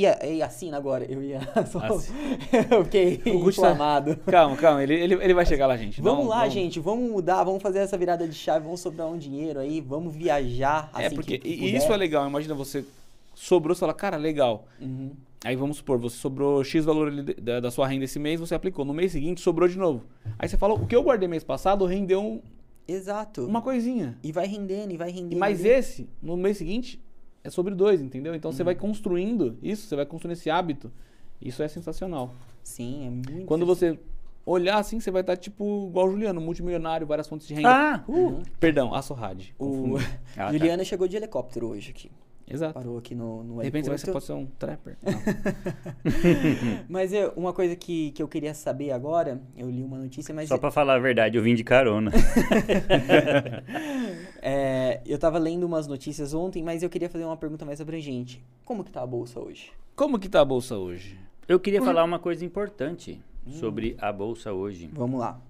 e, 0.00 0.06
a- 0.06 0.18
e 0.26 0.42
assina 0.42 0.76
agora. 0.76 1.04
Eu 1.04 1.22
ia 1.22 1.40
só 1.70 1.78
Assi- 1.78 2.12
eu 2.70 2.84
fiquei 2.84 3.14
O 3.34 3.42
tá- 3.44 3.48
inflamado. 3.50 4.16
Calma, 4.26 4.56
calma, 4.56 4.82
ele, 4.82 4.94
ele, 4.94 5.14
ele 5.14 5.34
vai 5.34 5.46
chegar 5.46 5.66
lá, 5.66 5.76
gente. 5.76 6.00
Vamos 6.02 6.24
Não, 6.24 6.28
lá, 6.30 6.40
vamos- 6.40 6.54
gente, 6.54 6.80
vamos 6.80 7.10
mudar, 7.10 7.44
vamos 7.44 7.62
fazer 7.62 7.78
essa 7.80 7.96
virada 7.96 8.26
de 8.26 8.34
chave, 8.34 8.64
vamos 8.64 8.80
sobrar 8.80 9.08
um 9.08 9.16
dinheiro 9.18 9.58
aí, 9.60 9.80
vamos 9.80 10.14
viajar 10.14 10.90
É 10.96 11.06
assim 11.06 11.14
porque 11.16 11.38
que 11.38 11.48
e- 11.48 11.56
puder. 11.58 11.74
isso 11.76 11.92
é 11.92 11.96
legal. 11.96 12.26
Imagina 12.28 12.54
você 12.54 12.84
sobrou, 13.34 13.74
você 13.74 13.80
fala, 13.80 13.94
cara, 13.94 14.16
legal. 14.16 14.66
Uhum. 14.80 15.10
Aí 15.44 15.54
vamos 15.54 15.76
supor, 15.76 15.98
você 15.98 16.16
sobrou 16.16 16.64
X 16.64 16.84
valor 16.84 17.12
da, 17.12 17.60
da 17.60 17.70
sua 17.70 17.86
renda 17.86 18.04
esse 18.04 18.18
mês, 18.18 18.40
você 18.40 18.54
aplicou. 18.54 18.84
No 18.84 18.92
mês 18.94 19.12
seguinte 19.12 19.40
sobrou 19.40 19.68
de 19.68 19.78
novo. 19.78 20.02
Aí 20.38 20.48
você 20.48 20.56
fala, 20.56 20.74
o 20.74 20.86
que 20.86 20.96
eu 20.96 21.02
guardei 21.02 21.28
mês 21.28 21.44
passado 21.44 21.84
rendeu 21.84 22.20
um- 22.20 22.40
Exato. 22.88 23.44
uma 23.46 23.60
coisinha. 23.62 24.16
E 24.24 24.32
vai 24.32 24.46
rendendo, 24.46 24.92
e 24.92 24.96
vai 24.96 25.10
rendendo. 25.10 25.32
E 25.32 25.36
mais 25.36 25.64
esse, 25.64 26.08
no 26.22 26.36
mês 26.36 26.56
seguinte, 26.56 27.00
é 27.46 27.50
sobre 27.50 27.74
dois, 27.74 28.02
entendeu? 28.02 28.34
Então 28.34 28.50
você 28.50 28.64
vai 28.64 28.74
construindo 28.74 29.56
isso, 29.62 29.86
você 29.86 29.94
vai 29.96 30.04
construindo 30.04 30.36
esse 30.36 30.50
hábito. 30.50 30.90
Isso 31.40 31.62
é 31.62 31.68
sensacional. 31.68 32.34
Sim, 32.62 33.06
é 33.06 33.10
muito 33.10 33.46
Quando 33.46 33.64
você 33.64 33.98
olhar 34.44 34.78
assim, 34.78 34.98
você 34.98 35.10
vai 35.10 35.20
estar 35.20 35.36
tipo 35.36 35.86
igual 35.88 36.08
o 36.08 36.10
Juliano, 36.10 36.40
multimilionário, 36.40 37.06
várias 37.06 37.28
fontes 37.28 37.46
de 37.46 37.54
renda. 37.54 37.68
Ah! 37.68 38.04
Uhum. 38.08 38.42
Perdão, 38.58 38.94
a 38.94 39.02
Sorrade. 39.02 39.54
O. 39.58 39.96
Ah, 40.36 40.46
tá. 40.46 40.52
Juliana 40.52 40.84
chegou 40.84 41.08
de 41.08 41.16
helicóptero 41.16 41.68
hoje 41.68 41.90
aqui. 41.90 42.10
Exato. 42.48 42.74
Parou 42.74 42.96
aqui 42.96 43.14
no, 43.14 43.42
no 43.42 43.58
De 43.58 43.64
repente 43.64 43.88
você 43.88 44.10
pode 44.10 44.24
ser 44.24 44.32
um 44.32 44.46
trapper. 44.46 44.96
Não. 45.02 45.18
Mas 46.88 47.12
é, 47.12 47.26
uma 47.36 47.52
coisa 47.52 47.74
que, 47.74 48.12
que 48.12 48.22
eu 48.22 48.28
queria 48.28 48.54
saber 48.54 48.92
agora, 48.92 49.40
eu 49.56 49.68
li 49.68 49.82
uma 49.82 49.98
notícia, 49.98 50.32
mas 50.32 50.48
Só 50.48 50.56
pra 50.56 50.70
falar 50.70 50.94
a 50.94 50.98
verdade, 50.98 51.36
eu 51.36 51.42
vim 51.42 51.54
de 51.54 51.64
carona. 51.64 52.12
é, 54.40 55.00
eu 55.04 55.18
tava 55.18 55.38
lendo 55.38 55.64
umas 55.64 55.88
notícias 55.88 56.32
ontem, 56.34 56.62
mas 56.62 56.82
eu 56.82 56.88
queria 56.88 57.10
fazer 57.10 57.24
uma 57.24 57.36
pergunta 57.36 57.64
mais 57.64 57.80
abrangente. 57.80 58.44
Como 58.64 58.84
que 58.84 58.92
tá 58.92 59.02
a 59.02 59.06
bolsa 59.06 59.40
hoje? 59.40 59.72
Como 59.96 60.18
que 60.18 60.28
tá 60.28 60.40
a 60.40 60.44
bolsa 60.44 60.76
hoje? 60.76 61.18
Eu 61.48 61.58
queria 61.58 61.82
falar 61.82 62.04
uma 62.04 62.18
coisa 62.18 62.44
importante 62.44 63.20
sobre 63.50 63.96
a 63.98 64.12
bolsa 64.12 64.52
hoje. 64.52 64.88
Vamos 64.92 65.18
lá. 65.18 65.40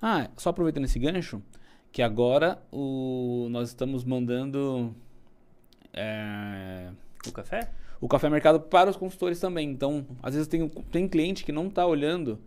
Ah, 0.00 0.28
só 0.36 0.50
aproveitando 0.50 0.84
esse 0.84 0.98
gancho, 0.98 1.42
que 1.90 2.02
agora 2.02 2.58
o, 2.70 3.48
nós 3.50 3.68
estamos 3.68 4.04
mandando 4.04 4.94
é, 5.96 6.90
O 7.26 7.32
café? 7.32 7.68
o 8.00 8.06
café 8.08 8.28
mercado 8.28 8.60
para 8.60 8.90
os 8.90 8.96
consultores 8.96 9.40
também. 9.40 9.70
Então, 9.70 10.06
às 10.22 10.34
vezes 10.34 10.46
tem, 10.46 10.68
tem 10.68 11.08
cliente 11.08 11.44
que 11.44 11.50
não 11.52 11.68
está 11.68 11.86
olhando 11.86 12.38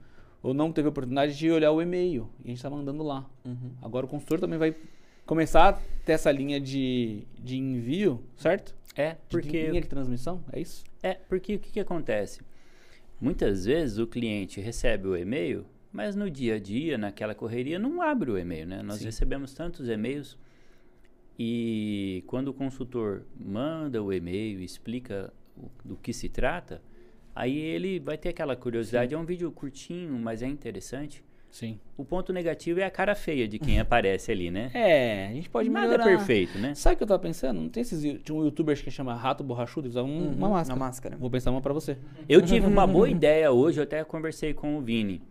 ou 0.42 0.54
não 0.54 0.72
teve 0.72 0.88
oportunidade 0.88 1.38
de 1.38 1.52
olhar 1.52 1.72
o 1.72 1.82
e-mail 1.82 2.30
e 2.40 2.46
a 2.46 2.48
gente 2.50 2.58
está 2.58 2.70
mandando 2.70 3.04
lá. 3.04 3.26
Uhum. 3.44 3.72
Agora 3.82 4.06
o 4.06 4.10
consultor 4.10 4.40
também 4.40 4.58
vai 4.60 4.76
começar 5.26 5.70
a 5.70 5.74
ter 6.06 6.14
essa 6.14 6.32
linha 6.32 6.60
de, 6.60 7.24
de 7.38 7.58
envio, 7.58 8.24
certo? 8.38 8.74
É, 8.96 9.12
De 9.12 9.18
porque 9.30 9.68
linha 9.68 9.82
de 9.82 9.88
transmissão, 9.88 10.44
é 10.52 10.60
isso? 10.60 10.84
É, 11.04 11.14
porque 11.14 11.56
o 11.56 11.60
que, 11.60 11.72
que 11.72 11.80
acontece? 11.80 12.42
Muitas 13.20 13.66
vezes 13.66 13.98
o 13.98 14.08
cliente 14.08 14.62
recebe 14.62 15.08
o 15.08 15.16
e-mail, 15.16 15.66
mas 15.92 16.16
no 16.16 16.30
dia 16.30 16.56
a 16.56 16.60
dia, 16.60 16.98
naquela 16.98 17.36
correria, 17.36 17.78
não 17.78 18.02
abre 18.02 18.32
o 18.32 18.38
e-mail, 18.38 18.66
né? 18.66 18.82
Nós 18.82 19.00
Sim. 19.00 19.06
recebemos 19.06 19.54
tantos 19.54 19.88
e-mails 19.90 20.38
e 21.42 22.22
quando 22.28 22.50
o 22.50 22.54
consultor 22.54 23.24
manda 23.40 24.04
o 24.04 24.12
e-mail 24.12 24.60
e 24.60 24.64
explica 24.66 25.32
o- 25.58 25.70
do 25.86 25.96
que 25.96 26.12
se 26.12 26.28
trata, 26.28 26.82
aí 27.34 27.58
ele 27.58 27.98
vai 27.98 28.18
ter 28.18 28.28
aquela 28.30 28.58
curiosidade. 28.58 29.14
É 29.16 29.18
um 29.18 29.24
vídeo 29.24 29.50
curtinho, 29.50 30.20
mas 30.20 30.42
é 30.44 30.48
interessante. 30.48 31.24
Sim. 31.50 31.80
O 31.98 32.04
ponto 32.06 32.32
negativo 32.32 32.80
é 32.80 32.84
a 32.84 32.92
cara 32.92 33.16
feia 33.16 33.48
de 33.48 33.58
quem 33.58 33.80
aparece 33.80 34.32
ali, 34.32 34.52
né? 34.52 34.70
É, 34.74 35.28
a 35.30 35.34
gente 35.34 35.50
pode 35.50 35.70
Nada 35.70 35.88
melhorar. 35.88 36.04
é 36.12 36.18
perfeito, 36.18 36.60
né? 36.60 36.76
Sabe 36.76 36.96
o 36.96 36.98
que 36.98 37.04
eu 37.04 37.08
tava 37.08 37.20
pensando? 37.24 37.60
Não 37.62 37.70
tem 37.70 37.82
esses. 37.82 38.02
Tinha 38.22 38.38
um 38.38 38.44
youtuber 38.44 38.78
que 38.84 38.92
chama 38.92 39.16
Rato 39.16 39.44
Borrachudo, 39.44 39.88
ele 39.88 39.92
usava 39.92 40.08
um- 40.08 40.28
Uhum, 40.28 40.34
uma 40.36 40.50
máscara. 40.50 40.78
Uma 40.80 40.86
máscara. 40.86 41.18
Vou 41.18 41.30
pensar 41.32 41.50
uma 41.52 41.62
pra 41.62 41.74
você. 41.74 41.98
Eu 42.28 42.42
tive 42.42 42.68
uma 42.68 42.86
boa 42.86 43.10
ideia 43.10 43.50
hoje, 43.52 43.80
eu 43.80 43.84
até 43.84 44.04
conversei 44.04 44.54
com 44.54 44.78
o 44.78 44.82
Vini. 44.82 45.22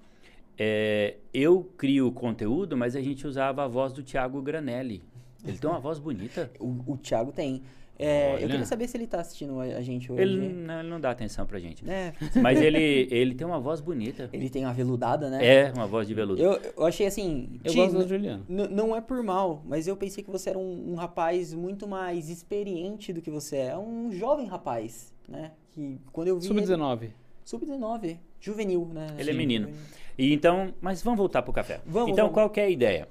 É, 0.58 1.16
eu 1.32 1.62
crio 1.76 2.08
o 2.08 2.12
conteúdo, 2.12 2.76
mas 2.76 2.96
a 2.96 3.00
gente 3.00 3.24
usava 3.26 3.62
a 3.64 3.68
voz 3.68 3.92
do 3.92 4.02
Thiago 4.02 4.42
Granelli. 4.42 5.02
Ele 5.48 5.58
tem 5.58 5.70
uma 5.70 5.80
voz 5.80 5.98
bonita. 5.98 6.50
O, 6.58 6.92
o 6.92 6.96
Thiago 6.96 7.32
tem. 7.32 7.62
É, 8.00 8.34
eu 8.36 8.48
queria 8.48 8.64
saber 8.64 8.86
se 8.86 8.96
ele 8.96 9.08
tá 9.08 9.18
assistindo 9.20 9.58
a, 9.58 9.80
gente 9.82 10.12
hoje. 10.12 10.22
Ele 10.22 10.52
não, 10.52 10.78
ele 10.78 10.88
não 10.88 11.00
dá 11.00 11.10
atenção 11.10 11.44
pra 11.44 11.58
gente. 11.58 11.82
É, 11.90 12.12
Mas 12.40 12.60
ele, 12.60 13.08
ele 13.10 13.34
tem 13.34 13.44
uma 13.44 13.58
voz 13.58 13.80
bonita. 13.80 14.30
ele 14.32 14.48
tem 14.48 14.64
uma 14.64 14.72
veludada, 14.72 15.28
né? 15.28 15.44
É, 15.44 15.72
uma 15.72 15.86
voz 15.86 16.06
de 16.06 16.14
veludo. 16.14 16.40
Eu, 16.40 16.60
eu 16.76 16.86
achei 16.86 17.08
assim. 17.08 17.58
Eu 17.64 17.74
gosto 17.74 17.98
do 17.98 18.06
Juliano. 18.06 18.44
Não 18.48 18.94
é 18.94 19.00
por 19.00 19.20
mal, 19.24 19.64
mas 19.66 19.88
eu 19.88 19.96
pensei 19.96 20.22
que 20.22 20.30
você 20.30 20.50
era 20.50 20.58
um, 20.58 20.92
um 20.92 20.94
rapaz 20.94 21.52
muito 21.52 21.88
mais 21.88 22.28
experiente 22.28 23.12
do 23.12 23.20
que 23.20 23.30
você 23.32 23.56
é. 23.56 23.76
Um 23.76 24.12
jovem 24.12 24.46
rapaz, 24.46 25.12
né? 25.28 25.50
Que 25.72 25.98
quando 26.12 26.28
eu 26.28 26.38
vi. 26.38 26.46
ele- 26.46 26.66
Sub-19. 26.66 27.10
Sub-19. 27.44 28.16
Juvenil, 28.40 28.88
né? 28.94 29.08
Ele 29.18 29.30
é 29.30 29.32
Sim, 29.32 29.38
menino. 29.38 29.66
juvenil. 29.66 29.86
E 30.16 30.32
então, 30.32 30.72
mas 30.80 31.02
vamos 31.02 31.18
voltar 31.18 31.42
pro 31.42 31.52
café. 31.52 31.80
Vamos, 31.84 32.12
então, 32.12 32.26
vamos. 32.26 32.34
qual 32.34 32.48
que 32.50 32.60
é 32.60 32.64
a 32.64 32.70
ideia? 32.70 33.08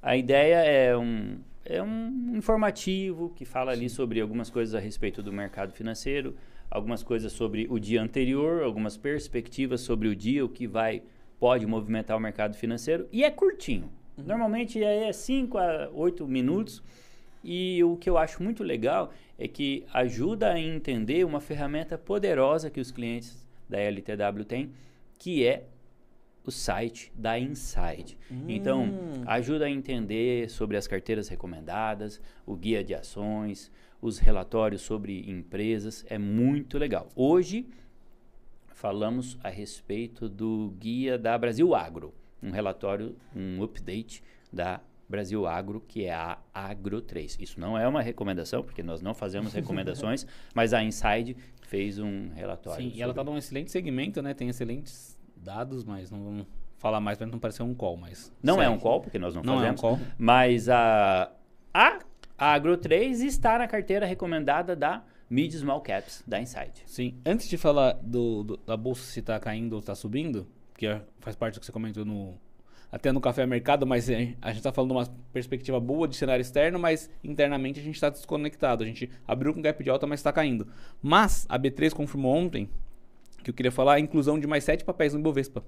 A 0.00 0.16
ideia 0.16 0.56
é 0.56 0.96
um, 0.96 1.38
é 1.68 1.82
um 1.82 2.32
informativo 2.34 3.30
que 3.36 3.44
fala 3.44 3.72
ali 3.72 3.90
sobre 3.90 4.20
algumas 4.20 4.48
coisas 4.48 4.74
a 4.74 4.80
respeito 4.80 5.22
do 5.22 5.30
mercado 5.30 5.72
financeiro, 5.72 6.34
algumas 6.70 7.02
coisas 7.02 7.30
sobre 7.30 7.66
o 7.68 7.78
dia 7.78 8.02
anterior, 8.02 8.62
algumas 8.62 8.96
perspectivas 8.96 9.82
sobre 9.82 10.08
o 10.08 10.16
dia, 10.16 10.44
o 10.44 10.48
que 10.48 10.66
vai 10.66 11.02
pode 11.38 11.66
movimentar 11.66 12.16
o 12.16 12.20
mercado 12.20 12.56
financeiro 12.56 13.06
e 13.12 13.22
é 13.22 13.30
curtinho. 13.30 13.90
Uhum. 14.16 14.24
Normalmente 14.24 14.82
é 14.82 15.12
5 15.12 15.58
a 15.58 15.90
8 15.92 16.26
minutos. 16.26 16.82
E 17.44 17.84
o 17.84 17.96
que 17.96 18.10
eu 18.10 18.18
acho 18.18 18.42
muito 18.42 18.64
legal 18.64 19.12
é 19.38 19.46
que 19.46 19.86
ajuda 19.94 20.52
a 20.52 20.60
entender 20.60 21.24
uma 21.24 21.40
ferramenta 21.40 21.96
poderosa 21.96 22.68
que 22.68 22.80
os 22.80 22.90
clientes 22.90 23.46
da 23.68 23.78
LTW 23.78 24.44
têm, 24.44 24.72
que 25.18 25.46
é 25.46 25.64
o 26.48 26.50
site 26.50 27.12
da 27.14 27.38
Inside. 27.38 28.16
Então, 28.48 28.84
Hum. 28.84 29.22
ajuda 29.26 29.66
a 29.66 29.70
entender 29.70 30.48
sobre 30.48 30.78
as 30.78 30.86
carteiras 30.86 31.28
recomendadas, 31.28 32.18
o 32.46 32.56
guia 32.56 32.82
de 32.82 32.94
ações, 32.94 33.70
os 34.00 34.18
relatórios 34.18 34.80
sobre 34.80 35.28
empresas. 35.30 36.06
É 36.08 36.16
muito 36.16 36.78
legal. 36.78 37.10
Hoje, 37.14 37.66
falamos 38.68 39.36
a 39.44 39.50
respeito 39.50 40.26
do 40.26 40.72
guia 40.78 41.18
da 41.18 41.36
Brasil 41.36 41.74
Agro, 41.74 42.14
um 42.42 42.50
relatório, 42.50 43.14
um 43.36 43.62
update 43.62 44.22
da 44.50 44.80
Brasil 45.06 45.46
Agro, 45.46 45.82
que 45.86 46.04
é 46.06 46.14
a 46.14 46.38
Agro 46.54 47.00
3. 47.02 47.36
Isso 47.40 47.60
não 47.60 47.76
é 47.76 47.86
uma 47.86 48.00
recomendação, 48.00 48.62
porque 48.62 48.82
nós 48.82 49.02
não 49.02 49.12
fazemos 49.14 49.52
recomendações, 49.52 50.26
mas 50.54 50.72
a 50.72 50.82
Inside 50.82 51.36
fez 51.62 51.98
um 51.98 52.28
relatório. 52.34 52.82
Sim, 52.90 52.92
e 52.94 53.02
ela 53.02 53.12
tá 53.12 53.20
sobre- 53.20 53.32
num 53.32 53.38
excelente 53.38 53.70
segmento, 53.70 54.22
né? 54.22 54.32
Tem 54.32 54.48
excelentes 54.48 55.17
dados, 55.42 55.84
mas 55.84 56.10
não 56.10 56.22
vamos 56.24 56.46
falar 56.78 57.00
mais 57.00 57.18
pra 57.18 57.26
não 57.26 57.38
parecer 57.38 57.62
um 57.62 57.74
call, 57.74 57.96
mas. 57.96 58.32
Não 58.42 58.60
é 58.62 58.68
um 58.68 58.78
call, 58.78 59.00
porque 59.00 59.18
nós 59.18 59.34
não, 59.34 59.42
Não 59.42 59.54
é 59.54 59.56
um 59.56 59.60
fazemos. 59.76 59.80
call. 59.80 59.98
Mas 60.16 60.68
a, 60.68 61.30
a 61.72 61.98
Agro 62.36 62.76
3 62.76 63.20
está 63.22 63.58
na 63.58 63.66
carteira 63.66 64.06
recomendada 64.06 64.76
da 64.76 65.02
Mid 65.28 65.52
Small 65.54 65.80
Caps, 65.80 66.22
da 66.26 66.40
Insight. 66.40 66.82
Sim. 66.86 67.16
Antes 67.26 67.48
de 67.48 67.56
falar 67.56 67.94
do, 68.02 68.42
do- 68.44 68.56
da 68.58 68.76
bolsa 68.76 69.02
se 69.02 69.20
tá 69.20 69.38
caindo 69.40 69.74
ou 69.74 69.82
tá 69.82 69.94
subindo, 69.94 70.46
que 70.76 70.86
é- 70.86 71.02
faz 71.20 71.34
parte 71.36 71.54
do 71.54 71.60
que 71.60 71.66
você 71.66 71.72
comentou 71.72 72.04
no. 72.04 72.34
Até 72.90 73.12
no 73.12 73.20
café 73.20 73.44
mercado, 73.44 73.86
mas 73.86 74.08
é, 74.08 74.34
a 74.40 74.50
gente 74.50 74.62
tá 74.62 74.72
falando 74.72 74.92
de 74.92 74.96
uma 74.96 75.06
perspectiva 75.30 75.78
boa 75.78 76.08
de 76.08 76.16
cenário 76.16 76.40
externo, 76.40 76.78
mas 76.78 77.10
internamente 77.22 77.78
a 77.78 77.82
gente 77.82 77.96
está 77.96 78.08
desconectado. 78.08 78.82
A 78.82 78.86
gente 78.86 79.10
abriu 79.26 79.52
com 79.52 79.60
gap 79.60 79.84
de 79.84 79.90
alta, 79.90 80.06
mas 80.06 80.20
está 80.20 80.32
caindo. 80.32 80.66
Mas 81.02 81.44
a 81.50 81.58
B3 81.58 81.92
confirmou 81.92 82.34
ontem 82.34 82.70
que 83.42 83.50
eu 83.50 83.54
queria 83.54 83.72
falar 83.72 83.94
a 83.94 84.00
inclusão 84.00 84.38
de 84.38 84.46
mais 84.46 84.64
sete 84.64 84.84
papéis 84.84 85.12
no 85.14 85.20
Ibovespa. 85.20 85.64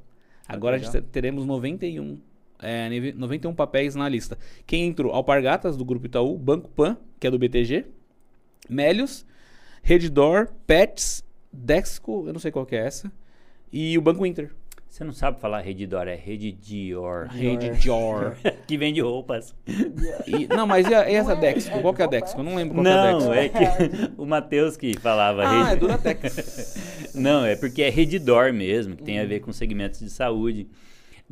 Agora 0.48 0.76
a 0.76 0.78
gente 0.78 0.88
legal. 0.88 1.02
te- 1.02 1.08
teremos 1.08 1.46
91, 1.46 2.18
é, 2.60 2.88
neve- 2.88 3.12
91 3.12 3.54
papéis 3.54 3.94
na 3.94 4.08
lista. 4.08 4.36
Quem 4.66 4.86
entrou? 4.88 5.12
Alpargatas, 5.12 5.76
do 5.76 5.84
Grupo 5.84 6.06
Itaú, 6.06 6.36
Banco 6.36 6.68
Pan, 6.70 6.96
que 7.18 7.26
é 7.26 7.30
do 7.30 7.38
BTG, 7.38 7.86
Melios, 8.68 9.24
Redditor, 9.82 10.48
Pets, 10.66 11.24
Dexco, 11.52 12.24
eu 12.26 12.32
não 12.32 12.40
sei 12.40 12.50
qual 12.50 12.66
que 12.66 12.76
é 12.76 12.86
essa, 12.86 13.10
e 13.72 13.96
o 13.96 14.00
Banco 14.02 14.24
Inter. 14.26 14.50
Você 14.90 15.04
não 15.04 15.12
sabe 15.12 15.40
falar 15.40 15.60
Redditor, 15.60 16.08
é 16.08 16.16
Redditor, 16.16 17.28
Redditor. 17.30 18.34
que 18.66 18.76
vende 18.76 19.00
roupas. 19.00 19.54
E- 20.26 20.48
não, 20.48 20.66
mas 20.66 20.84
e, 20.88 20.92
a- 20.94 21.08
e 21.08 21.14
essa 21.14 21.30
Não 21.34 21.38
é- 21.38 21.52
Dexco? 21.52 21.78
é 21.78 21.80
Qual 21.80 21.94
que 21.94 22.02
é 22.02 22.04
a 22.04 22.08
Dexco? 22.08 22.40
Eu 22.40 22.44
não 22.44 22.56
lembro 22.56 22.74
qual 22.74 22.84
que 22.84 22.90
é 22.90 22.92
a 22.92 23.12
Não, 23.12 23.30
Dexco. 23.30 23.32
é 23.34 23.48
que 23.48 24.12
o 24.20 24.26
Matheus 24.26 24.76
que 24.76 24.98
falava 24.98 25.42
Ah, 25.46 25.52
é 25.54 25.64
Redditor. 25.70 25.78
Duratex. 25.88 27.10
Não, 27.14 27.44
é 27.44 27.54
porque 27.54 27.82
é 27.82 27.88
Redditor 27.88 28.52
mesmo, 28.52 28.96
que 28.96 29.02
tem 29.04 29.20
a 29.20 29.24
ver 29.24 29.40
com 29.40 29.52
segmentos 29.52 30.00
de 30.00 30.10
saúde. 30.10 30.66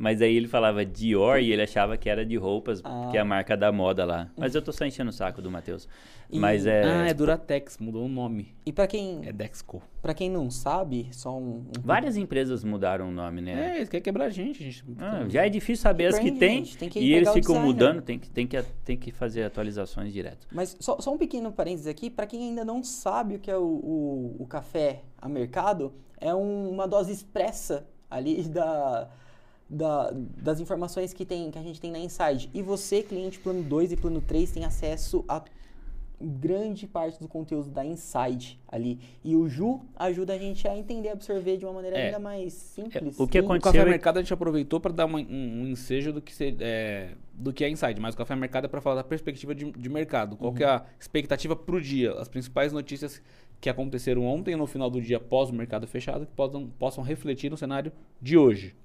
Mas 0.01 0.21
aí 0.21 0.33
ele 0.33 0.47
falava 0.47 0.85
Dior 0.85 1.39
e 1.39 1.51
ele 1.51 1.61
achava 1.61 1.97
que 1.97 2.09
era 2.09 2.25
de 2.25 2.37
roupas, 2.37 2.81
Ah. 2.85 3.09
que 3.11 3.17
é 3.17 3.19
a 3.19 3.25
marca 3.25 3.57
da 3.57 3.69
moda 3.69 4.05
lá. 4.05 4.31
Mas 4.37 4.55
eu 4.55 4.61
tô 4.61 4.71
só 4.71 4.85
enchendo 4.85 5.09
o 5.09 5.13
saco 5.13 5.41
do 5.41 5.51
Matheus. 5.51 5.89
E- 6.31 6.39
Mas 6.39 6.65
é. 6.65 6.83
Ah, 6.85 7.07
é 7.09 7.13
Duratex, 7.13 7.77
mudou 7.79 8.05
o 8.05 8.07
nome. 8.07 8.55
E 8.65 8.71
pra 8.71 8.87
quem, 8.87 9.19
É 9.27 9.33
Dexco. 9.33 9.81
pra 10.01 10.13
quem 10.13 10.29
não 10.29 10.49
sabe, 10.49 11.09
só 11.11 11.37
um. 11.37 11.65
um 11.77 11.81
Várias 11.83 12.15
empresas 12.15 12.63
mudaram 12.63 13.09
o 13.09 13.11
nome, 13.11 13.41
né? 13.41 13.73
É, 13.73 13.75
eles 13.77 13.89
querem 13.89 14.01
quebrar 14.03 14.25
a 14.25 14.29
gente. 14.29 14.61
a 14.63 14.65
gente 14.65 14.85
Ah, 14.99 15.25
já 15.27 15.45
é 15.45 15.49
difícil 15.49 15.81
saber 15.83 16.05
as 16.05 16.17
que 16.17 16.31
tem, 16.31 16.63
gente, 16.63 16.77
tem 16.77 16.87
que 16.87 16.99
e 16.99 17.11
eles 17.13 17.27
ficam 17.33 17.55
designer. 17.55 17.65
mudando, 17.65 18.01
tem 18.01 18.17
que, 18.17 18.29
tem, 18.29 18.47
que, 18.47 18.61
tem 18.85 18.95
que 18.95 19.11
fazer 19.11 19.43
atualizações 19.43 20.13
direto. 20.13 20.47
Mas 20.49 20.77
só, 20.79 20.97
só 21.01 21.13
um 21.13 21.17
pequeno 21.17 21.51
parênteses 21.51 21.87
aqui, 21.87 22.09
para 22.09 22.25
quem 22.25 22.41
ainda 22.49 22.63
não 22.63 22.81
sabe 22.83 23.35
o 23.35 23.39
que 23.39 23.51
é 23.51 23.57
o, 23.57 23.63
o, 23.63 24.35
o 24.39 24.47
café 24.47 25.01
a 25.21 25.27
mercado, 25.27 25.91
é 26.21 26.33
um- 26.33 26.69
uma 26.69 26.87
dose 26.87 27.11
expressa 27.11 27.85
ali 28.09 28.43
da, 28.47 29.09
da- 29.69 30.11
das 30.41 30.59
informações 30.59 31.13
que, 31.13 31.25
tem, 31.25 31.51
que 31.51 31.57
a 31.59 31.63
gente 31.63 31.79
tem 31.79 31.91
na 31.91 31.99
Inside. 31.99 32.49
E 32.53 32.61
você, 32.61 33.03
cliente 33.03 33.39
plano 33.39 33.61
2 33.63 33.91
e 33.91 33.95
plano 33.97 34.19
3, 34.21 34.51
tem 34.51 34.65
acesso 34.65 35.23
a 35.27 35.43
grande 36.21 36.85
parte 36.85 37.17
do 37.17 37.29
conteúdo 37.29 37.69
da 37.69 37.85
Inside 37.85 38.59
ali. 38.67 38.99
E 39.23 39.37
o 39.37 39.47
Ju 39.47 39.79
ajuda 39.95 40.33
a 40.33 40.37
gente 40.37 40.67
a 40.67 40.77
entender 40.77 41.07
e 41.07 41.11
absorver 41.11 41.55
de 41.55 41.63
uma 41.65 41.73
maneira 41.73 41.97
É. 41.97 42.05
ainda 42.07 42.19
mais 42.19 42.51
simples. 42.51 43.17
o 43.17 43.25
que 43.25 43.37
E- 43.37 43.41
O 43.41 43.45
aconteceu 43.45 43.71
Café 43.71 43.87
é- 43.87 43.89
Mercado 43.89 44.17
a 44.17 44.21
gente 44.21 44.33
aproveitou 44.33 44.81
para 44.81 44.91
dar 44.91 45.05
uma- 45.05 45.19
um, 45.19 45.61
um 45.63 45.67
ensejo 45.67 46.11
do 46.11 46.21
que, 46.21 46.33
se- 46.35 46.57
é, 46.59 47.11
do 47.33 47.53
que 47.53 47.63
é 47.63 47.69
Inside, 47.69 48.01
mas 48.01 48.15
o 48.15 48.17
Café 48.17 48.35
Mercado 48.35 48.65
é 48.65 48.67
para 48.67 48.81
falar 48.81 48.95
da 48.97 49.03
perspectiva 49.03 49.55
de, 49.55 49.71
de 49.71 49.89
mercado. 49.89 50.35
Qual 50.35 50.51
que 50.53 50.61
é 50.63 50.67
a 50.67 50.83
expectativa 50.99 51.55
para 51.55 51.75
o 51.75 51.79
dia? 51.79 52.11
As 52.13 52.27
principais 52.27 52.73
notícias 52.73 53.21
que 53.61 53.69
aconteceram 53.69 54.25
ontem 54.25 54.57
no 54.57 54.67
final 54.67 54.89
do 54.89 54.99
dia 55.01 55.17
após 55.17 55.49
o 55.49 55.53
mercado 55.53 55.87
fechado 55.87 56.25
que 56.25 56.33
possam, 56.33 56.67
possam 56.77 57.01
refletir 57.03 57.49
no 57.49 57.55
cenário 57.55 57.93
de 58.21 58.37
hoje. 58.37 58.75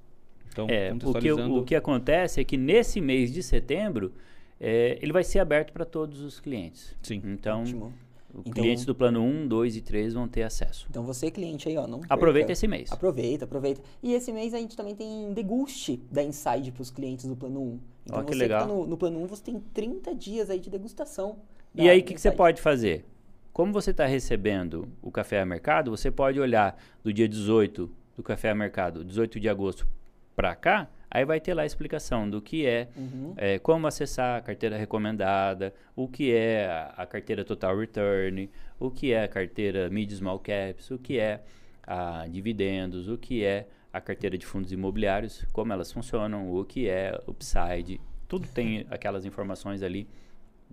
Então, 0.55 0.69
É, 0.71 0.93
o 0.93 0.95
que, 0.99 1.05
contextualizando... 1.05 1.57
o 1.57 1.65
que 1.65 1.75
acontece 1.75 2.41
é 2.41 2.45
que 2.45 2.57
nesse 2.57 3.01
mês 3.01 3.33
de 3.33 3.43
setembro, 3.43 4.13
é, 4.61 4.97
ele 5.03 5.13
vai 5.13 5.25
ser 5.25 5.41
aberto 5.41 5.73
para 5.73 5.85
todos 5.85 6.21
os 6.21 6.39
clientes. 6.39 6.95
Sim. 7.03 7.21
Então, 7.25 7.63
Ótimo. 7.63 7.93
os 8.33 8.41
Então- 8.43 8.53
clientes 8.53 8.85
do 8.85 8.95
plano 8.95 9.21
1, 9.21 9.49
2 9.49 9.75
e 9.77 9.81
3 9.81 10.15
vão 10.15 10.29
ter 10.29 10.45
acesso. 10.45 10.87
Então 10.89 11.03
você, 11.03 11.29
cliente 11.29 11.69
aí, 11.69 11.77
ó, 11.77 11.89
não 11.89 12.03
Aproveita 12.09 12.47
perca. 12.47 12.53
esse 12.53 12.69
mês. 12.69 12.93
Aproveita, 12.93 13.45
aproveita. 13.47 13.81
E 14.01 14.13
esse 14.15 14.33
mês 14.33 14.55
a 14.55 14.59
gente 14.59 14.77
também 14.77 14.95
tem 14.95 15.33
deguste 15.33 16.01
da 16.09 16.23
Inside 16.23 16.71
para 16.71 16.83
os 16.83 16.91
clientes 16.91 17.27
do 17.27 17.35
plano 17.35 17.61
1. 17.61 17.81
Então 18.07 18.21
Ó, 18.21 18.23
que 18.23 18.33
você 18.33 18.39
legal. 18.39 18.63
que 18.63 18.69
tá 18.69 18.73
no, 18.75 18.87
no 18.87 18.97
plano 18.97 19.21
1, 19.25 19.27
você 19.27 19.43
tem 19.43 19.61
30 19.75 20.15
dias 20.15 20.51
aí 20.51 20.61
de 20.61 20.71
degustação. 20.71 21.37
E 21.75 21.89
aí, 21.91 21.99
o 21.99 22.05
que, 22.05 22.15
que 22.15 22.21
você 22.21 22.31
pode 22.31 22.63
fazer? 22.63 23.05
Como 23.53 23.73
você 23.73 23.91
está 23.91 24.07
recebendo 24.07 24.87
o 25.03 25.11
café 25.11 25.41
a 25.41 25.47
mercado, 25.47 25.91
você 25.91 26.11
pode 26.13 26.39
olhar 26.39 26.81
do 27.03 27.13
dia 27.13 27.29
18 27.29 27.91
do 28.17 28.23
café 28.23 28.51
a 28.51 28.55
mercado, 28.55 29.05
18 29.05 29.41
de 29.41 29.49
agosto 29.49 29.85
para 30.37 30.55
cá, 30.55 30.89
Aí 31.11 31.25
vai 31.25 31.39
ter 31.41 31.55
lá 31.55 31.63
a 31.63 31.67
explicação 31.67 32.29
do 32.29 32.43
que 32.43 32.67
é, 32.67 32.89
Uhum. 32.97 33.35
é, 33.37 33.57
como 33.61 33.87
acessar 33.87 34.37
a 34.37 34.41
carteira 34.41 34.77
recomendada, 34.77 35.73
o 35.95 36.09
que 36.09 36.35
é 36.35 36.67
a, 36.67 36.87
a 37.03 37.07
carteira 37.07 37.45
Total 37.45 37.79
Return, 37.79 38.51
o 38.81 38.91
que 38.91 39.13
é 39.13 39.23
a 39.23 39.29
carteira 39.29 39.89
Mid 39.89 40.11
Small 40.11 40.41
Caps, 40.41 40.91
o 40.91 40.99
que 40.99 41.17
é 41.21 41.41
a 41.87 42.27
dividendos, 42.27 43.09
o 43.09 43.17
que 43.17 43.45
é 43.45 43.69
a 43.93 44.01
carteira 44.01 44.37
de 44.37 44.45
fundos 44.45 44.73
imobiliários, 44.73 45.45
como 45.53 45.73
elas 45.73 45.93
funcionam, 45.93 46.53
o 46.53 46.65
que 46.65 46.89
é 46.89 47.17
Upside. 47.29 48.01
Tudo 48.27 48.49
tem 48.49 48.85
aquelas 48.91 49.25
informações 49.25 49.85
ali 49.85 50.09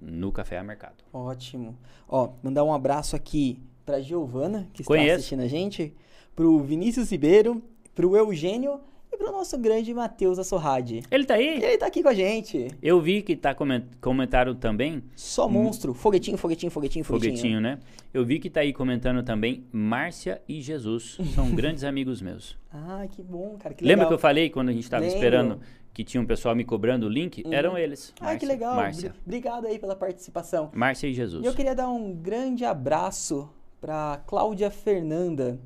no 0.01 0.31
Café 0.31 0.57
a 0.57 0.63
Mercado. 0.63 1.03
Ótimo. 1.13 1.77
Ó, 2.09 2.31
mandar 2.41 2.63
um 2.63 2.73
abraço 2.73 3.15
aqui 3.15 3.61
pra 3.85 4.01
Giovana, 4.01 4.67
que 4.73 4.81
está 4.81 4.91
Conheço. 4.91 5.17
assistindo 5.17 5.41
a 5.43 5.47
gente, 5.47 5.93
pro 6.35 6.59
Vinícius 6.61 7.11
Ribeiro, 7.11 7.61
pro 7.93 8.15
Eugênio 8.17 8.79
e 9.11 9.17
pro 9.17 9.31
nosso 9.31 9.57
grande 9.57 9.93
Matheus 9.93 10.39
Assorrade. 10.39 11.01
Ele 11.11 11.25
tá 11.25 11.33
aí? 11.35 11.61
Ele 11.61 11.77
tá 11.77 11.87
aqui 11.87 12.01
com 12.01 12.09
a 12.09 12.13
gente. 12.13 12.67
Eu 12.81 13.01
vi 13.01 13.21
que 13.21 13.35
tá 13.35 13.53
coment 13.53 13.83
comentaram 13.99 14.55
também 14.55 15.03
Só 15.15 15.49
monstro. 15.49 15.93
Foguetinho, 15.93 16.37
foguetinho, 16.37 16.71
foguetinho, 16.71 17.03
foguetinho. 17.03 17.31
Foguetinho, 17.35 17.61
né? 17.61 17.79
Eu 18.13 18.23
vi 18.25 18.39
que 18.39 18.49
tá 18.49 18.61
aí 18.61 18.71
comentando 18.73 19.21
também 19.23 19.65
Márcia 19.71 20.41
e 20.47 20.61
Jesus. 20.61 21.17
São 21.35 21.49
grandes 21.55 21.83
amigos 21.83 22.21
meus. 22.21 22.57
Ah, 22.71 23.05
que 23.09 23.21
bom, 23.21 23.57
cara. 23.59 23.75
Que 23.75 23.83
Lembra 23.83 24.07
que 24.07 24.13
eu 24.13 24.19
falei 24.19 24.49
quando 24.49 24.69
a 24.69 24.71
gente 24.73 24.83
estava 24.83 25.03
Lembro. 25.03 25.17
esperando 25.17 25.59
que 25.93 26.05
tinha 26.05 26.21
um 26.21 26.25
pessoal 26.25 26.55
me 26.55 26.63
cobrando 26.63 27.05
o 27.05 27.09
link? 27.09 27.43
Eram 27.51 27.77
eles. 27.77 28.13
Ah, 28.15 28.17
que 28.17 28.45
Márcia- 28.45 28.47
legal. 28.47 28.75
Márcia. 28.75 29.09
Bri- 29.09 29.19
Obrigado 29.25 29.67
aí 29.67 29.77
pela 29.77 29.95
participação. 29.95 30.69
Márcia 30.73 31.07
e 31.07 31.13
Jesus. 31.13 31.43
E 31.43 31.47
eu 31.47 31.53
queria 31.53 31.75
dar 31.75 31.89
um 31.89 32.13
grande 32.13 32.63
abraço 32.63 33.49
pra 33.81 34.21
Cláudia 34.25 34.69
Fernanda, 34.71 35.59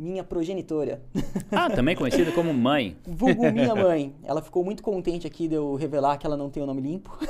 minha 0.00 0.24
progenitora. 0.24 1.02
Ah, 1.52 1.68
também 1.68 1.94
conhecida 1.94 2.32
como 2.32 2.54
mãe. 2.54 2.96
Vulgo 3.06 3.52
minha 3.52 3.74
mãe. 3.74 4.14
Ela 4.24 4.40
ficou 4.40 4.64
muito 4.64 4.82
contente 4.82 5.26
aqui 5.26 5.46
de 5.46 5.54
eu 5.56 5.74
revelar 5.74 6.16
que 6.16 6.26
ela 6.26 6.38
não 6.38 6.48
tem 6.48 6.62
o 6.62 6.66
nome 6.66 6.80
limpo. 6.80 7.16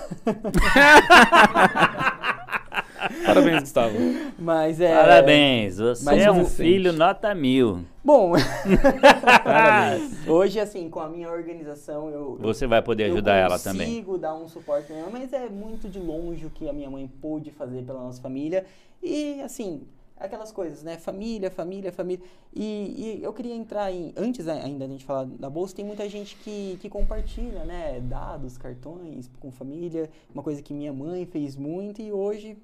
Parabéns, 3.26 3.60
Gustavo. 3.60 3.96
Mas 4.38 4.80
é. 4.80 4.94
Parabéns, 4.94 5.78
você 5.78 6.04
mas 6.04 6.22
é 6.22 6.30
um 6.30 6.44
você- 6.44 6.62
filho 6.62 6.92
nota 6.92 7.34
mil. 7.34 7.80
Bom, 8.04 8.32
Parabéns. 9.42 10.12
hoje, 10.28 10.60
assim, 10.60 10.88
com 10.88 11.00
a 11.00 11.08
minha 11.08 11.30
organização, 11.30 12.08
eu. 12.10 12.38
Você 12.40 12.66
vai 12.66 12.82
poder 12.82 13.08
eu 13.08 13.14
ajudar 13.14 13.34
ela 13.36 13.58
também. 13.58 13.88
consigo 13.88 14.16
dar 14.18 14.34
um 14.34 14.46
suporte 14.48 14.92
mas 15.10 15.32
é 15.32 15.48
muito 15.48 15.88
de 15.88 15.98
longe 15.98 16.46
o 16.46 16.50
que 16.50 16.68
a 16.68 16.72
minha 16.72 16.90
mãe 16.90 17.10
pôde 17.20 17.50
fazer 17.50 17.82
pela 17.82 18.00
nossa 18.00 18.20
família. 18.20 18.64
E, 19.02 19.40
assim, 19.40 19.82
aquelas 20.20 20.52
coisas, 20.52 20.82
né? 20.82 20.98
Família, 20.98 21.50
família, 21.50 21.90
família. 21.90 22.24
E, 22.54 23.18
e 23.18 23.22
eu 23.22 23.32
queria 23.32 23.54
entrar 23.54 23.90
em. 23.90 24.12
Antes 24.16 24.46
ainda 24.46 24.86
da 24.86 24.92
gente 24.92 25.04
falar 25.04 25.24
da 25.24 25.48
bolsa, 25.50 25.74
tem 25.74 25.84
muita 25.84 26.08
gente 26.08 26.36
que, 26.36 26.78
que 26.80 26.88
compartilha, 26.88 27.64
né? 27.64 28.00
Dados, 28.00 28.56
cartões 28.58 29.28
com 29.40 29.50
família. 29.50 30.08
Uma 30.32 30.42
coisa 30.42 30.62
que 30.62 30.74
minha 30.74 30.92
mãe 30.92 31.26
fez 31.26 31.56
muito 31.56 32.00
e 32.02 32.12
hoje. 32.12 32.56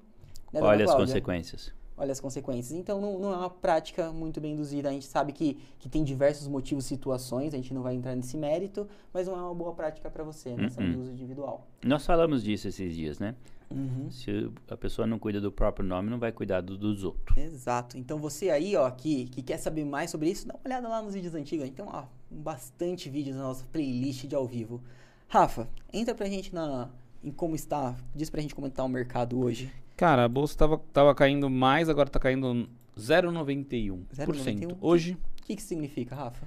né, 0.53 0.61
Olha 0.61 0.85
as 0.85 0.91
Cláudia? 0.91 1.07
consequências. 1.07 1.73
Olha 1.97 2.11
as 2.11 2.19
consequências. 2.19 2.77
Então 2.77 3.01
não, 3.01 3.19
não 3.19 3.33
é 3.33 3.37
uma 3.37 3.49
prática 3.49 4.11
muito 4.11 4.39
bem 4.39 4.53
induzida. 4.53 4.87
A 4.89 4.91
gente 4.91 5.05
sabe 5.07 5.33
que, 5.33 5.57
que 5.79 5.89
tem 5.89 6.03
diversos 6.03 6.47
motivos, 6.47 6.85
situações, 6.85 7.53
a 7.53 7.57
gente 7.57 7.73
não 7.73 7.81
vai 7.81 7.95
entrar 7.95 8.15
nesse 8.15 8.37
mérito, 8.37 8.87
mas 9.13 9.27
não 9.27 9.35
é 9.35 9.41
uma 9.41 9.55
boa 9.55 9.73
prática 9.73 10.09
para 10.09 10.23
você, 10.23 10.55
nessa 10.55 10.79
Uh-uh. 10.81 10.99
uso 10.99 11.11
individual. 11.11 11.67
Nós 11.83 12.05
falamos 12.05 12.43
disso 12.43 12.67
esses 12.67 12.95
dias, 12.95 13.19
né? 13.19 13.35
Uhum. 13.69 14.09
Se 14.09 14.49
a 14.69 14.77
pessoa 14.77 15.05
não 15.05 15.19
cuida 15.19 15.41
do 15.41 15.51
próprio 15.51 15.85
nome, 15.85 16.09
não 16.09 16.17
vai 16.19 16.31
cuidar 16.31 16.61
do- 16.61 16.77
dos 16.77 17.03
outros. 17.03 17.35
Exato. 17.35 17.97
Então 17.97 18.17
você 18.17 18.49
aí, 18.49 18.75
ó, 18.77 18.89
que, 18.89 19.25
que 19.25 19.41
quer 19.41 19.57
saber 19.57 19.83
mais 19.83 20.09
sobre 20.09 20.29
isso, 20.29 20.47
dá 20.47 20.53
uma 20.53 20.61
olhada 20.63 20.87
lá 20.87 21.01
nos 21.01 21.13
vídeos 21.15 21.35
antigos. 21.35 21.67
Então, 21.67 21.85
ó, 21.91 22.03
bastante 22.31 23.09
vídeos 23.09 23.35
na 23.35 23.43
nossa 23.43 23.65
playlist 23.65 24.25
de 24.25 24.35
ao 24.35 24.47
vivo. 24.47 24.81
Rafa, 25.27 25.67
entra 25.91 26.15
pra 26.15 26.27
gente 26.29 26.55
na, 26.55 26.89
em 27.21 27.29
como 27.29 27.55
está, 27.55 27.93
diz 28.15 28.29
pra 28.29 28.39
gente 28.41 28.55
como 28.55 28.67
está 28.67 28.81
o 28.85 28.87
mercado 28.87 29.37
hoje. 29.37 29.69
Cara, 29.97 30.25
a 30.25 30.27
bolsa 30.29 30.55
tava, 30.55 30.77
tava 30.93 31.15
caindo 31.15 31.49
mais, 31.49 31.89
agora 31.89 32.07
tá 32.07 32.19
caindo 32.19 32.69
0,91%. 32.95 34.05
0,91? 34.15 34.77
Hoje, 34.79 35.17
O 35.41 35.43
que 35.43 35.55
que 35.55 35.61
significa, 35.61 36.15
Rafa? 36.15 36.45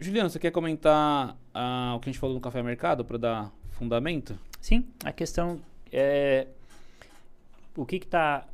Juliano, 0.00 0.28
você 0.28 0.40
quer 0.40 0.50
comentar 0.50 1.38
ah, 1.54 1.94
o 1.96 2.00
que 2.00 2.08
a 2.08 2.12
gente 2.12 2.20
falou 2.20 2.34
no 2.34 2.40
Café 2.40 2.60
Mercado 2.60 3.04
para 3.04 3.16
dar 3.16 3.52
fundamento? 3.70 4.36
Sim, 4.60 4.84
a 5.04 5.12
questão 5.12 5.60
é 5.92 6.48
o 7.76 7.86
que 7.86 7.96
está 7.96 8.44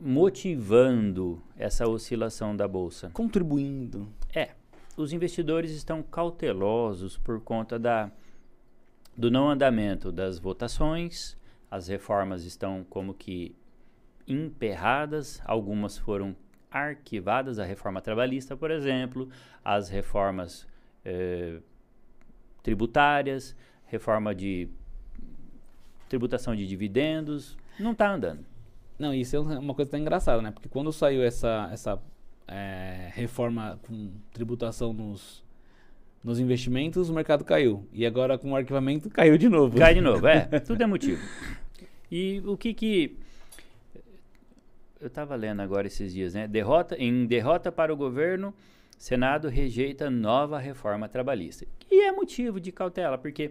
motivando 0.00 1.40
essa 1.56 1.86
oscilação 1.88 2.56
da 2.56 2.66
bolsa? 2.66 3.10
Contribuindo. 3.10 4.08
É, 4.34 4.50
os 4.96 5.12
investidores 5.12 5.70
estão 5.70 6.02
cautelosos 6.02 7.16
por 7.18 7.40
conta 7.40 7.78
da, 7.78 8.10
do 9.16 9.30
não 9.30 9.48
andamento 9.48 10.10
das 10.10 10.40
votações, 10.40 11.36
as 11.74 11.88
reformas 11.88 12.44
estão 12.44 12.86
como 12.88 13.12
que 13.12 13.52
emperradas, 14.28 15.42
algumas 15.44 15.98
foram 15.98 16.36
arquivadas, 16.70 17.58
a 17.58 17.64
reforma 17.64 18.00
trabalhista, 18.00 18.56
por 18.56 18.70
exemplo, 18.70 19.28
as 19.64 19.88
reformas 19.88 20.68
eh, 21.04 21.58
tributárias, 22.62 23.56
reforma 23.86 24.32
de 24.32 24.68
tributação 26.08 26.54
de 26.54 26.64
dividendos, 26.64 27.58
não 27.80 27.90
está 27.90 28.08
andando. 28.08 28.46
Não, 28.96 29.12
isso 29.12 29.34
é 29.34 29.40
uma 29.40 29.74
coisa 29.74 29.90
até 29.90 29.98
engraçada, 29.98 30.40
né? 30.40 30.52
Porque 30.52 30.68
quando 30.68 30.92
saiu 30.92 31.24
essa, 31.24 31.68
essa 31.72 32.00
é, 32.46 33.10
reforma 33.14 33.80
com 33.82 34.12
tributação 34.32 34.92
nos, 34.92 35.44
nos 36.22 36.38
investimentos, 36.38 37.10
o 37.10 37.12
mercado 37.12 37.44
caiu. 37.44 37.84
E 37.92 38.06
agora 38.06 38.38
com 38.38 38.52
o 38.52 38.56
arquivamento 38.56 39.10
caiu 39.10 39.36
de 39.36 39.48
novo. 39.48 39.76
Cai 39.76 39.92
de 39.92 40.00
novo, 40.00 40.24
é. 40.28 40.46
Tudo 40.64 40.80
é 40.80 40.86
motivo. 40.86 41.20
E 42.14 42.40
o 42.46 42.56
que 42.56 42.72
que. 42.72 43.16
Eu 45.00 45.08
estava 45.08 45.34
lendo 45.34 45.60
agora 45.60 45.88
esses 45.88 46.12
dias, 46.14 46.32
né? 46.32 46.46
Derrota, 46.46 46.94
em 46.96 47.26
derrota 47.26 47.72
para 47.72 47.92
o 47.92 47.96
governo, 47.96 48.54
Senado 48.96 49.48
rejeita 49.48 50.08
nova 50.08 50.60
reforma 50.60 51.08
trabalhista. 51.08 51.66
E 51.90 52.04
é 52.04 52.12
motivo 52.12 52.60
de 52.60 52.70
cautela, 52.70 53.18
porque 53.18 53.50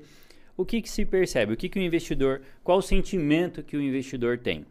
o 0.56 0.64
que, 0.64 0.82
que 0.82 0.90
se 0.90 1.04
percebe? 1.04 1.52
O 1.52 1.58
que, 1.58 1.68
que 1.68 1.78
o 1.78 1.82
investidor. 1.82 2.42
Qual 2.64 2.78
o 2.78 2.82
sentimento 2.82 3.62
que 3.62 3.76
o 3.76 3.82
investidor 3.82 4.38
tem? 4.38 4.66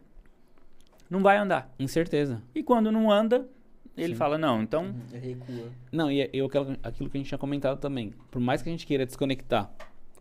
Não 1.07 1.21
vai 1.21 1.37
andar. 1.37 1.71
Incerteza. 1.77 2.41
E 2.55 2.63
quando 2.63 2.91
não 2.91 3.11
anda, 3.11 3.47
ele 3.95 4.13
Sim. 4.13 4.15
fala: 4.15 4.39
não, 4.39 4.63
então. 4.63 4.95
Recua. 5.13 5.71
Não, 5.91 6.11
e 6.11 6.27
eu 6.33 6.49
quero 6.49 6.75
aquilo 6.81 7.11
que 7.11 7.17
a 7.17 7.19
gente 7.19 7.27
tinha 7.27 7.37
comentado 7.37 7.79
também. 7.79 8.11
Por 8.31 8.41
mais 8.41 8.63
que 8.63 8.69
a 8.69 8.71
gente 8.71 8.87
queira 8.87 9.05
desconectar 9.05 9.71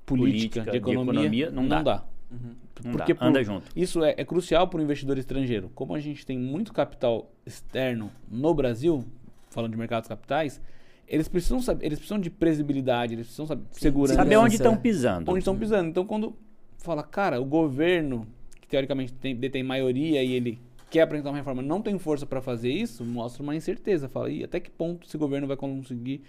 política, 0.04 0.60
Política, 0.60 0.64
de 0.64 0.70
de 0.72 0.76
economia, 0.76 1.46
economia, 1.46 1.50
não 1.50 1.66
dá. 1.66 1.82
dá. 1.82 2.04
Uhum. 2.30 2.61
Não 2.84 2.92
Porque 2.92 3.14
dá. 3.14 3.26
Anda 3.26 3.38
por- 3.40 3.44
junto. 3.44 3.70
Isso 3.76 4.02
é, 4.04 4.14
é 4.16 4.24
crucial 4.24 4.68
para 4.68 4.80
o 4.80 4.82
investidor 4.82 5.18
estrangeiro. 5.18 5.70
Como 5.74 5.94
a 5.94 6.00
gente 6.00 6.24
tem 6.24 6.38
muito 6.38 6.72
capital 6.72 7.30
externo 7.44 8.10
no 8.30 8.54
Brasil, 8.54 9.04
falando 9.50 9.72
de 9.72 9.76
mercados 9.76 10.08
capitais, 10.08 10.60
eles 11.06 11.28
precisam 11.28 11.60
saber, 11.60 11.84
eles 11.84 11.98
precisam 11.98 12.18
de 12.18 12.30
previsibilidade, 12.30 13.14
eles 13.14 13.26
precisam 13.26 13.46
saber 13.46 13.64
segurança. 13.72 14.14
Saber 14.14 14.36
onde 14.36 14.54
estão 14.54 14.76
pisando. 14.76 15.30
onde 15.30 15.40
estão 15.40 15.56
pisando. 15.56 15.88
Então, 15.88 16.06
quando 16.06 16.34
fala, 16.78 17.02
cara, 17.02 17.40
o 17.40 17.44
governo, 17.44 18.26
que 18.60 18.66
teoricamente 18.68 19.12
tem, 19.12 19.36
detém 19.36 19.62
maioria 19.62 20.22
e 20.22 20.32
ele 20.32 20.58
quer 20.90 21.02
apresentar 21.02 21.30
uma 21.30 21.36
reforma, 21.36 21.62
não 21.62 21.80
tem 21.80 21.98
força 21.98 22.26
para 22.26 22.40
fazer 22.40 22.70
isso, 22.70 23.04
mostra 23.04 23.42
uma 23.42 23.54
incerteza. 23.56 24.08
Fala, 24.08 24.30
e 24.30 24.44
até 24.44 24.60
que 24.60 24.70
ponto 24.70 25.06
esse 25.06 25.16
governo 25.16 25.46
vai 25.46 25.56
conseguir 25.56 26.22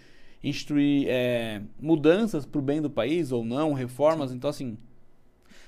instituir 0.44 1.08
é, 1.10 1.62
mudanças 1.80 2.46
para 2.46 2.60
o 2.60 2.62
bem 2.62 2.82
do 2.82 2.90
país 2.90 3.32
ou 3.32 3.44
não, 3.44 3.74
reformas? 3.74 4.34
Então, 4.34 4.50
assim, 4.50 4.78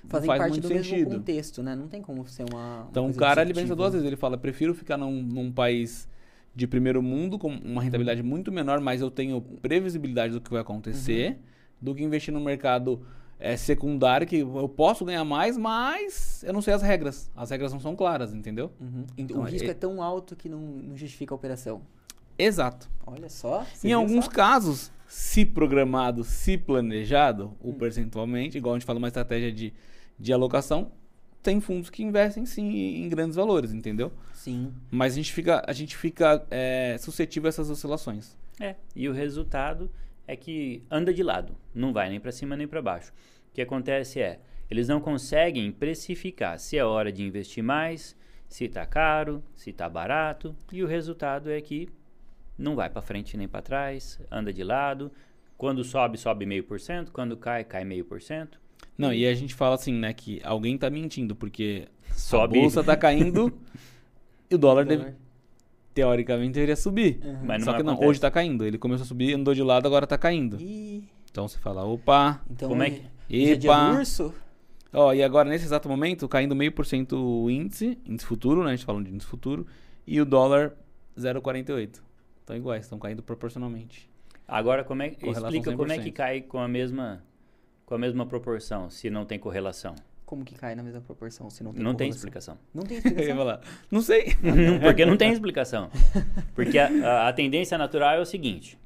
Fazem 0.08 0.28
faz 0.28 0.40
parte 0.40 0.62
do 0.62 0.70
mesmo 0.70 0.84
sentido. 0.84 1.16
contexto, 1.18 1.64
né? 1.64 1.76
Não 1.76 1.88
tem 1.88 2.02
como 2.02 2.26
ser 2.28 2.46
uma. 2.52 2.82
uma 2.82 2.88
Então 2.90 3.10
o 3.10 3.14
cara 3.14 3.42
ele 3.42 3.54
pensa 3.54 3.76
duas 3.76 3.94
vezes. 3.94 4.06
Ele 4.06 4.16
fala, 4.16 4.38
prefiro 4.38 4.74
ficar 4.74 4.98
num, 4.98 5.22
num 5.22 5.52
país 5.52 6.08
de 6.56 6.66
primeiro 6.68 7.02
mundo 7.02 7.38
com 7.38 7.50
uma 7.50 7.82
rentabilidade 7.82 8.24
muito 8.24 8.52
menor, 8.52 8.80
mas 8.80 9.02
eu 9.02 9.12
tenho 9.12 9.42
previsibilidade 9.62 10.34
do 10.34 10.40
que 10.40 10.50
vai 10.50 10.62
acontecer, 10.62 11.38
do 11.82 11.94
que 11.94 12.02
investir 12.04 12.34
no 12.34 12.40
mercado 12.40 13.02
é, 13.40 13.58
secundário 13.58 14.26
que 14.26 14.38
eu 14.38 14.70
posso 14.70 15.04
ganhar 15.04 15.26
mais, 15.26 15.58
mas 15.58 16.44
eu 16.48 16.54
não 16.54 16.62
sei 16.62 16.74
as 16.74 16.82
regras. 16.82 17.30
As 17.36 17.50
regras 17.50 17.74
não 17.74 17.80
são 17.80 17.96
claras, 17.96 18.34
entendeu? 18.34 18.72
Uhum. 18.80 19.04
Então, 19.18 19.42
o 19.42 19.44
risco 19.44 19.68
é- 19.68 19.72
é 19.72 19.74
tão 19.74 20.02
alto 20.02 20.36
que 20.36 20.48
não, 20.48 20.60
não 20.60 20.96
justifica 20.96 21.34
a 21.34 21.36
operação. 21.36 21.82
Exato. 22.38 22.90
Olha 23.06 23.30
só. 23.30 23.66
em 23.84 23.94
alguns 23.94 24.26
só? 24.26 24.32
casos, 24.32 24.92
se 25.08 25.46
programado, 25.46 26.24
se 26.24 26.58
planejado, 26.58 27.54
ou 27.62 27.74
percentualmente, 27.74 28.58
igual 28.58 28.76
a 28.76 28.80
gente 28.80 28.86
fala 28.86 28.98
uma 28.98 29.08
estratégia 29.08 29.52
de, 29.52 29.74
de 30.18 30.32
alocação, 30.34 30.92
tem 31.44 31.60
fundos 31.60 31.90
que 31.90 32.04
investem 32.04 32.46
sim 32.46 33.04
em 33.04 33.10
grandes 33.10 33.36
valores, 33.36 33.74
entendeu? 33.74 34.12
Sim. 34.34 34.74
Mas 34.90 35.14
a 35.14 35.16
gente 35.18 35.32
fica, 35.32 35.64
a 35.68 35.74
gente 35.74 35.96
fica 35.96 36.46
é, 36.50 36.98
suscetível 37.00 37.48
a 37.48 37.50
essas 37.50 37.70
oscilações. 37.70 38.36
É, 38.60 38.76
e 38.96 39.08
o 39.08 39.14
resultado 39.14 39.92
é 40.28 40.36
que 40.36 40.82
anda 40.90 41.14
de 41.14 41.22
lado, 41.22 41.56
não 41.74 41.94
vai 41.94 42.10
nem 42.10 42.20
para 42.20 42.32
cima 42.32 42.56
nem 42.56 42.68
para 42.68 42.82
baixo. 42.82 43.14
O 43.52 43.54
que 43.54 43.62
acontece 43.62 44.20
é, 44.20 44.40
eles 44.72 44.88
não 44.88 45.00
conseguem 45.00 45.72
precificar 45.72 46.58
se 46.58 46.78
é 46.78 46.84
hora 46.84 47.12
de 47.12 47.24
investir 47.24 47.64
mais, 47.64 48.16
se 48.48 48.66
está 48.66 48.86
caro, 48.86 49.44
se 49.56 49.70
está 49.70 49.88
barato, 49.88 50.56
e 50.72 50.84
o 50.84 50.88
resultado 50.88 51.52
é 51.52 51.62
que 51.62 51.90
não 52.58 52.76
vai 52.76 52.90
para 52.90 53.02
frente 53.02 53.36
nem 53.38 53.48
para 53.48 53.62
trás, 53.62 54.20
anda 54.32 54.52
de 54.54 54.64
lado, 54.64 55.12
Quando 55.58 55.84
sobe, 55.84 56.18
sobe 56.18 56.46
meio 56.46 56.64
por 56.64 56.80
cento. 56.80 57.12
Quando 57.12 57.38
cai, 57.38 57.64
cai 57.64 57.86
meio 57.86 58.06
por 58.06 58.22
cento. 58.22 58.60
Não, 58.98 59.14
e 59.14 59.26
a 59.26 59.34
gente 59.34 59.54
fala 59.54 59.76
assim, 59.76 59.94
né, 59.94 60.14
que 60.14 60.40
alguém 60.44 60.78
tá 60.78 60.90
mentindo, 60.90 61.36
porque 61.36 61.88
Sobe. 62.12 62.58
a 62.58 62.62
bolsa 62.62 62.84
tá 62.84 62.96
caindo 62.96 63.52
e 64.50 64.56
o 64.56 64.58
dólar, 64.58 64.86
Dólar. 64.86 65.04
deve- 65.06 65.16
teoricamente 65.94 66.54
deveria 66.54 66.76
subir. 66.76 67.20
Uhum. 67.24 67.40
Mas 67.46 67.60
não 67.60 67.72
Só 67.72 67.78
que 67.78 67.84
não, 67.84 67.94
acontece. 67.94 68.10
hoje 68.10 68.20
tá 68.22 68.30
caindo. 68.32 68.66
Ele 68.66 68.78
começou 68.78 69.04
a 69.04 69.08
subir, 69.08 69.34
andou 69.34 69.54
de 69.54 69.64
lado, 69.64 69.86
agora 69.88 70.06
tá 70.08 70.18
caindo. 70.18 70.60
Ih, 70.62 71.04
Então 71.32 71.48
você 71.48 71.58
fala, 71.58 71.84
opa, 71.86 72.42
então 72.50 72.70
Como 72.70 72.82
é 72.84 72.88
hoje- 72.88 73.02
que- 73.28 73.36
hoje 73.36 73.52
é 73.52 73.72
epa. 73.72 73.92
urso? 73.92 74.34
Ó, 74.94 75.14
e 75.14 75.22
agora 75.22 75.50
nesse 75.50 75.66
exato 75.66 75.90
momento, 75.90 76.26
caindo 76.30 76.56
meio 76.56 76.72
por 76.72 76.86
cento 76.86 77.18
o 77.18 77.50
índice, 77.50 77.98
índice 78.06 78.26
futuro, 78.26 78.64
né? 78.64 78.72
A 78.72 78.76
gente 78.76 78.86
falando 78.86 79.06
de 79.06 79.12
índice 79.14 79.28
futuro, 79.30 79.68
e 80.08 80.22
o 80.22 80.26
dólar 80.26 80.74
0,48. 81.18 82.02
Estão 82.40 82.56
iguais, 82.56 82.84
estão 82.86 82.98
caindo 82.98 83.22
proporcionalmente. 83.22 84.10
Agora, 84.48 84.84
como 84.86 85.02
é, 85.02 85.08
explica 85.08 85.76
como 85.76 85.92
é 85.92 85.98
que 85.98 86.12
100%. 86.12 86.14
cai 86.14 86.42
com 86.42 86.60
a 86.60 86.68
mesma 86.68 87.22
com 87.86 87.96
a 87.96 87.98
mesma 87.98 88.26
proporção, 88.26 88.90
se 88.90 89.10
não 89.10 89.26
tem 89.26 89.38
correlação. 89.40 89.96
Como 90.26 90.44
que 90.44 90.56
cai 90.56 90.74
na 90.74 90.82
mesma 90.82 91.02
proporção 91.02 91.50
se 91.52 91.64
não 91.64 91.72
tem 91.72 91.84
Não 91.84 91.94
tem 91.94 92.10
explicação. 92.10 92.58
Não 92.74 92.84
tem 92.84 92.98
Eu 92.98 93.04
ia 93.04 93.08
explicação. 93.10 93.38
falar, 93.38 93.62
não 93.92 94.02
sei. 94.02 94.36
Porque 94.82 95.06
não 95.06 95.16
tem 95.18 95.32
explicação. 95.32 95.90
Porque 96.56 96.80
a, 96.80 96.88
a- 96.88 97.28
a 97.30 97.34
tendência 97.34 97.78
natural 97.78 98.16
é 98.16 98.20
o 98.20 98.26
seguinte. 98.26 98.78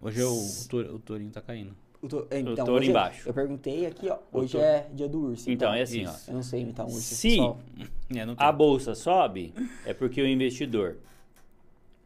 Hoje 0.00 0.20
é 0.20 0.24
o, 0.24 0.30
o, 0.32 0.94
o 0.94 0.98
tourinho 1.00 1.30
tá 1.32 1.40
caindo. 1.40 1.74
O 2.00 2.08
to- 2.08 2.26
então, 2.30 2.64
touro 2.64 2.84
eu- 2.84 2.90
embaixo. 2.90 3.28
Eu 3.28 3.34
perguntei 3.34 3.86
aqui, 3.86 4.08
ó. 4.10 4.18
Hoje 4.32 4.58
é 4.58 4.88
dia 4.92 5.08
do 5.08 5.20
urso. 5.30 5.50
Então, 5.50 5.72
é 5.74 5.82
assim, 5.82 6.02
Isso. 6.02 6.30
Eu 6.30 6.34
não 6.34 6.42
sei 6.42 6.60
imitar 6.62 6.86
um 6.86 6.88
urso. 6.88 7.00
Se. 7.14 7.36
É, 8.14 8.20
a 8.36 8.52
bolsa 8.52 8.94
sobe, 8.94 9.54
é 9.86 9.94
porque 9.94 10.20
o 10.20 10.26
investidor 10.26 10.98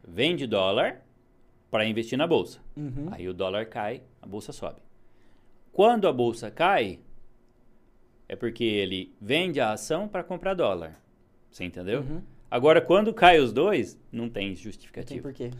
vende 0.07 0.47
dólar 0.47 1.01
para 1.69 1.85
investir 1.85 2.17
na 2.17 2.25
bolsa. 2.25 2.59
Uhum. 2.77 3.09
Aí 3.11 3.27
o 3.27 3.33
dólar 3.33 3.65
cai, 3.65 4.01
a 4.21 4.25
bolsa 4.25 4.53
sobe. 4.53 4.77
Quando 5.71 6.07
a 6.07 6.13
bolsa 6.13 6.49
cai, 6.49 6.99
é 8.27 8.35
porque 8.35 8.63
ele 8.63 9.13
vende 9.21 9.59
a 9.59 9.71
ação 9.71 10.07
para 10.07 10.23
comprar 10.23 10.53
dólar. 10.53 10.99
Você 11.51 11.63
entendeu? 11.63 12.01
Uhum. 12.01 12.21
Agora, 12.49 12.81
quando 12.81 13.13
cai 13.13 13.39
os 13.39 13.51
dois, 13.51 13.99
não 14.11 14.29
tem 14.29 14.53
Não 14.53 15.03
tem 15.03 15.21
porquê. 15.21 15.51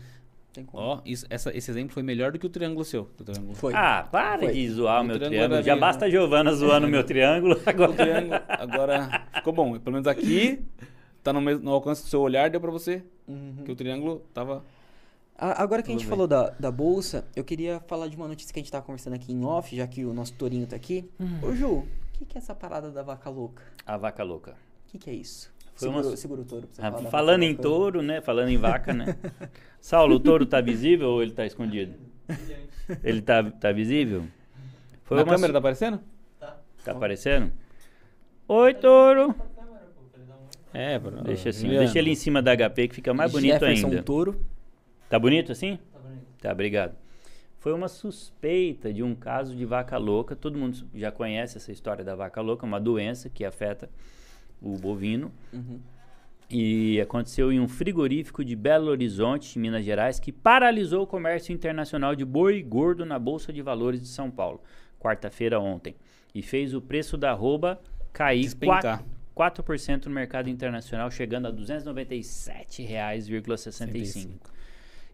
Tem 0.54 0.66
como. 0.66 0.82
Ó, 0.84 1.02
essa- 1.30 1.56
esse 1.56 1.70
exemplo 1.70 1.94
foi 1.94 2.02
melhor 2.02 2.32
do 2.32 2.40
que 2.40 2.46
o 2.46 2.50
triângulo 2.50 2.84
seu. 2.84 3.10
do 3.18 3.24
triângulo. 3.24 3.54
Foi. 3.56 3.74
Ah, 3.76 4.08
para 4.12 4.40
Foi. 4.40 4.54
de 4.54 4.70
zoar 4.70 5.02
o 5.02 5.06
meu 5.06 5.18
triângulo 5.18 5.40
triângulo. 5.40 5.64
Já 5.64 5.76
basta 5.76 6.06
a 6.06 6.10
Giovana 6.10 6.52
zoando 6.54 6.88
o 6.88 6.90
meu 6.90 7.04
triângulo. 7.06 7.56
O 7.56 7.70
Agora... 7.70 7.94
triângulo 7.94 8.36
agora 8.48 9.28
ficou 9.36 9.54
bom. 9.54 9.78
Pelo 9.80 9.92
menos 9.94 10.08
aqui 10.08 10.60
tá 11.22 11.32
no, 11.32 11.42
mesmo, 11.42 11.64
no 11.64 11.72
alcance 11.72 12.04
do 12.04 12.10
seu 12.10 12.22
olhar, 12.22 12.50
deu 12.50 12.60
pra 12.60 12.72
você 12.72 13.04
Uhum. 13.28 13.64
que 13.66 13.72
o 13.72 13.76
triângulo 13.76 14.22
tava. 14.34 14.64
Agora 15.38 15.84
que 15.84 15.90
a 15.90 15.92
gente 15.94 16.02
bem. 16.02 16.10
falou 16.10 16.28
da, 16.28 16.50
da 16.60 16.72
bolsa, 16.72 17.24
eu 17.36 17.44
queria 17.44 17.80
falar 17.88 18.08
de 18.08 18.16
uma 18.16 18.28
notícia 18.28 18.52
que 18.52 18.60
a 18.60 18.64
gente 18.64 18.72
tava 18.72 18.84
conversando 18.84 19.14
aqui 19.14 19.32
em 19.32 19.46
off, 19.46 19.76
já 19.76 19.86
que 19.86 20.04
o 20.04 20.14
nosso 20.14 20.34
tourinho 20.34 20.66
tá 20.66 20.76
aqui. 20.76 21.08
Uhum. 21.20 21.40
Ô 21.44 21.54
Ju, 21.56 21.68
o 21.78 21.88
que, 22.14 22.26
que 22.26 22.38
é 22.38 22.40
essa 22.40 22.56
parada 22.56 22.90
da 22.90 23.04
vaca 23.04 23.30
louca? 23.30 23.62
A 23.86 23.98
vaca 23.98 24.24
louca. 24.24 24.52
O 24.52 24.92
que, 24.92 24.98
que 24.98 25.10
é 25.10 25.14
isso? 25.14 25.52
Foi 25.76 25.90
Segura, 25.90 26.08
uma- 26.08 26.18
segura 26.18 26.42
o 26.42 26.46
touro 26.46 26.66
pra 26.68 26.76
você 26.92 27.06
Ah, 27.06 27.10
falando 27.12 27.44
em 27.44 27.54
touro, 27.56 28.02
né? 28.02 28.20
Falando 28.20 28.50
em 28.50 28.58
vaca, 28.58 28.94
né? 28.94 29.16
Saulo, 29.80 30.16
o 30.16 30.20
touro 30.20 30.44
tá 30.44 30.60
visível 30.60 31.10
ou 31.10 31.22
ele 31.22 31.32
tá 31.34 31.46
escondido? 31.46 31.94
Ele 33.04 33.22
tá, 33.22 33.44
tá 33.44 33.72
visível? 33.72 34.24
Foi 35.04 35.18
Na 35.18 35.24
uma 35.24 35.34
câmera 35.36 35.48
su- 35.50 35.54
tá 35.54 35.60
aparecendo? 35.60 36.00
Tá 36.40 36.92
aparecendo? 36.94 37.52
Oi, 38.48 38.74
touro. 38.74 39.36
É, 40.74 40.98
bro. 40.98 41.22
Deixa 41.24 41.50
assim, 41.50 41.68
deixa 41.70 42.00
ele 42.00 42.10
em 42.12 42.16
cima 42.16 42.42
da 42.42 42.54
HP 42.58 42.88
que 42.88 42.96
fica 42.96 43.14
mais 43.14 43.32
bonito 43.32 43.54
Jefferson 43.54 43.88
ainda. 43.88 44.04
Touro. 44.04 44.40
Tá 45.10 45.18
bonito 45.18 45.52
assim? 45.52 45.80
Tá 45.92 46.00
bonito. 46.00 46.26
Tá, 46.42 46.52
obrigado. 46.52 46.96
Foi 47.60 47.74
uma 47.74 47.88
suspeita 47.88 48.94
de 48.94 49.02
um 49.04 49.16
caso 49.16 49.56
de 49.56 49.66
vaca 49.66 49.98
louca. 49.98 50.36
Todo 50.36 50.58
mundo 50.58 50.78
já 50.94 51.12
conhece 51.12 51.58
essa 51.58 51.72
história 51.72 52.04
da 52.04 52.16
vaca 52.16 52.42
louca, 52.42 52.66
uma 52.66 52.80
doença 52.80 53.30
que 53.30 53.44
afeta 53.44 53.90
o 54.62 54.78
bovino. 54.78 55.32
Uhum. 55.52 55.80
E 56.50 57.02
aconteceu 57.02 57.52
em 57.52 57.60
um 57.60 57.68
frigorífico 57.68 58.46
de 58.46 58.56
Belo 58.56 58.90
Horizonte, 58.90 59.60
Minas 59.60 59.84
Gerais, 59.84 60.18
que 60.18 60.32
paralisou 60.32 61.04
o 61.04 61.08
comércio 61.08 61.54
internacional 61.54 62.16
de 62.16 62.24
boi 62.24 62.64
gordo 62.64 63.06
na 63.06 63.20
Bolsa 63.20 63.52
de 63.52 63.62
Valores 63.62 64.02
de 64.02 64.08
São 64.08 64.32
Paulo, 64.32 64.62
quarta-feira 64.98 65.60
ontem. 65.60 65.94
E 66.34 66.42
fez 66.42 66.74
o 66.74 66.82
preço 66.82 67.18
da 67.18 67.32
arroba 67.32 67.82
cair 68.14 68.44
Despencar. 68.44 69.04
4%, 69.36 69.66
4% 69.66 70.06
no 70.06 70.12
mercado 70.12 70.50
internacional, 70.50 71.12
chegando 71.12 71.48
a 71.48 71.50
R$ 71.50 71.58
297,65. 71.58 74.56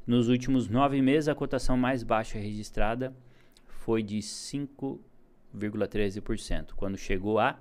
Nos 0.06 0.28
últimos 0.28 0.68
nove 0.68 1.02
meses, 1.02 1.30
a 1.30 1.36
cotação 1.36 1.78
mais 1.78 2.04
baixa 2.04 2.38
registrada 2.38 3.16
foi 3.66 4.04
de 4.04 4.18
5,13%, 4.18 6.74
quando 6.76 6.98
chegou 6.98 7.40
a 7.40 7.58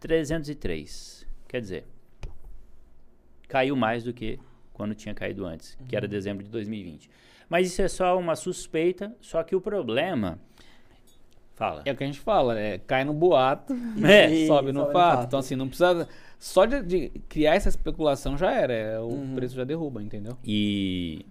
303. 0.00 1.26
Quer 1.48 1.60
dizer, 1.60 1.86
caiu 3.48 3.74
mais 3.74 4.04
do 4.04 4.12
que 4.12 4.38
quando 4.72 4.94
tinha 4.94 5.14
caído 5.14 5.46
antes, 5.46 5.78
que 5.88 5.96
era 5.96 6.06
dezembro 6.06 6.44
de 6.44 6.50
2020. 6.50 7.08
Mas 7.48 7.68
isso 7.68 7.80
é 7.80 7.88
só 7.88 8.18
uma 8.18 8.36
suspeita, 8.36 9.16
só 9.20 9.42
que 9.42 9.56
o 9.56 9.60
problema... 9.60 10.38
Fala. 11.54 11.80
É 11.86 11.92
o 11.92 11.96
que 11.96 12.04
a 12.04 12.06
gente 12.06 12.20
fala, 12.20 12.58
é, 12.58 12.76
cai 12.76 13.02
no 13.02 13.14
boato, 13.14 13.72
É, 14.04 14.30
E 14.30 14.46
sobe 14.46 14.72
no 14.72 14.80
sobe 14.80 14.92
fato. 14.92 15.24
Então, 15.24 15.38
assim, 15.38 15.56
não 15.56 15.68
precisa. 15.68 16.06
Só 16.38 16.66
de, 16.66 16.82
de 16.82 17.08
criar 17.28 17.54
essa 17.54 17.68
especulação 17.68 18.36
já 18.36 18.52
era. 18.52 18.72
é, 18.72 19.00
o 19.00 19.04
Uhum. 19.06 19.34
preço 19.34 19.54
já 19.56 19.64
derruba, 19.64 20.02
entendeu? 20.02 20.36
E 20.44 21.24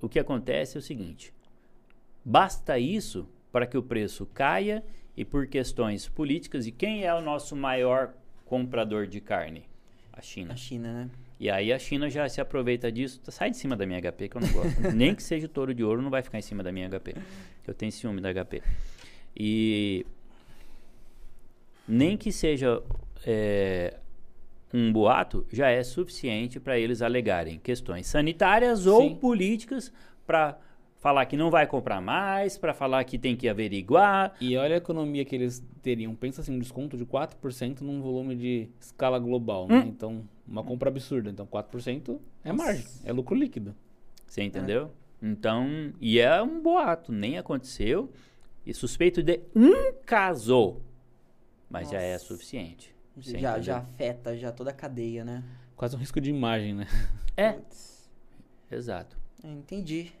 o 0.00 0.08
que 0.08 0.18
acontece 0.18 0.76
é 0.76 0.78
o 0.78 0.82
seguinte: 0.82 1.32
basta 2.24 2.78
isso 2.78 3.28
para 3.50 3.66
que 3.66 3.76
o 3.76 3.82
preço 3.82 4.24
caia 4.26 4.82
e 5.16 5.24
por 5.24 5.46
questões 5.46 6.08
políticas. 6.08 6.66
E 6.66 6.72
quem 6.72 7.04
é 7.04 7.12
o 7.14 7.20
nosso 7.20 7.54
maior 7.56 8.14
comprador 8.46 9.06
de 9.06 9.20
carne? 9.20 9.64
A 10.12 10.20
China. 10.22 10.52
A 10.52 10.56
China, 10.56 10.92
né? 10.92 11.10
E 11.40 11.50
aí 11.50 11.72
a 11.72 11.78
China 11.78 12.08
já 12.08 12.28
se 12.28 12.40
aproveita 12.40 12.90
disso. 12.92 13.20
Sai 13.28 13.50
de 13.50 13.56
cima 13.56 13.74
da 13.76 13.84
minha 13.84 14.00
HP, 14.00 14.28
que 14.28 14.36
eu 14.36 14.40
não 14.40 14.52
gosto. 14.52 14.80
Nem 14.94 15.12
que 15.14 15.22
seja 15.22 15.46
o 15.46 15.48
touro 15.48 15.74
de 15.74 15.82
ouro, 15.82 16.00
não 16.00 16.10
vai 16.10 16.22
ficar 16.22 16.38
em 16.38 16.42
cima 16.42 16.62
da 16.62 16.70
minha 16.70 16.88
HP. 16.88 17.14
Eu 17.66 17.74
tenho 17.74 17.90
ciúme 17.90 18.20
da 18.20 18.32
HP. 18.32 18.62
E 19.36 20.06
nem 21.88 22.16
que 22.16 22.30
seja 22.30 22.80
é, 23.26 23.98
um 24.72 24.92
boato, 24.92 25.46
já 25.50 25.68
é 25.68 25.82
suficiente 25.82 26.58
para 26.58 26.78
eles 26.78 27.02
alegarem 27.02 27.58
questões 27.58 28.06
sanitárias 28.06 28.86
ou 28.86 29.02
Sim. 29.02 29.14
políticas 29.16 29.92
para 30.26 30.58
falar 31.02 31.26
que 31.26 31.36
não 31.36 31.50
vai 31.50 31.66
comprar 31.66 32.00
mais, 32.00 32.56
para 32.56 32.72
falar 32.72 33.02
que 33.04 33.18
tem 33.18 33.36
que 33.36 33.48
averiguar. 33.48 34.34
E 34.40 34.56
olha 34.56 34.74
a 34.74 34.78
economia 34.78 35.24
que 35.24 35.34
eles 35.34 35.62
teriam. 35.82 36.14
Pensa 36.14 36.40
assim, 36.40 36.54
um 36.54 36.58
desconto 36.60 36.96
de 36.96 37.04
4% 37.04 37.80
num 37.80 38.00
volume 38.00 38.36
de 38.36 38.68
escala 38.80 39.18
global, 39.18 39.66
né? 39.66 39.80
Hum. 39.80 39.88
Então, 39.88 40.24
uma 40.46 40.62
compra 40.62 40.88
absurda. 40.88 41.28
Então, 41.28 41.44
4% 41.44 42.18
é 42.44 42.52
margem, 42.52 42.86
é 43.04 43.12
lucro 43.12 43.34
líquido. 43.34 43.74
Você 44.26 44.42
entendeu? 44.42 44.92
Então, 45.20 45.92
e 46.00 46.20
é 46.20 46.40
um 46.40 46.62
boato, 46.62 47.12
nem 47.12 47.36
aconteceu. 47.36 48.10
E 48.64 48.72
suspeito 48.72 49.24
de 49.24 49.40
um 49.56 49.92
caso. 50.06 50.80
Mas 51.68 51.90
já 51.90 52.00
é 52.00 52.12
Nossa. 52.12 52.26
suficiente. 52.26 52.91
Você 53.16 53.32
Já, 53.38 53.50
entendeu? 53.50 53.62
já 53.62 53.76
afeta 53.78 54.36
já 54.36 54.50
toda 54.52 54.70
a 54.70 54.74
cadeia, 54.74 55.24
né? 55.24 55.42
Quase 55.76 55.96
um 55.96 55.98
risco 55.98 56.20
de 56.20 56.30
imagem, 56.30 56.74
né? 56.74 56.86
É, 57.36 57.52
Putz, 57.52 58.10
exato. 58.70 59.16
é, 59.42 59.48
entendi. 59.50 60.12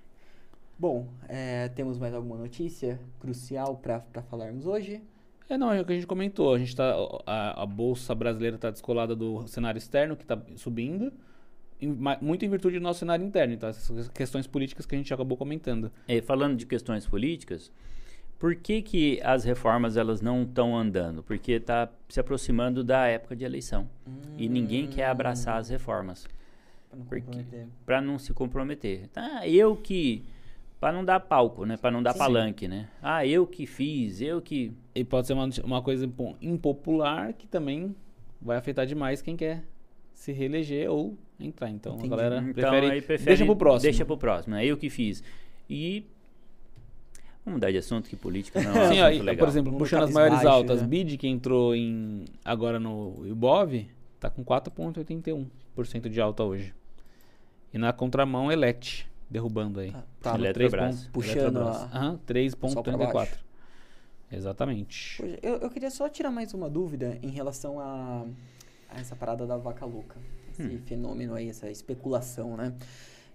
Bom, 0.78 1.06
é, 1.28 1.68
temos 1.68 1.98
mais 1.98 2.12
alguma 2.14 2.36
notícia 2.36 2.98
crucial 3.20 3.76
pra 3.76 4.00
pra 4.00 4.22
falarmos 4.22 4.66
hoje? 4.66 5.00
É, 5.48 5.56
não, 5.58 5.72
é 5.72 5.80
o 5.80 5.84
que 5.84 5.92
a 5.92 5.94
gente 5.94 6.06
comentou. 6.06 6.54
A 6.54 6.58
gente 6.58 6.74
tá. 6.74 6.94
A, 7.26 7.62
a 7.62 7.66
bolsa 7.66 8.14
brasileira 8.14 8.56
está 8.56 8.70
descolada 8.70 9.14
do 9.14 9.46
cenário 9.46 9.78
externo, 9.78 10.16
que 10.16 10.22
está 10.22 10.40
subindo, 10.56 11.12
em- 11.80 11.96
muito 12.20 12.44
em 12.44 12.48
virtude 12.48 12.78
do 12.78 12.82
nosso 12.82 13.00
cenário 13.00 13.24
interno. 13.24 13.52
Então, 13.54 13.68
essas 13.68 14.08
questões 14.08 14.46
políticas 14.46 14.86
que 14.86 14.94
a 14.94 14.98
gente 14.98 15.12
acabou 15.12 15.36
comentando. 15.36 15.92
E 16.08 16.20
falando 16.22 16.56
de 16.56 16.64
questões 16.66 17.06
políticas, 17.06 17.70
por 18.42 18.56
que, 18.56 18.82
que 18.82 19.20
as 19.22 19.44
reformas 19.44 19.96
elas 19.96 20.20
não 20.20 20.42
estão 20.42 20.76
andando? 20.76 21.22
Porque 21.22 21.52
está 21.52 21.88
se 22.08 22.18
aproximando 22.18 22.82
da 22.82 23.06
época 23.06 23.36
de 23.36 23.44
eleição. 23.44 23.88
E 24.36 24.48
ninguém 24.48 24.88
quer 24.88 25.06
abraçar 25.06 25.58
as 25.58 25.68
reformas 25.68 26.26
Pra 27.08 27.20
não 27.20 27.44
para 27.86 28.00
não 28.00 28.18
se 28.18 28.32
comprometer. 28.34 29.08
Ah, 29.14 29.46
eu 29.46 29.76
que. 29.76 30.24
Para 30.80 30.92
não 30.92 31.04
dar 31.04 31.20
palco, 31.20 31.64
né? 31.64 31.76
Para 31.76 31.92
não 31.92 32.02
dar 32.02 32.14
Sim. 32.14 32.18
palanque, 32.18 32.66
né? 32.66 32.88
Ah, 33.00 33.24
eu 33.24 33.46
que 33.46 33.64
fiz, 33.64 34.20
eu 34.20 34.42
que. 34.42 34.72
E 34.92 35.04
pode 35.04 35.28
ser 35.28 35.34
uma, 35.34 35.48
uma 35.62 35.80
coisa 35.80 36.04
impo- 36.04 36.36
impopular 36.42 37.32
que 37.34 37.46
também 37.46 37.94
vai 38.40 38.56
afetar 38.56 38.84
demais 38.86 39.22
quem 39.22 39.36
quer 39.36 39.62
se 40.14 40.32
reeleger 40.32 40.90
ou 40.90 41.16
entrar. 41.38 41.70
Então 41.70 41.92
Entendi. 41.94 42.12
a 42.12 42.16
galera 42.16 42.38
Então, 42.40 42.52
prefere, 42.54 42.90
aí 42.90 43.00
prefere. 43.00 43.28
Deixa 43.28 43.44
pro 43.46 43.54
próximo. 43.54 43.82
Deixa 43.82 44.04
pro 44.04 44.18
próximo, 44.18 44.56
né? 44.56 44.66
Eu 44.66 44.76
que 44.76 44.90
fiz. 44.90 45.22
E. 45.70 46.04
Vamos 47.44 47.56
mudar 47.56 47.70
de 47.72 47.78
assunto, 47.78 48.08
que 48.08 48.14
política 48.16 48.62
não 48.62 48.70
é 48.76 48.84
um 48.86 48.88
Sim, 48.94 49.00
aí, 49.00 49.18
legal. 49.20 49.46
por 49.46 49.48
exemplo, 49.52 49.76
puxando 49.76 50.04
as 50.04 50.12
maiores 50.12 50.44
altas, 50.44 50.80
né? 50.82 50.86
BID 50.88 51.16
que 51.16 51.26
entrou 51.26 51.74
em 51.74 52.24
agora 52.44 52.78
no 52.78 53.26
Ibov, 53.26 53.86
tá 54.20 54.30
com 54.30 54.44
4.81% 54.44 56.08
de 56.08 56.20
alta 56.20 56.44
hoje. 56.44 56.72
E 57.74 57.78
na 57.78 57.92
contramão, 57.92 58.52
Elect, 58.52 59.08
derrubando 59.28 59.80
aí. 59.80 59.90
Tá, 59.90 60.02
tá. 60.20 60.34
Eletrobras. 60.36 60.94
3 60.96 61.08
Puxando 61.08 61.36
Eletrobras. 61.56 61.76
a- 61.76 61.98
Aham, 61.98 62.10
só 62.12 62.82
pra 62.82 62.92
3.34. 62.92 63.12
baixo. 63.12 63.44
Exatamente. 64.30 65.16
Poxa, 65.20 65.38
Eu, 65.42 65.54
eu 65.56 65.70
queria 65.70 65.90
só 65.90 66.08
tirar 66.08 66.30
mais 66.30 66.54
uma 66.54 66.70
dúvida 66.70 67.18
em 67.22 67.28
relação 67.30 67.80
a, 67.80 68.24
a 68.88 69.00
essa 69.00 69.16
parada 69.16 69.46
da 69.46 69.56
vaca 69.56 69.84
louca. 69.84 70.16
Esse 70.52 70.62
Hum. 70.68 70.80
fenômeno 70.86 71.34
aí, 71.34 71.48
essa 71.48 71.70
especulação, 71.70 72.56
né? 72.56 72.72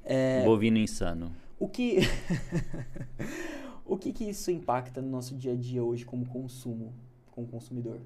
É, 0.05 0.43
Bovino 0.45 0.77
insano. 0.77 1.35
o 1.59 1.67
que. 1.67 1.97
o 3.87 3.97
que 3.97 4.11
que 4.13 4.23
isso 4.29 4.51
impacta 4.51 5.01
no 5.01 5.09
nosso 5.09 5.35
dia 5.35 5.53
a 5.53 5.55
dia 5.55 5.83
hoje 5.83 6.05
como 6.05 6.25
consumo, 6.25 6.93
como 7.31 7.47
consumidor? 7.47 7.99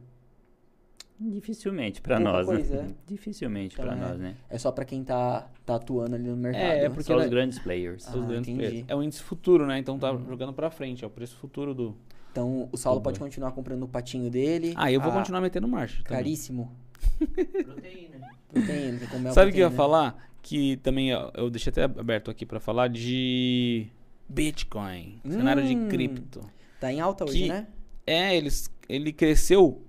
Dificilmente 1.20 2.02
pra 2.02 2.16
Pouca 2.18 2.32
nós, 2.32 2.46
coisa, 2.48 2.82
né? 2.82 2.90
é. 2.90 2.96
Dificilmente 3.08 3.76
Então, 3.76 3.86
pra 3.86 3.96
é. 3.96 4.00
nós, 4.00 4.20
né? 4.20 4.36
É 4.50 4.58
só 4.58 4.72
pra 4.72 4.84
quem 4.84 5.04
tá, 5.04 5.48
tá 5.64 5.76
atuando 5.76 6.16
ali 6.16 6.28
no 6.28 6.36
mercado. 6.36 6.64
É, 6.64 6.82
né? 6.84 6.90
porque 6.90 7.04
Só 7.04 7.16
os 7.18 7.24
né- 7.24 7.30
grandes 7.30 7.60
players. 7.60 8.08
Ah, 8.08 8.18
Os 8.18 8.26
grandes 8.26 8.56
preços. 8.56 8.84
É 8.88 8.96
o 8.96 9.04
índice 9.04 9.22
futuro, 9.22 9.68
né? 9.68 9.78
Então 9.78 10.00
tá 10.00 10.12
Uhum. 10.12 10.26
jogando 10.26 10.52
pra 10.52 10.72
frente. 10.72 11.04
É 11.04 11.08
o 11.08 11.12
preço 11.12 11.38
futuro 11.38 11.76
do. 11.76 11.96
Então 12.32 12.68
o 12.72 12.78
Saulo 12.78 13.02
pode 13.02 13.20
continuar 13.20 13.52
comprando 13.52 13.84
o 13.84 13.88
patinho 13.88 14.32
dele. 14.32 14.74
Ah, 14.76 14.92
eu 14.92 15.00
vou 15.00 15.12
Ah, 15.12 15.16
continuar 15.18 15.42
metendo 15.42 15.68
marcha. 15.68 16.02
também. 16.04 16.24
Caríssimo. 16.24 16.72
Proteína. 17.20 18.30
Proteína, 18.50 19.30
a 19.30 19.34
Sabe 19.34 19.52
o 19.52 19.54
que 19.54 19.60
eu 19.60 19.70
ia 19.70 19.72
falar? 19.76 20.28
Que 20.42 20.78
também 20.78 21.14
ó, 21.14 21.30
eu 21.36 21.52
deixei 21.52 21.70
até 21.70 21.84
aberto 21.84 22.32
aqui 22.32 22.48
pra 22.48 22.60
falar 22.60 22.88
de 22.88 23.88
Bitcoin, 24.32 25.20
cenário 25.28 25.64
de 25.66 25.76
Hum. 25.76 25.88
cripto. 25.90 26.42
Tá 26.80 26.92
em 26.92 27.00
alta 27.00 27.26
hoje, 27.26 27.48
né? 27.48 27.68
É, 28.08 28.36
eles, 28.36 28.72
ele 28.90 29.12
cresceu, 29.14 29.82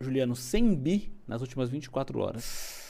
Juliano, 0.00 0.36
100 0.36 0.74
bi 0.74 1.12
nas 1.26 1.40
últimas 1.40 1.68
24 1.70 2.18
horas. 2.18 2.84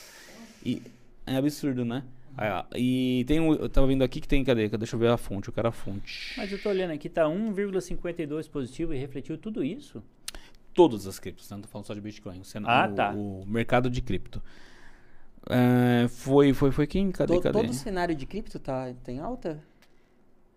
E 0.64 0.82
é 1.26 1.36
absurdo, 1.36 1.84
né? 1.84 2.02
Aí, 2.36 2.50
ó, 2.50 2.64
e 2.74 3.24
tem 3.26 3.40
um, 3.40 3.54
eu 3.54 3.68
tava 3.68 3.86
vendo 3.86 4.02
aqui 4.02 4.20
que 4.20 4.28
tem, 4.28 4.44
cadê? 4.44 4.68
Deixa 4.68 4.94
eu 4.96 5.00
ver 5.00 5.08
a 5.10 5.16
fonte, 5.16 5.48
eu 5.48 5.54
quero 5.54 5.68
a 5.68 5.72
fonte. 5.72 6.34
Mas 6.36 6.50
eu 6.52 6.60
tô 6.60 6.68
olhando 6.68 6.90
aqui, 6.92 7.08
tá 7.08 7.24
1,52 7.28 8.48
positivo 8.50 8.92
e 8.92 8.98
refletiu 8.98 9.38
tudo 9.38 9.64
isso? 9.64 10.02
Todas 10.74 11.06
as 11.06 11.18
criptos, 11.18 11.48
né? 11.48 11.56
não 11.56 11.62
tô 11.62 11.68
falando 11.68 11.86
só 11.86 11.94
de 11.94 12.00
Bitcoin. 12.02 12.40
O, 12.40 12.44
cenário, 12.44 12.92
Ah, 12.92 12.94
tá. 12.94 13.12
o 13.14 13.44
mercado 13.46 13.88
de 13.88 14.02
cripto. 14.02 14.42
É, 15.48 16.08
foi, 16.08 16.52
foi, 16.52 16.70
foi 16.72 16.86
quem? 16.86 17.10
Cadê, 17.12 17.34
To- 17.36 17.40
cadê? 17.40 17.58
Todo 17.62 17.72
cenário 17.72 18.14
de 18.14 18.26
cripto 18.26 18.58
tá, 18.58 18.92
tá 19.04 19.12
em 19.12 19.18
alta? 19.20 19.62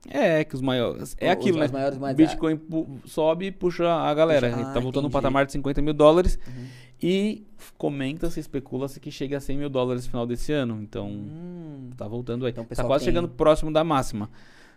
É, 0.08 0.44
que 0.44 0.56
os 0.56 0.62
maiores. 0.62 1.16
É 1.20 1.28
Os- 1.28 1.32
aquilo, 1.34 1.62
as 1.62 1.72
né? 1.72 1.78
maiores 1.80 2.16
Bitcoin 2.16 2.56
pu- 2.58 3.00
sobe 3.06 3.48
e 3.48 3.52
puxa 3.52 3.88
a 3.92 4.14
galera. 4.14 4.48
Puxa- 4.50 4.62
Ele 4.62 4.70
ah, 4.70 4.74
tá 4.74 4.80
voltando 4.80 5.04
no 5.04 5.08
entendi. 5.10 5.14
patamar 5.22 5.46
de 5.46 5.52
50 5.52 5.82
mil 5.82 5.94
dólares. 5.94 6.40
Uhum. 6.48 6.66
E 7.02 7.46
comenta-se, 7.78 8.40
especula-se 8.40 9.00
que 9.00 9.12
chega 9.12 9.38
a 9.38 9.40
100 9.42 9.58
mil 9.58 9.70
dólares 9.70 10.04
no 10.06 10.10
final 10.10 10.26
desse 10.26 10.52
ano. 10.54 10.82
Então, 10.82 11.08
Hum, 11.10 11.90
tá 11.98 12.08
voltando 12.08 12.46
aí. 12.46 12.52
Então 12.52 12.64
tá 12.66 12.84
quase 12.84 13.04
tem- 13.06 13.14
chegando 13.14 13.28
próximo 13.30 13.72
da 13.72 13.84
máxima. 13.84 14.30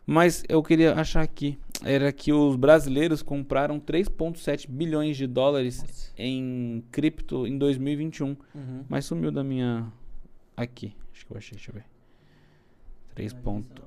Mas 0.05 0.43
eu 0.49 0.61
queria 0.63 0.95
achar 0.95 1.23
aqui. 1.23 1.57
Era 1.85 2.13
que 2.13 2.33
os 2.33 2.57
brasileiros 2.57 3.23
compraram 3.23 3.79
3,7 3.79 4.69
bilhões 4.69 5.17
de 5.17 5.29
dólares 5.29 5.81
Nossa. 5.83 6.11
em 6.19 6.83
cripto 6.91 7.47
em 7.47 7.57
2021. 7.57 8.37
uhum. 8.55 8.85
Mas 8.89 9.05
sumiu 9.05 9.31
da 9.31 9.45
minha. 9.45 9.87
Aqui. 10.57 10.93
Acho 11.13 11.25
que 11.27 11.33
eu 11.33 11.37
achei, 11.39 11.55
deixa 11.57 11.71
eu 11.71 11.75
ver. 11.77 11.85
3 13.15 13.33
ponto. 13.33 13.83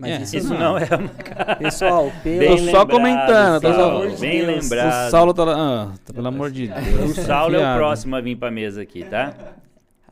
Mas 0.00 0.10
É, 0.12 0.22
isso, 0.22 0.36
Isso 0.38 0.48
não. 0.54 0.58
não 0.58 0.78
é 0.78 0.86
Pessoal, 1.58 2.10
pelo 2.22 2.38
Bem 2.38 2.48
Tô 2.48 2.56
só 2.58 2.64
lembrado, 2.64 2.90
comentando, 2.90 3.62
Saulo, 3.62 3.76
Pelo 3.76 3.82
amor 3.84 4.10
de 4.10 4.20
Bem 4.20 4.46
Deus. 4.46 4.62
lembrado. 4.70 5.06
O 5.06 5.10
Saulo 5.10 5.34
tá 5.34 5.44
lá. 5.44 5.54
Ah, 5.92 5.98
tá, 6.04 6.12
pelo 6.14 6.28
amor 6.28 6.50
de 6.50 6.68
Deus. 6.68 7.18
O 7.18 7.22
Saulo 7.22 7.54
é 7.56 7.72
o 7.74 7.76
próximo 7.76 8.16
a 8.16 8.20
vir 8.20 8.36
pra 8.36 8.50
mesa 8.50 8.80
aqui, 8.82 9.04
tá? 9.04 9.34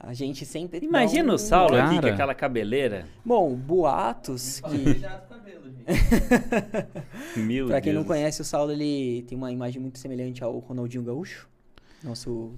a 0.01 0.15
gente 0.15 0.47
sempre. 0.47 0.85
Imagina 0.87 1.33
um- 1.33 1.35
o 1.35 1.39
Saulo 1.39 1.77
aqui 1.77 1.97
com 1.97 2.01
Cara. 2.03 2.15
aquela 2.15 2.35
cabeleira. 2.35 3.05
Bom, 3.25 3.55
boatos 3.55 4.61
que. 4.61 4.79
Cuidado 4.85 5.27
com 5.29 5.35
o 5.35 5.39
cabelo, 5.39 5.65
gente. 5.71 5.89
Meu 7.37 7.67
pra 7.67 7.81
quem 7.81 7.93
não 7.93 8.03
Deus. 8.03 8.07
conhece, 8.09 8.41
o 8.41 8.45
Saulo 8.45 8.73
ele 8.73 9.25
tem 9.29 9.37
uma 9.37 9.51
imagem 9.51 9.81
muito 9.81 9.99
semelhante 9.99 10.43
ao 10.45 10.59
Ronaldinho 10.59 11.03
Gaúcho, 11.03 11.49
nosso 12.03 12.53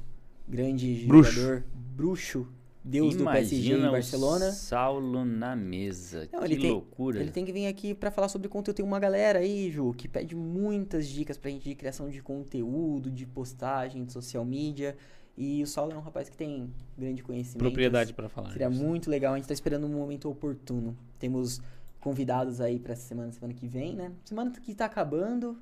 grande 0.48 1.04
Bruxo. 1.06 1.32
jogador, 1.32 1.64
bruxo, 1.96 2.46
deus 2.82 3.14
do 3.14 3.24
PSG 3.24 3.56
Imagina 3.56 3.84
em 3.84 3.88
o 3.88 3.92
Barcelona. 3.92 4.52
Saulo 4.52 5.24
na 5.24 5.54
mesa. 5.54 6.28
Não, 6.32 6.40
que 6.42 6.56
tem- 6.56 6.70
loucura. 6.70 7.20
Ele 7.20 7.30
tem 7.30 7.44
que 7.44 7.52
vir 7.52 7.66
aqui 7.66 7.94
pra 7.94 8.10
falar 8.10 8.28
sobre 8.28 8.48
conteúdo. 8.48 8.76
Tem 8.76 8.84
uma 8.84 8.98
galera 8.98 9.38
aí, 9.40 9.70
Ju, 9.70 9.92
que 9.92 10.08
pede 10.08 10.34
muitas 10.34 11.06
dicas 11.06 11.36
pra 11.36 11.50
gente 11.50 11.68
de 11.68 11.74
criação 11.74 12.08
de 12.08 12.22
conteúdo, 12.22 13.10
de 13.10 13.26
postagem, 13.26 14.04
de 14.04 14.12
social 14.12 14.44
media. 14.44 14.96
E 15.36 15.62
o 15.62 15.66
Saulo 15.66 15.92
é 15.92 15.96
um 15.96 16.00
rapaz 16.00 16.28
que 16.28 16.36
tem 16.36 16.70
grande 16.98 17.22
conhecimento. 17.22 17.58
Propriedade 17.58 18.12
pra 18.12 18.28
falar. 18.28 18.52
Seria 18.52 18.68
isso. 18.68 18.82
muito 18.82 19.08
legal, 19.10 19.34
a 19.34 19.36
gente 19.36 19.46
tá 19.48 19.54
esperando 19.54 19.86
um 19.86 19.90
momento 19.92 20.28
oportuno. 20.28 20.96
Temos 21.18 21.60
convidados 22.00 22.60
aí 22.60 22.78
pra 22.78 22.92
essa 22.94 23.02
semana, 23.06 23.30
semana 23.32 23.54
que 23.54 23.66
vem, 23.66 23.94
né? 23.94 24.12
Semana 24.24 24.50
que 24.50 24.74
tá 24.74 24.86
acabando, 24.86 25.56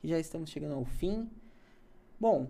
que 0.00 0.08
já 0.08 0.18
estamos 0.18 0.50
chegando 0.50 0.74
ao 0.74 0.84
fim. 0.84 1.28
Bom, 2.20 2.48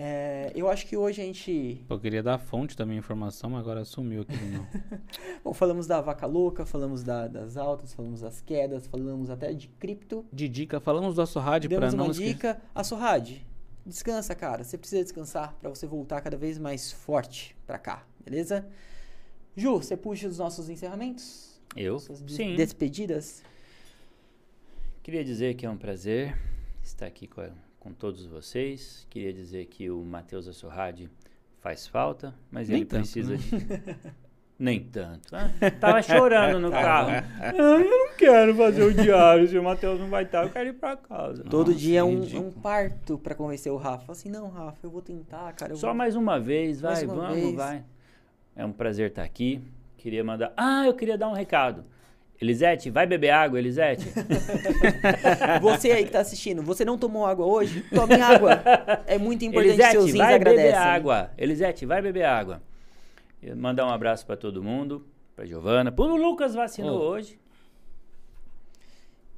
é, 0.00 0.52
eu 0.54 0.70
acho 0.70 0.86
que 0.86 0.96
hoje 0.96 1.20
a 1.20 1.24
gente. 1.24 1.84
Eu 1.90 1.98
queria 1.98 2.22
dar 2.22 2.34
a 2.34 2.38
fonte 2.38 2.76
da 2.76 2.86
minha 2.86 3.00
informação, 3.00 3.50
mas 3.50 3.60
agora 3.60 3.84
sumiu 3.84 4.22
aqui. 4.22 4.36
Não. 4.36 4.64
Bom, 5.42 5.52
falamos 5.52 5.88
da 5.88 6.00
vaca 6.00 6.24
louca, 6.24 6.64
falamos 6.64 7.02
da- 7.02 7.26
das 7.26 7.56
altas, 7.56 7.92
falamos 7.92 8.20
das 8.20 8.40
quedas, 8.40 8.86
falamos 8.86 9.28
até 9.28 9.52
de 9.52 9.66
cripto. 9.66 10.24
De 10.32 10.48
dica, 10.48 10.78
falamos 10.78 11.16
do 11.16 11.22
Assorrad 11.22 11.64
Demos 11.66 11.94
não 11.94 12.04
uma 12.04 12.14
dica. 12.14 12.62
A 12.72 12.84
Sorrad, 12.84 13.38
descansa, 13.84 14.36
cara. 14.36 14.62
Você 14.62 14.78
precisa 14.78 15.02
descansar 15.02 15.54
pra 15.60 15.68
você 15.68 15.84
voltar 15.84 16.20
cada 16.20 16.36
vez 16.36 16.58
mais 16.58 16.92
forte 16.92 17.56
pra 17.66 17.76
cá, 17.76 18.06
beleza? 18.24 18.64
Ju, 19.56 19.78
você 19.78 19.96
puxa 19.96 20.28
os 20.28 20.38
nossos 20.38 20.68
encerramentos? 20.70 21.60
Eu? 21.74 21.98
Sim. 21.98 22.54
despedidas? 22.54 23.42
Queria 25.02 25.24
dizer 25.24 25.54
que 25.54 25.66
é 25.66 25.70
um 25.70 25.76
prazer 25.76 26.38
estar 26.84 27.06
aqui 27.06 27.26
com, 27.26 27.42
com 27.78 27.92
todos 27.92 28.26
vocês. 28.26 29.06
Queria 29.10 29.32
dizer 29.32 29.66
que 29.66 29.90
o 29.90 30.02
Matheus 30.04 30.46
Assorradi 30.48 31.08
faz 31.60 31.86
falta, 31.86 32.34
mas 32.50 32.68
Nem 32.68 32.78
ele 32.78 32.86
tanto, 32.86 33.00
precisa 33.00 33.32
né? 33.32 33.38
de. 33.38 34.18
Nem 34.60 34.82
tanto. 34.82 35.28
Ah, 35.36 35.48
tava 35.78 36.02
chorando 36.02 36.58
no 36.58 36.68
carro. 36.68 37.10
Ah, 37.40 37.52
eu 37.56 37.78
não 37.88 38.16
quero 38.16 38.52
fazer 38.56 38.82
o 38.82 38.92
diário. 38.92 39.46
Se 39.46 39.56
o 39.56 39.62
Matheus 39.62 40.00
não 40.00 40.08
vai 40.08 40.24
estar, 40.24 40.42
eu 40.44 40.50
quero 40.50 40.70
ir 40.70 40.72
pra 40.72 40.96
casa. 40.96 41.44
Todo 41.44 41.68
Nossa, 41.68 41.78
dia 41.78 42.00
é 42.00 42.02
um, 42.04 42.22
um 42.38 42.50
parto 42.50 43.16
pra 43.18 43.36
convencer 43.36 43.70
o 43.70 43.76
Rafa. 43.76 43.98
Fala 44.06 44.18
assim, 44.18 44.28
não, 44.28 44.48
Rafa, 44.50 44.84
eu 44.84 44.90
vou 44.90 45.00
tentar, 45.00 45.52
cara. 45.52 45.72
eu 45.72 45.76
Só 45.76 45.88
vou- 45.88 45.96
mais 45.96 46.16
uma 46.16 46.40
vez, 46.40 46.80
vai, 46.80 47.04
uma 47.04 47.14
vamos, 47.14 47.34
vez. 47.40 47.54
vai. 47.54 47.84
É 48.56 48.66
um 48.66 48.72
prazer 48.72 49.10
estar 49.10 49.22
aqui. 49.22 49.62
Queria 49.96 50.24
mandar. 50.24 50.52
Ah, 50.56 50.84
eu 50.86 50.94
queria 50.94 51.16
dar 51.16 51.28
um 51.28 51.34
recado. 51.34 51.84
Elisete, 52.40 52.88
vai 52.90 53.04
beber 53.06 53.30
água, 53.30 53.58
Elisete. 53.58 54.06
Você 55.60 55.90
aí 55.90 56.04
que 56.04 56.10
tá 56.12 56.20
assistindo, 56.20 56.62
você 56.62 56.84
não 56.84 56.96
tomou 56.96 57.26
água 57.26 57.44
hoje? 57.44 57.82
Tome 57.92 58.14
água. 58.14 58.62
É 59.06 59.18
muito 59.18 59.44
importante 59.44 59.70
Elisete, 59.74 59.90
seus 59.92 60.04
rins 60.06 60.16
vai 60.18 60.34
agradecem. 60.34 60.66
beber 60.66 60.78
água. 60.78 61.30
Elisete, 61.36 61.84
vai 61.84 62.00
beber 62.00 62.24
água. 62.24 62.62
Mandar 63.56 63.86
um 63.86 63.90
abraço 63.90 64.24
pra 64.24 64.36
todo 64.36 64.62
mundo, 64.62 65.04
pra 65.34 65.44
Giovana. 65.46 65.90
Pro 65.90 66.16
Lucas 66.16 66.54
vacinou 66.54 67.00
Oh. 67.00 67.08
hoje. 67.10 67.38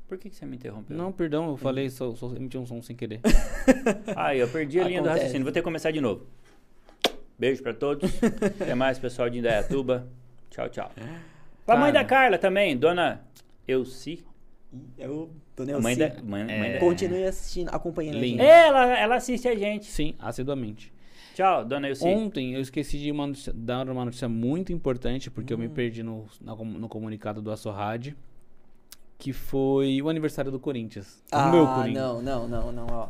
Por 0.07 0.19
que, 0.19 0.29
que 0.29 0.37
você 0.37 0.45
me 0.45 0.57
interrompeu? 0.57 0.95
Não, 0.97 1.13
perdão, 1.13 1.49
eu 1.51 1.57
falei, 1.57 1.89
só, 1.89 2.13
só 2.17 2.27
emiti 2.35 2.59
um 2.59 2.67
som 2.67 2.83
sem 2.83 2.95
querer. 2.97 3.21
Ah, 4.17 4.35
eu 4.35 4.49
perdi 4.49 4.79
a 4.81 4.85
linha 4.85 5.01
do 5.01 5.07
Acontece. 5.07 5.21
raciocínio. 5.27 5.45
Vou 5.45 5.53
ter 5.53 5.61
que 5.61 5.65
começar 5.65 5.91
de 5.91 6.01
novo. 6.01 6.27
Beijo 7.39 7.63
pra 7.63 7.73
todos. 7.73 8.11
Até 8.61 8.75
mais, 8.75 8.99
pessoal 8.99 9.31
de 9.31 9.39
Indaiatuba. 9.39 10.07
Tchau, 10.51 10.69
tchau. 10.69 10.91
Pra 11.71 11.79
mãe 11.81 11.93
da 11.93 12.05
Carla 12.05 12.37
também, 12.39 12.77
dona 12.77 13.23
Elci. 13.69 14.25
Eu 14.99 15.31
tô 15.55 15.63
A 15.63 15.81
mãe 15.81 15.97
da, 15.97 16.13
mãe, 16.23 16.43
É. 16.49 16.59
mãe 16.59 16.73
da... 16.75 16.79
Continue 16.81 17.25
assistindo, 17.25 17.69
acompanhando 17.69 18.17
a 18.17 18.21
Lindo. 18.21 18.39
gente. 18.43 18.49
Ela, 18.51 18.99
ela 18.99 19.15
assiste 19.17 19.47
a 19.47 19.55
gente. 19.55 19.87
Sim, 19.87 20.15
assiduamente. 20.19 20.93
Tchau, 21.35 21.65
dona 21.65 21.89
Elci. 21.89 22.05
Ontem 22.05 22.55
eu 22.55 22.61
esqueci 22.61 22.99
de 22.99 23.11
uma 23.11 23.27
notícia- 23.27 23.53
dar 23.55 23.89
uma 23.89 24.05
notícia 24.05 24.29
muito 24.29 24.73
importante, 24.73 25.31
porque 25.31 25.53
eu 25.53 25.57
Hum. 25.57 25.61
me 25.61 25.69
perdi 25.69 26.03
no, 26.03 26.27
na 26.41 26.57
com- 26.57 26.65
no 26.65 26.89
comunicado 26.89 27.41
do 27.41 27.51
Assorrad, 27.53 28.15
que 29.17 29.33
foi 29.33 30.03
o 30.03 30.09
aniversário 30.09 30.51
do 30.51 30.59
Corinthians. 30.59 31.23
Ah, 31.31 31.49
o 31.49 31.53
meu 31.53 31.67
Corinthians. 31.67 31.95
não, 31.95 32.21
não, 32.23 32.49
não, 32.49 32.73
não, 32.73 32.87
ó. 32.91 33.09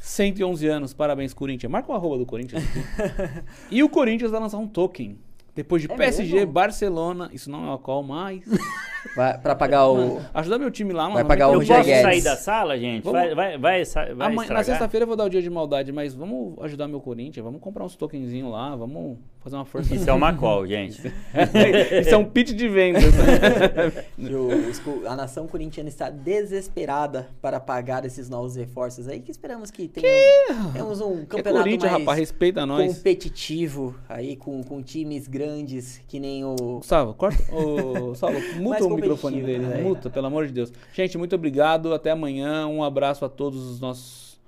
111 0.00 0.66
anos, 0.68 0.92
parabéns, 0.94 1.34
Corinthians. 1.34 1.70
Marca 1.70 1.90
o 1.90 1.94
arroba 1.94 2.16
do 2.18 2.26
Corinthians 2.26 2.62
aqui. 2.62 2.78
e 3.74 3.82
o 3.82 3.88
Corinthians 3.88 4.30
vai 4.30 4.40
lançar 4.40 4.58
um 4.58 4.68
token. 4.68 5.18
Depois 5.56 5.80
de 5.82 5.90
É 5.90 5.96
PSG, 5.96 6.34
mesmo? 6.34 6.52
Barcelona, 6.52 7.30
isso 7.32 7.50
não 7.50 7.66
é 7.70 7.74
o 7.74 7.78
qual 7.78 8.02
mais. 8.02 8.44
Vai, 9.14 9.38
pra 9.38 9.54
pagar 9.54 9.88
o. 9.88 10.20
Ajudar 10.34 10.58
meu 10.58 10.70
time 10.70 10.92
lá, 10.92 11.04
mano. 11.04 11.14
Vai 11.14 11.24
pagar 11.24 11.48
o 11.48 11.52
Eu 11.54 11.58
Roger 11.58 11.76
posso 11.76 11.88
Guedes. 11.88 12.02
sair 12.02 12.22
da 12.22 12.36
sala, 12.36 12.78
gente? 12.78 13.04
Vamos- 13.04 13.20
Vai, 13.20 13.34
vai, 13.34 13.58
vai, 13.58 13.84
vai 14.14 14.26
Amanhã- 14.32 14.52
na 14.52 14.64
sexta-feira 14.64 15.04
eu 15.04 15.06
vou 15.08 15.16
dar 15.16 15.24
o 15.24 15.30
dia 15.30 15.40
de 15.42 15.48
maldade, 15.50 15.92
mas 15.92 16.14
vamos 16.14 16.54
ajudar 16.64 16.88
meu 16.88 17.00
Corinthians, 17.00 17.44
vamos 17.44 17.60
comprar 17.60 17.84
uns 17.84 17.94
tokenzinhos 17.96 18.50
lá, 18.50 18.74
vamos 18.74 19.18
fazer 19.40 19.56
uma 19.56 19.64
força. 19.64 19.94
Isso 19.94 20.08
é 20.08 20.12
uma 20.12 20.32
call, 20.34 20.66
gente. 20.66 21.00
Isso 22.00 22.14
é 22.14 22.16
um 22.16 22.24
pitch 22.24 22.50
de 22.52 22.68
vendas. 22.68 23.04
O- 24.18 25.06
a 25.08 25.14
nação 25.16 25.46
corintiana 25.46 25.88
está 25.88 26.08
desesperada 26.10 27.28
para 27.40 27.58
pagar 27.60 28.04
esses 28.04 28.28
novos 28.28 28.56
reforços 28.56 29.08
aí, 29.08 29.20
que 29.20 29.30
esperamos 29.30 29.70
que 29.70 29.88
tenham, 29.88 30.72
tenhamos 30.72 31.00
um 31.00 31.22
É 31.22 31.26
campeonato 31.26 31.64
Corinthians, 31.64 31.90
mais 31.92 32.02
rapaz, 32.02 32.18
respeita 32.18 32.66
nós. 32.66 32.96
competitivo 32.96 33.94
aí, 34.08 34.36
com, 34.36 34.62
com 34.62 34.82
times 34.82 35.26
grandes, 35.28 36.00
que 36.08 36.18
nem 36.18 36.44
o... 36.44 36.54
Gustavo, 36.78 37.14
corta. 37.14 37.42
Ô, 37.54 38.14
Saulo, 38.14 38.38
muta 38.60 38.78
o 38.96 39.00
microfone 39.00 39.42
dele. 39.42 39.66
né? 39.66 39.82
Muta, 39.82 40.10
pelo 40.10 40.26
amor 40.26 40.46
de 40.46 40.52
Deus. 40.52 40.72
Gente, 40.92 41.16
muito 41.18 41.34
obrigado. 41.34 41.92
Até 41.94 42.10
amanhã. 42.10 42.66
Um 42.66 42.82
abraço 42.82 43.24
a 43.24 43.28
todos 43.28 43.62
os 43.64 43.80
nossos 43.80 44.38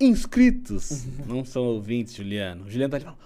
inscritos. 0.00 1.04
não 1.26 1.44
são 1.44 1.64
ouvintes, 1.64 2.14
Juliano. 2.14 2.64
O 2.66 2.70
Juliano 2.70 2.90
tá 2.90 2.96
ali 2.96 3.04
falando. 3.04 3.18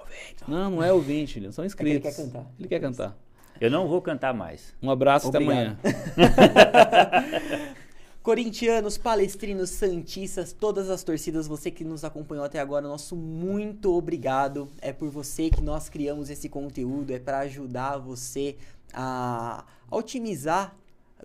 "Ouvinte." 0.00 0.36
Não, 0.48 0.70
não 0.70 0.82
é 0.82 0.92
ouvinte, 0.92 1.34
Juliano. 1.34 1.52
São 1.52 1.64
É 1.64 1.68
que 1.68 1.82
ele 1.82 1.90
inscritos. 1.96 2.16
quer 2.16 2.24
cantar. 2.24 2.46
Ele 2.58 2.68
quer 2.68 2.80
cantar. 2.80 3.18
Eu 3.60 3.70
não 3.70 3.86
vou 3.86 4.00
cantar 4.02 4.34
mais. 4.34 4.74
Um 4.82 4.90
abraço, 4.90 5.28
até 5.28 5.38
Obrigado. 5.38 5.56
amanhã. 5.56 5.78
Corintianos, 8.22 8.96
palestrinos, 8.96 9.70
santistas, 9.70 10.52
todas 10.52 10.88
as 10.88 11.02
torcidas, 11.02 11.48
você 11.48 11.72
que 11.72 11.82
nos 11.82 12.04
acompanhou 12.04 12.44
até 12.44 12.60
agora, 12.60 12.86
nosso 12.86 13.16
muito 13.16 13.92
obrigado. 13.96 14.68
É 14.80 14.92
por 14.92 15.08
você 15.10 15.50
que 15.50 15.60
nós 15.60 15.88
criamos 15.88 16.30
esse 16.30 16.48
conteúdo, 16.48 17.12
é 17.12 17.18
para 17.18 17.40
ajudar 17.40 17.98
você 17.98 18.56
a, 18.92 19.64
a 19.90 19.96
otimizar 19.96 20.76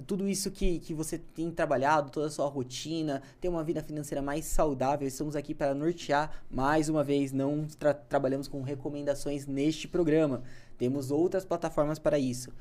tudo 0.05 0.27
isso 0.27 0.51
que, 0.51 0.77
que 0.79 0.93
você 0.93 1.17
tem 1.17 1.49
trabalhado, 1.49 2.11
toda 2.11 2.27
a 2.27 2.29
sua 2.29 2.47
rotina, 2.47 3.21
ter 3.41 3.49
uma 3.49 3.63
vida 3.63 3.81
financeira 3.81 4.21
mais 4.21 4.45
saudável. 4.45 5.07
Estamos 5.07 5.35
aqui 5.35 5.55
para 5.55 5.73
nortear. 5.73 6.43
Mais 6.51 6.87
uma 6.87 7.03
vez, 7.03 7.31
não 7.31 7.65
tra- 7.79 7.95
trabalhamos 7.95 8.47
com 8.47 8.61
recomendações 8.61 9.47
neste 9.47 9.87
programa. 9.87 10.43
Temos 10.77 11.09
outras 11.09 11.43
plataformas 11.43 11.97
para 11.97 12.19
isso. 12.19 12.51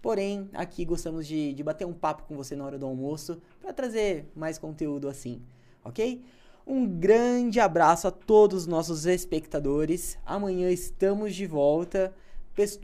Porém, 0.00 0.48
aqui 0.54 0.84
gostamos 0.84 1.26
de, 1.26 1.52
de 1.52 1.62
bater 1.62 1.84
um 1.84 1.92
papo 1.92 2.22
com 2.22 2.34
você 2.34 2.56
na 2.56 2.64
hora 2.64 2.78
do 2.78 2.86
almoço 2.86 3.42
para 3.60 3.72
trazer 3.72 4.30
mais 4.34 4.56
conteúdo 4.56 5.08
assim, 5.08 5.42
ok? 5.84 6.22
Um 6.66 6.86
grande 6.86 7.60
abraço 7.60 8.08
a 8.08 8.10
todos 8.10 8.62
os 8.62 8.66
nossos 8.66 9.04
espectadores. 9.04 10.18
Amanhã 10.24 10.70
estamos 10.70 11.34
de 11.34 11.46
volta. 11.46 12.14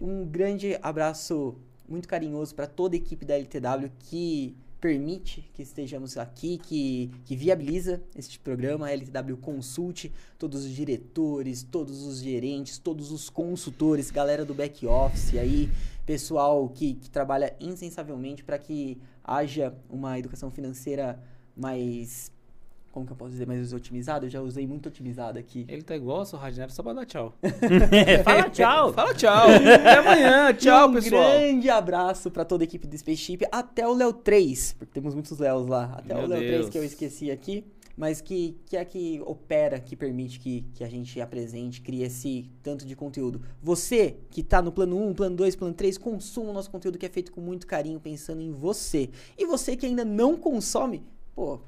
Um 0.01 0.27
grande 0.27 0.79
abraço 0.83 1.57
muito 1.89 2.09
carinhoso 2.09 2.55
para 2.55 2.67
toda 2.67 2.95
a 2.95 2.99
equipe 2.99 3.25
da 3.25 3.37
LTW 3.37 3.91
que 3.99 4.57
permite 4.83 5.49
que 5.55 5.63
estejamos 5.63 6.17
aqui, 6.17 6.59
que, 6.59 7.09
que 7.25 7.37
viabiliza 7.37 8.03
este 8.17 8.37
programa, 8.41 8.89
a 8.89 8.93
LTW 8.93 9.37
Consult, 9.37 10.11
todos 10.37 10.65
os 10.65 10.73
diretores, 10.73 11.63
todos 11.63 12.03
os 12.03 12.21
gerentes, 12.21 12.79
todos 12.79 13.13
os 13.13 13.31
consultores, 13.31 14.11
galera 14.11 14.45
do 14.45 14.53
back 14.53 14.85
office 14.85 15.39
aí, 15.39 15.71
pessoal 16.05 16.69
que, 16.69 16.95
que 16.95 17.09
trabalha 17.09 17.55
insensavelmente 17.61 18.43
para 18.43 18.59
que 18.59 18.99
haja 19.23 19.73
uma 19.89 20.19
educação 20.19 20.51
financeira 20.51 21.23
mais. 21.57 22.33
Como 22.93 23.07
que 23.07 23.13
eu 23.13 23.17
posso 23.17 23.31
dizer? 23.31 23.47
Mais 23.47 23.73
otimizada? 23.73 24.27
Eu 24.27 24.31
já 24.31 24.43
usei 24.43 24.67
muito 24.67 24.87
otimizada 24.91 25.41
aqui. 25.41 25.65
Ele 25.67 25.81
tá 25.81 25.97
igual 25.97 26.19
ao 26.19 26.27
seu 26.27 26.39
Radinero 26.39 26.71
só 26.71 26.83
pra 26.83 26.93
dar 26.93 27.07
tchau. 27.07 27.35
Fala 28.23 28.51
tchau. 28.51 28.93
Fala 28.93 29.15
tchau. 29.15 29.47
Até 29.49 29.97
amanhã. 29.97 30.53
Tchau, 30.53 30.89
um 30.91 30.93
pessoal. 30.93 31.23
grande 31.33 31.71
abraço 31.71 32.31
para 32.31 32.45
toda 32.45 32.65
a 32.65 32.67
equipe 32.67 32.87
do 32.87 32.97
Spaceship, 32.97 33.47
até 33.51 33.89
o 33.89 33.95
Léo 33.95 34.13
3, 34.13 34.75
porque 34.79 34.93
temos 34.93 35.15
muitos 35.15 35.39
Léos 35.39 35.67
lá. 35.67 35.95
Até 35.97 36.15
Meu 36.15 36.25
o 36.25 36.27
Léo 36.27 36.39
3 36.41 36.51
Deus. 36.53 36.69
que 36.69 36.77
eu 36.77 36.85
esqueci 36.85 37.31
aqui, 37.31 37.65
mas 37.97 38.21
que, 38.21 38.59
que 38.67 38.77
é 38.77 38.85
que 38.85 39.23
opera, 39.25 39.81
que 39.81 39.97
permite 39.97 40.39
que, 40.39 40.67
que 40.75 40.85
a 40.85 40.89
gente 40.89 41.19
apresente, 41.19 41.81
crie 41.81 42.03
esse 42.03 42.51
tanto 42.63 42.85
de 42.85 42.95
conteúdo. 42.95 43.41
Você 43.63 44.19
que 44.31 44.43
tá 44.43 44.61
no 44.61 44.71
plano 44.71 44.99
1, 45.09 45.15
plano 45.15 45.37
2, 45.37 45.57
plano 45.57 45.73
3, 45.73 45.97
consuma 45.97 46.51
o 46.51 46.53
nosso 46.53 46.71
conteúdo 46.71 46.99
que 46.99 47.07
é 47.07 47.09
feito 47.09 47.33
com 47.33 47.41
muito 47.41 47.67
carinho, 47.67 47.99
pensando 47.99 48.43
em 48.43 48.53
você. 48.53 49.09
E 49.39 49.47
você 49.47 49.77
que 49.77 49.87
ainda 49.87 50.05
não 50.05 50.37
consome, 50.37 51.03
pô, 51.35 51.61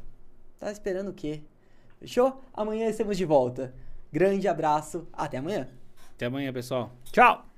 tá 0.59 0.71
esperando 0.71 1.09
o 1.09 1.15
quê? 1.15 1.43
Fechou? 2.01 2.43
Amanhã 2.53 2.89
estamos 2.89 3.17
de 3.17 3.25
volta. 3.25 3.75
Grande 4.13 4.47
abraço, 4.47 5.09
até 5.13 5.39
amanhã. 5.39 5.69
Até 6.15 6.27
amanhã, 6.27 6.53
pessoal. 6.53 6.93
Tchau. 7.11 7.54